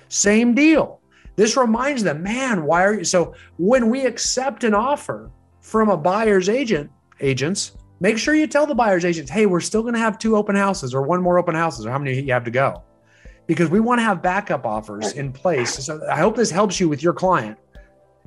Same 0.07 0.55
deal. 0.55 1.01
This 1.35 1.57
reminds 1.57 2.01
them, 2.01 2.23
man, 2.23 2.63
why 2.63 2.83
are 2.83 2.93
you 2.95 3.03
so 3.03 3.35
when 3.57 3.89
we 3.89 4.05
accept 4.05 4.63
an 4.63 4.73
offer 4.73 5.29
from 5.59 5.89
a 5.89 5.97
buyer's 5.97 6.47
agent, 6.47 6.89
agents, 7.19 7.73
make 7.99 8.17
sure 8.17 8.33
you 8.33 8.47
tell 8.47 8.65
the 8.65 8.73
buyer's 8.75 9.03
agents, 9.03 9.29
hey, 9.29 9.45
we're 9.45 9.59
still 9.59 9.81
going 9.81 9.93
to 9.93 9.99
have 9.99 10.17
two 10.17 10.37
open 10.37 10.55
houses 10.55 10.95
or 10.95 11.01
one 11.01 11.21
more 11.21 11.37
open 11.37 11.53
houses 11.53 11.85
or 11.85 11.91
how 11.91 11.99
many 11.99 12.21
you 12.21 12.31
have 12.31 12.45
to 12.45 12.51
go. 12.51 12.81
Because 13.47 13.69
we 13.69 13.81
want 13.81 13.99
to 13.99 14.03
have 14.03 14.21
backup 14.21 14.65
offers 14.65 15.11
in 15.11 15.31
place. 15.31 15.85
So 15.85 16.01
I 16.09 16.17
hope 16.17 16.35
this 16.35 16.49
helps 16.49 16.79
you 16.79 16.87
with 16.87 17.03
your 17.03 17.13
client 17.13 17.57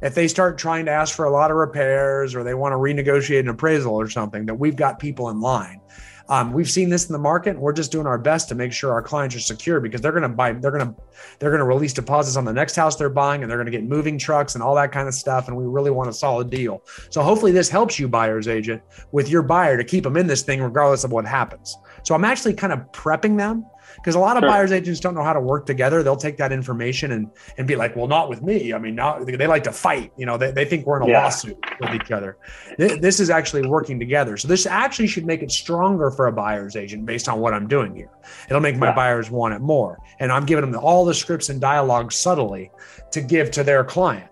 if 0.03 0.15
they 0.15 0.29
start 0.29 0.59
trying 0.59 0.85
to 0.85 0.91
ask 0.93 1.15
for 1.17 1.25
a 1.25 1.31
lot 1.31 1.51
of 1.51 1.57
repairs 1.57 2.35
or 2.35 2.45
they 2.45 2.55
want 2.55 2.73
to 2.73 2.77
renegotiate 2.77 3.41
an 3.41 3.49
appraisal 3.49 3.95
or 3.95 4.09
something, 4.09 4.47
that 4.47 4.55
we've 4.55 4.77
got 4.77 4.99
people 4.99 5.31
in 5.31 5.41
line. 5.41 5.81
Um, 6.29 6.53
we've 6.53 6.71
seen 6.71 6.91
this 6.91 7.09
in 7.09 7.13
the 7.13 7.19
market, 7.19 7.51
and 7.51 7.61
we're 7.61 7.73
just 7.73 7.91
doing 7.91 8.07
our 8.07 8.19
best 8.19 8.49
to 8.51 8.55
make 8.55 8.73
sure 8.73 8.93
our 8.93 9.03
clients 9.03 9.35
are 9.35 9.41
secure 9.41 9.81
because 9.81 10.01
they're 10.01 10.13
going 10.13 10.23
to 10.23 10.29
buy, 10.29 10.53
they're 10.53 10.71
going 10.71 10.87
to, 10.87 10.95
they're 11.39 11.51
going 11.51 11.61
to 11.61 11.67
release 11.67 11.93
deposits 11.93 12.37
on 12.37 12.45
the 12.45 12.53
next 12.53 12.77
house 12.77 12.97
they're 12.97 13.09
buying, 13.09 13.43
and 13.43 13.51
they're 13.51 13.59
going 13.59 13.71
to 13.71 13.73
get 13.73 13.85
moving 13.85 14.19
trucks 14.19 14.55
and 14.55 14.63
all 14.63 14.75
that 14.75 14.93
kind 14.93 15.09
of 15.09 15.15
stuff. 15.15 15.49
And 15.49 15.57
we 15.57 15.65
really 15.65 15.91
want 15.91 16.09
a 16.09 16.13
solid 16.13 16.51
deal. 16.51 16.83
So 17.11 17.23
hopefully, 17.23 17.53
this 17.53 17.69
helps 17.69 17.99
you, 17.99 18.09
buyer's 18.09 18.49
agent, 18.49 18.83
with 19.13 19.29
your 19.29 19.43
buyer 19.43 19.77
to 19.77 19.85
keep 19.85 20.05
them 20.05 20.17
in 20.17 20.27
this 20.27 20.43
thing 20.43 20.63
regardless 20.63 21.05
of 21.05 21.13
what 21.13 21.25
happens. 21.25 21.77
So 22.03 22.15
I'm 22.15 22.25
actually 22.25 22.55
kind 22.55 22.73
of 22.73 22.81
prepping 22.93 23.37
them 23.37 23.65
because 23.97 24.15
a 24.15 24.19
lot 24.19 24.37
of 24.37 24.43
sure. 24.43 24.51
buyers 24.51 24.73
agents 24.73 25.01
don't 25.01 25.15
know 25.15 25.23
how 25.23 25.33
to 25.33 25.41
work 25.41 25.67
together. 25.67 26.03
They'll 26.03 26.17
take 26.17 26.37
that 26.39 26.53
information 26.53 27.13
and 27.13 27.31
and 27.57 27.67
be 27.67 27.77
like, 27.77 27.97
well, 27.97 28.07
not 28.07 28.29
with 28.29 28.43
me. 28.43 28.73
I 28.73 28.79
mean, 28.79 28.95
now 28.95 29.19
they 29.19 29.47
like 29.47 29.65
to 29.65 29.73
fight. 29.73 30.13
You 30.17 30.27
know, 30.27 30.37
they, 30.37 30.51
they 30.51 30.65
think 30.65 30.87
we're 30.87 31.03
in 31.03 31.09
a 31.09 31.13
yeah. 31.13 31.25
lawsuit 31.25 31.59
with 31.81 31.95
each 31.95 32.11
other. 32.11 32.39
This 32.79 33.21
is 33.21 33.31
actually 33.31 33.67
working 33.67 33.99
together. 33.99 34.37
So 34.37 34.49
this 34.49 34.67
actually 34.67 35.09
should 35.09 35.27
make 35.27 35.43
it 35.43 35.51
stronger 35.51 36.11
for 36.11 36.27
a 36.27 36.33
buyer's 36.33 36.77
agent 36.77 37.07
based 37.07 37.29
on 37.29 37.41
what 37.41 37.55
I'm 37.55 37.69
doing 37.69 37.95
here. 37.95 38.11
It'll 38.49 38.61
make 38.61 38.77
my 38.77 38.89
yeah. 38.89 38.95
buyers 38.95 39.31
want 39.31 39.55
it 39.55 39.61
more, 39.61 39.99
and 40.21 40.31
I'm 40.31 40.47
giving 40.47 40.71
them 40.71 40.81
all 40.81 41.05
the 41.05 41.15
scripts 41.15 41.49
and 41.49 41.61
dialogue 41.61 42.13
subtly 42.13 42.71
to 43.11 43.21
give 43.21 43.51
to 43.53 43.65
their 43.65 43.85
client. 43.85 44.31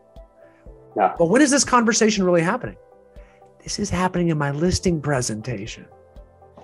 Yeah. 0.96 1.14
But 1.18 1.26
when 1.26 1.42
is 1.42 1.50
this 1.50 1.64
conversation 1.64 2.24
really 2.24 2.42
happening? 2.42 2.76
This 3.62 3.78
is 3.78 3.90
happening 3.90 4.28
in 4.28 4.38
my 4.38 4.52
listing 4.52 5.00
presentation. 5.00 5.86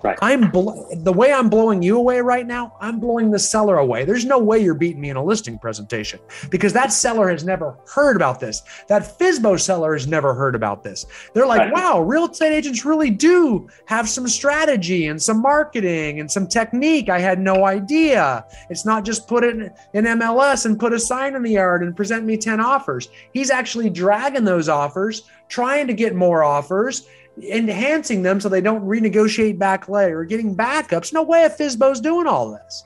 Right. 0.03 0.19
I'm 0.21 0.51
bl- 0.51 0.83
the 0.97 1.13
way 1.13 1.31
I'm 1.31 1.49
blowing 1.49 1.81
you 1.81 1.97
away 1.97 2.19
right 2.19 2.45
now. 2.45 2.75
I'm 2.81 2.99
blowing 2.99 3.31
the 3.31 3.39
seller 3.39 3.77
away. 3.77 4.03
There's 4.03 4.25
no 4.25 4.37
way 4.37 4.59
you're 4.59 4.73
beating 4.73 4.99
me 4.99 5.09
in 5.09 5.15
a 5.15 5.23
listing 5.23 5.57
presentation 5.57 6.19
because 6.49 6.73
that 6.73 6.91
seller 6.91 7.29
has 7.29 7.45
never 7.45 7.77
heard 7.87 8.17
about 8.17 8.41
this. 8.41 8.63
That 8.89 9.03
FSBO 9.17 9.57
seller 9.57 9.93
has 9.93 10.05
never 10.05 10.33
heard 10.33 10.55
about 10.55 10.83
this. 10.83 11.05
They're 11.33 11.45
like, 11.45 11.61
right. 11.61 11.73
"Wow, 11.73 12.01
real 12.01 12.25
estate 12.25 12.51
agents 12.51 12.83
really 12.83 13.11
do 13.11 13.69
have 13.85 14.09
some 14.09 14.27
strategy 14.27 15.07
and 15.07 15.21
some 15.21 15.41
marketing 15.41 16.19
and 16.19 16.29
some 16.29 16.47
technique. 16.47 17.07
I 17.07 17.19
had 17.19 17.39
no 17.39 17.63
idea. 17.63 18.45
It's 18.69 18.85
not 18.85 19.05
just 19.05 19.25
put 19.29 19.45
it 19.45 19.71
in 19.93 20.03
MLS 20.05 20.65
and 20.65 20.77
put 20.77 20.91
a 20.91 20.99
sign 20.99 21.33
in 21.33 21.43
the 21.43 21.51
yard 21.51 21.81
and 21.81 21.95
present 21.95 22.25
me 22.25 22.35
10 22.35 22.59
offers. 22.59 23.07
He's 23.31 23.49
actually 23.49 23.89
dragging 23.89 24.43
those 24.43 24.67
offers, 24.67 25.23
trying 25.47 25.87
to 25.87 25.93
get 25.93 26.13
more 26.13 26.43
offers." 26.43 27.07
Enhancing 27.41 28.21
them 28.21 28.39
so 28.39 28.49
they 28.49 28.61
don't 28.61 28.83
renegotiate 28.83 29.57
back 29.57 29.89
later 29.89 30.19
or 30.19 30.25
getting 30.25 30.55
backups. 30.55 31.13
No 31.13 31.23
way 31.23 31.43
a 31.43 31.49
FSBO's 31.49 31.99
doing 31.99 32.27
all 32.27 32.51
this. 32.51 32.85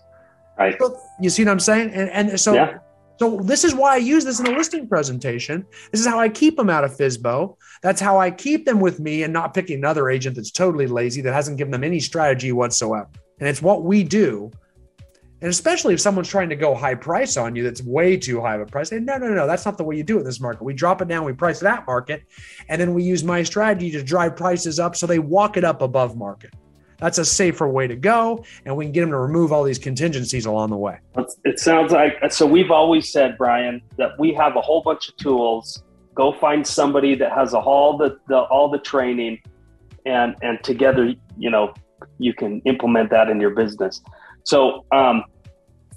Right. 0.58 0.76
So, 0.80 1.00
you 1.22 1.30
see 1.30 1.43
what 1.43 1.52
I'm 1.52 1.60
saying? 1.60 1.91
And, 1.91 2.10
and 2.10 2.39
so, 2.39 2.54
yeah. 2.54 2.80
so 3.20 3.38
this 3.38 3.64
is 3.64 3.76
why 3.76 3.93
I 3.93 3.98
use 3.98 4.26
this 4.26 4.39
in 4.39 4.48
a 4.48 4.52
listing 4.52 4.88
presentation. 4.88 5.66
This 5.91 6.02
is 6.02 6.08
how 6.08 6.20
I 6.20 6.30
keep 6.30 6.58
them 6.58 6.70
out 6.70 6.84
of 6.84 6.91
FSBO. 6.91 7.56
That's 7.84 8.02
how 8.02 8.18
I 8.20 8.32
keep 8.32 8.66
them 8.66 8.80
with 8.80 9.00
me 9.00 9.24
and 9.24 9.32
not 9.32 9.54
picking 9.54 9.78
another 9.78 10.10
agent 10.10 10.36
that's 10.36 10.52
totally 10.52 10.88
lazy 10.88 11.22
that 11.22 11.34
hasn't 11.34 11.58
given 11.58 11.72
them 11.72 11.84
any 11.84 12.00
strategy 12.00 12.52
whatsoever. 12.52 13.10
And 13.39 13.48
it's 13.48 13.62
what 13.62 13.84
we 13.84 14.04
do 14.04 14.52
and 15.42 15.50
especially 15.50 15.94
if 15.94 16.02
someone's 16.02 16.30
trying 16.30 16.50
to 16.50 16.56
go 16.56 16.74
high 16.74 16.96
price 16.96 17.38
on 17.38 17.56
you, 17.56 17.64
that's 17.64 17.84
way 17.84 18.18
too 18.18 18.42
high 18.42 18.56
of 18.56 18.62
a 18.62 18.66
price. 18.66 18.92
no, 18.92 19.00
no, 19.00 19.28
no, 19.28 19.46
that's 19.46 19.66
not 19.66 19.78
the 19.78 19.84
way 19.84 19.96
you 19.96 20.04
do 20.04 20.18
it 20.18 20.22
in 20.22 20.26
this 20.26 20.40
market. 20.40 20.64
We 20.64 20.74
drop 20.74 21.02
it 21.02 21.08
down, 21.08 21.26
we 21.26 21.34
price 21.34 21.60
that 21.60 21.86
market, 21.86 22.24
and 22.70 22.82
then 22.82 22.94
we 22.94 23.04
use 23.04 23.24
my 23.24 23.44
strategy 23.44 23.92
to 23.92 24.02
drive 24.02 24.36
prices 24.36 24.80
up 24.80 24.96
so 24.96 25.06
they 25.06 25.20
walk 25.20 25.56
it 25.56 25.64
up 25.64 25.82
above 25.84 26.18
market. 26.18 26.54
That's 27.00 27.20
a 27.20 27.26
safer 27.26 27.68
way 27.68 27.86
to 27.86 27.96
go, 27.96 28.44
and 28.66 28.76
we 28.76 28.86
can 28.86 28.92
get 28.92 29.02
them 29.02 29.12
to 29.12 29.18
remove 29.18 29.52
all 29.52 29.64
these 29.64 29.78
contingencies 29.78 30.48
along 30.48 30.72
the 30.72 30.78
way. 30.78 30.98
It 31.46 31.60
sounds 31.60 31.92
like 31.92 32.18
so. 32.32 32.48
We've 32.48 32.72
always 32.72 33.12
said, 33.12 33.38
Brian, 33.38 33.82
that 33.98 34.18
we 34.18 34.34
have 34.34 34.56
a 34.56 34.62
whole 34.62 34.82
bunch 34.82 35.10
of 35.10 35.18
tools. 35.18 35.84
Go 36.16 36.34
find 36.34 36.66
somebody 36.66 37.14
that 37.14 37.32
has 37.34 37.54
all 37.54 37.98
the, 37.98 38.18
the 38.28 38.40
all 38.40 38.72
the 38.72 38.80
training, 38.80 39.40
and 40.08 40.36
and 40.42 40.58
together, 40.64 41.14
you 41.38 41.52
know, 41.52 41.76
you 42.18 42.34
can 42.34 42.62
implement 42.62 43.12
that 43.12 43.30
in 43.30 43.40
your 43.40 43.52
business. 43.52 44.02
So 44.48 44.86
um, 44.93 45.26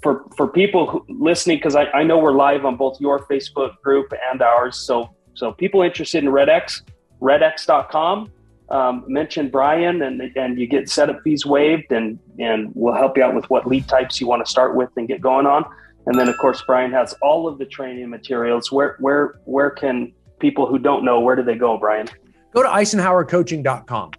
for 0.03 0.25
for 0.35 0.47
people 0.49 0.85
who, 0.85 1.05
listening, 1.07 1.57
because 1.57 1.77
I, 1.77 1.85
I 1.91 2.03
know 2.03 2.17
we're 2.17 2.33
live 2.33 2.65
on 2.65 2.75
both 2.75 2.99
your 2.99 3.19
Facebook 3.27 3.79
group 3.81 4.11
and 4.29 4.41
ours. 4.41 4.77
So 4.77 5.15
so 5.35 5.53
people 5.53 5.81
interested 5.81 6.21
in 6.23 6.29
RedX, 6.29 6.81
redx.com. 7.21 8.29
Um, 8.69 9.05
mention 9.07 9.49
Brian 9.49 10.01
and 10.01 10.21
and 10.35 10.59
you 10.59 10.67
get 10.67 10.89
setup 10.89 11.21
fees 11.23 11.45
waived 11.45 11.93
and 11.93 12.19
and 12.39 12.71
we'll 12.75 12.93
help 12.93 13.15
you 13.15 13.23
out 13.23 13.35
with 13.35 13.49
what 13.49 13.67
lead 13.67 13.87
types 13.87 14.19
you 14.19 14.27
want 14.27 14.45
to 14.45 14.51
start 14.51 14.75
with 14.75 14.89
and 14.97 15.07
get 15.07 15.21
going 15.21 15.45
on. 15.45 15.63
And 16.07 16.19
then 16.19 16.27
of 16.27 16.37
course 16.37 16.61
Brian 16.67 16.91
has 16.91 17.13
all 17.21 17.47
of 17.47 17.57
the 17.57 17.65
training 17.65 18.09
materials. 18.09 18.69
Where 18.69 18.97
where 18.99 19.39
where 19.45 19.69
can 19.69 20.11
people 20.39 20.67
who 20.67 20.77
don't 20.77 21.05
know 21.05 21.21
where 21.21 21.37
do 21.37 21.43
they 21.43 21.55
go, 21.55 21.77
Brian? 21.77 22.09
Go 22.53 22.63
to 22.63 22.69
icenhowercoaching.com. 22.69 24.11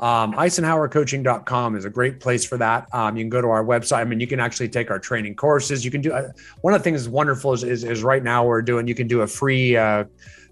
Um, 0.00 0.34
IcenhowerCoaching.com 0.34 1.76
is 1.76 1.84
a 1.84 1.90
great 1.90 2.20
place 2.20 2.44
for 2.44 2.58
that. 2.58 2.88
Um, 2.92 3.16
you 3.16 3.22
can 3.22 3.30
go 3.30 3.40
to 3.40 3.48
our 3.48 3.64
website. 3.64 3.98
I 3.98 4.04
mean, 4.04 4.20
you 4.20 4.26
can 4.26 4.40
actually 4.40 4.68
take 4.68 4.90
our 4.90 4.98
training 4.98 5.36
courses. 5.36 5.84
You 5.84 5.90
can 5.90 6.00
do 6.00 6.12
uh, 6.12 6.30
one 6.62 6.74
of 6.74 6.80
the 6.80 6.84
things 6.84 7.08
wonderful 7.08 7.52
is, 7.52 7.62
is, 7.62 7.84
is, 7.84 8.02
right 8.02 8.22
now 8.22 8.44
we're 8.44 8.62
doing, 8.62 8.88
you 8.88 8.94
can 8.94 9.06
do 9.06 9.22
a 9.22 9.26
free 9.26 9.76
uh, 9.76 10.04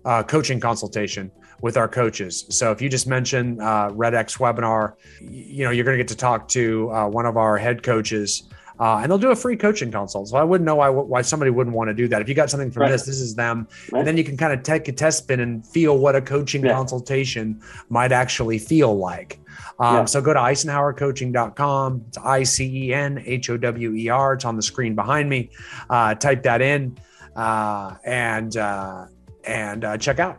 uh, 0.05 0.22
coaching 0.22 0.61
consultation 0.61 1.30
with 1.61 1.76
our 1.76 1.88
coaches. 1.88 2.47
So 2.51 2.72
if 2.72 2.80
you 2.80 2.88
just 2.88 3.07
mention 3.07 3.61
uh, 3.61 3.90
Red 3.93 4.14
X 4.14 4.36
webinar, 4.36 4.95
you 5.20 5.64
know, 5.64 5.70
you're 5.70 5.84
going 5.84 5.97
to 5.97 6.03
get 6.03 6.09
to 6.09 6.16
talk 6.16 6.49
to 6.49 6.90
uh, 6.90 7.09
one 7.09 7.26
of 7.26 7.36
our 7.36 7.57
head 7.57 7.82
coaches 7.82 8.49
uh, 8.81 9.01
and 9.03 9.11
they'll 9.11 9.18
do 9.18 9.31
a 9.31 9.37
free 9.37 9.57
coaching 9.57 9.91
consult. 9.91 10.29
So 10.29 10.37
I 10.37 10.45
wouldn't 10.45 10.66
know 10.66 10.77
why 10.77 10.89
why 10.89 11.23
somebody 11.23 11.51
wouldn't 11.51 11.77
want 11.77 11.89
to 11.89 11.95
do 11.95 12.09
that. 12.09 12.23
If 12.23 12.29
you 12.29 12.35
got 12.35 12.51
something 12.51 12.70
from 12.70 12.83
right. 12.83 12.91
this, 12.91 13.05
this 13.07 13.20
is 13.20 13.35
them, 13.35 13.68
right. 13.91 14.01
and 14.01 14.09
then 14.09 14.16
you 14.16 14.25
can 14.25 14.37
kind 14.37 14.53
of 14.53 14.62
take 14.62 14.89
a 14.89 14.93
test 14.93 15.18
spin 15.18 15.41
and 15.41 15.66
feel 15.66 15.99
what 15.99 16.16
a 16.16 16.20
coaching 16.23 16.64
yeah. 16.64 16.73
consultation 16.73 17.61
might 17.89 18.12
actually 18.12 18.59
feel 18.59 18.97
like. 18.97 19.39
Um, 19.79 19.97
yeah. 19.97 20.05
So 20.07 20.20
go 20.20 20.33
to 20.33 20.41
icenhowercoaching.com. 20.41 22.05
It's 22.09 22.18
I 22.18 22.43
C 22.43 22.89
E 22.89 22.95
N 22.95 23.23
H 23.25 23.51
O 23.51 23.57
W 23.57 23.95
E 23.95 24.09
R. 24.09 24.35
It's 24.35 24.45
on 24.45 24.57
the 24.57 24.62
screen 24.62 24.95
behind 24.95 25.29
me. 25.29 25.51
Uh, 25.91 26.14
type 26.14 26.43
that 26.45 26.62
in 26.62 26.99
uh, 27.37 27.97
and 28.05 28.57
uh, 28.57 29.07
and 29.45 29.85
uh, 29.85 29.97
check 29.99 30.18
out. 30.18 30.39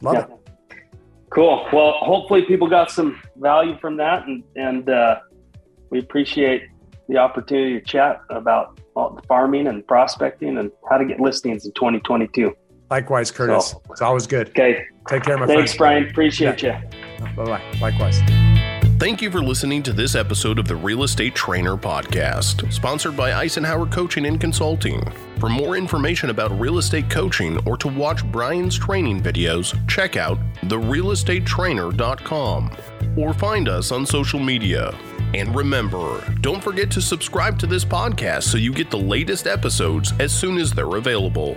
Love 0.00 0.14
yeah. 0.14 0.20
it. 0.22 0.30
Cool. 1.30 1.66
Well, 1.72 1.92
hopefully 2.00 2.42
people 2.42 2.68
got 2.68 2.90
some 2.90 3.20
value 3.36 3.78
from 3.78 3.96
that, 3.98 4.26
and 4.26 4.42
and 4.56 4.88
uh, 4.88 5.20
we 5.90 5.98
appreciate 5.98 6.62
the 7.10 7.18
opportunity 7.18 7.78
to 7.78 7.84
chat 7.84 8.22
about 8.30 8.80
farming 9.26 9.66
and 9.66 9.86
prospecting 9.86 10.56
and 10.58 10.70
how 10.88 10.96
to 10.96 11.04
get 11.04 11.20
listings 11.20 11.66
in 11.66 11.72
2022. 11.72 12.54
Likewise, 12.90 13.30
Curtis. 13.30 13.70
So, 13.70 13.82
it's 13.90 14.02
always 14.02 14.26
good. 14.26 14.48
Okay. 14.50 14.84
Take 15.08 15.22
care, 15.24 15.36
my 15.36 15.46
friend. 15.46 15.58
Thanks, 15.58 15.76
Brian. 15.76 16.08
Appreciate 16.08 16.62
yeah. 16.62 16.80
you. 17.18 17.26
Bye 17.36 17.44
bye. 17.44 17.60
Likewise. 17.80 18.20
Thank 18.98 19.20
you 19.22 19.30
for 19.30 19.40
listening 19.40 19.82
to 19.84 19.94
this 19.94 20.14
episode 20.14 20.58
of 20.58 20.68
the 20.68 20.76
Real 20.76 21.04
Estate 21.04 21.34
Trainer 21.34 21.74
Podcast, 21.76 22.70
sponsored 22.72 23.16
by 23.16 23.46
Icenhower 23.46 23.90
Coaching 23.90 24.26
and 24.26 24.38
Consulting. 24.40 25.02
For 25.38 25.48
more 25.48 25.76
information 25.76 26.30
about 26.30 26.58
real 26.60 26.78
estate 26.78 27.08
coaching 27.08 27.58
or 27.66 27.78
to 27.78 27.88
watch 27.88 28.30
Brian's 28.30 28.78
training 28.78 29.22
videos, 29.22 29.74
check 29.88 30.16
out 30.16 30.38
therealestatetrainer.com 30.64 32.76
or 33.16 33.32
find 33.32 33.70
us 33.70 33.90
on 33.90 34.04
social 34.04 34.38
media. 34.38 34.94
And 35.32 35.54
remember, 35.54 36.24
don't 36.40 36.62
forget 36.62 36.90
to 36.92 37.00
subscribe 37.00 37.58
to 37.60 37.66
this 37.66 37.84
podcast 37.84 38.44
so 38.44 38.58
you 38.58 38.72
get 38.72 38.90
the 38.90 38.98
latest 38.98 39.46
episodes 39.46 40.12
as 40.18 40.32
soon 40.32 40.58
as 40.58 40.72
they're 40.72 40.96
available. 40.96 41.56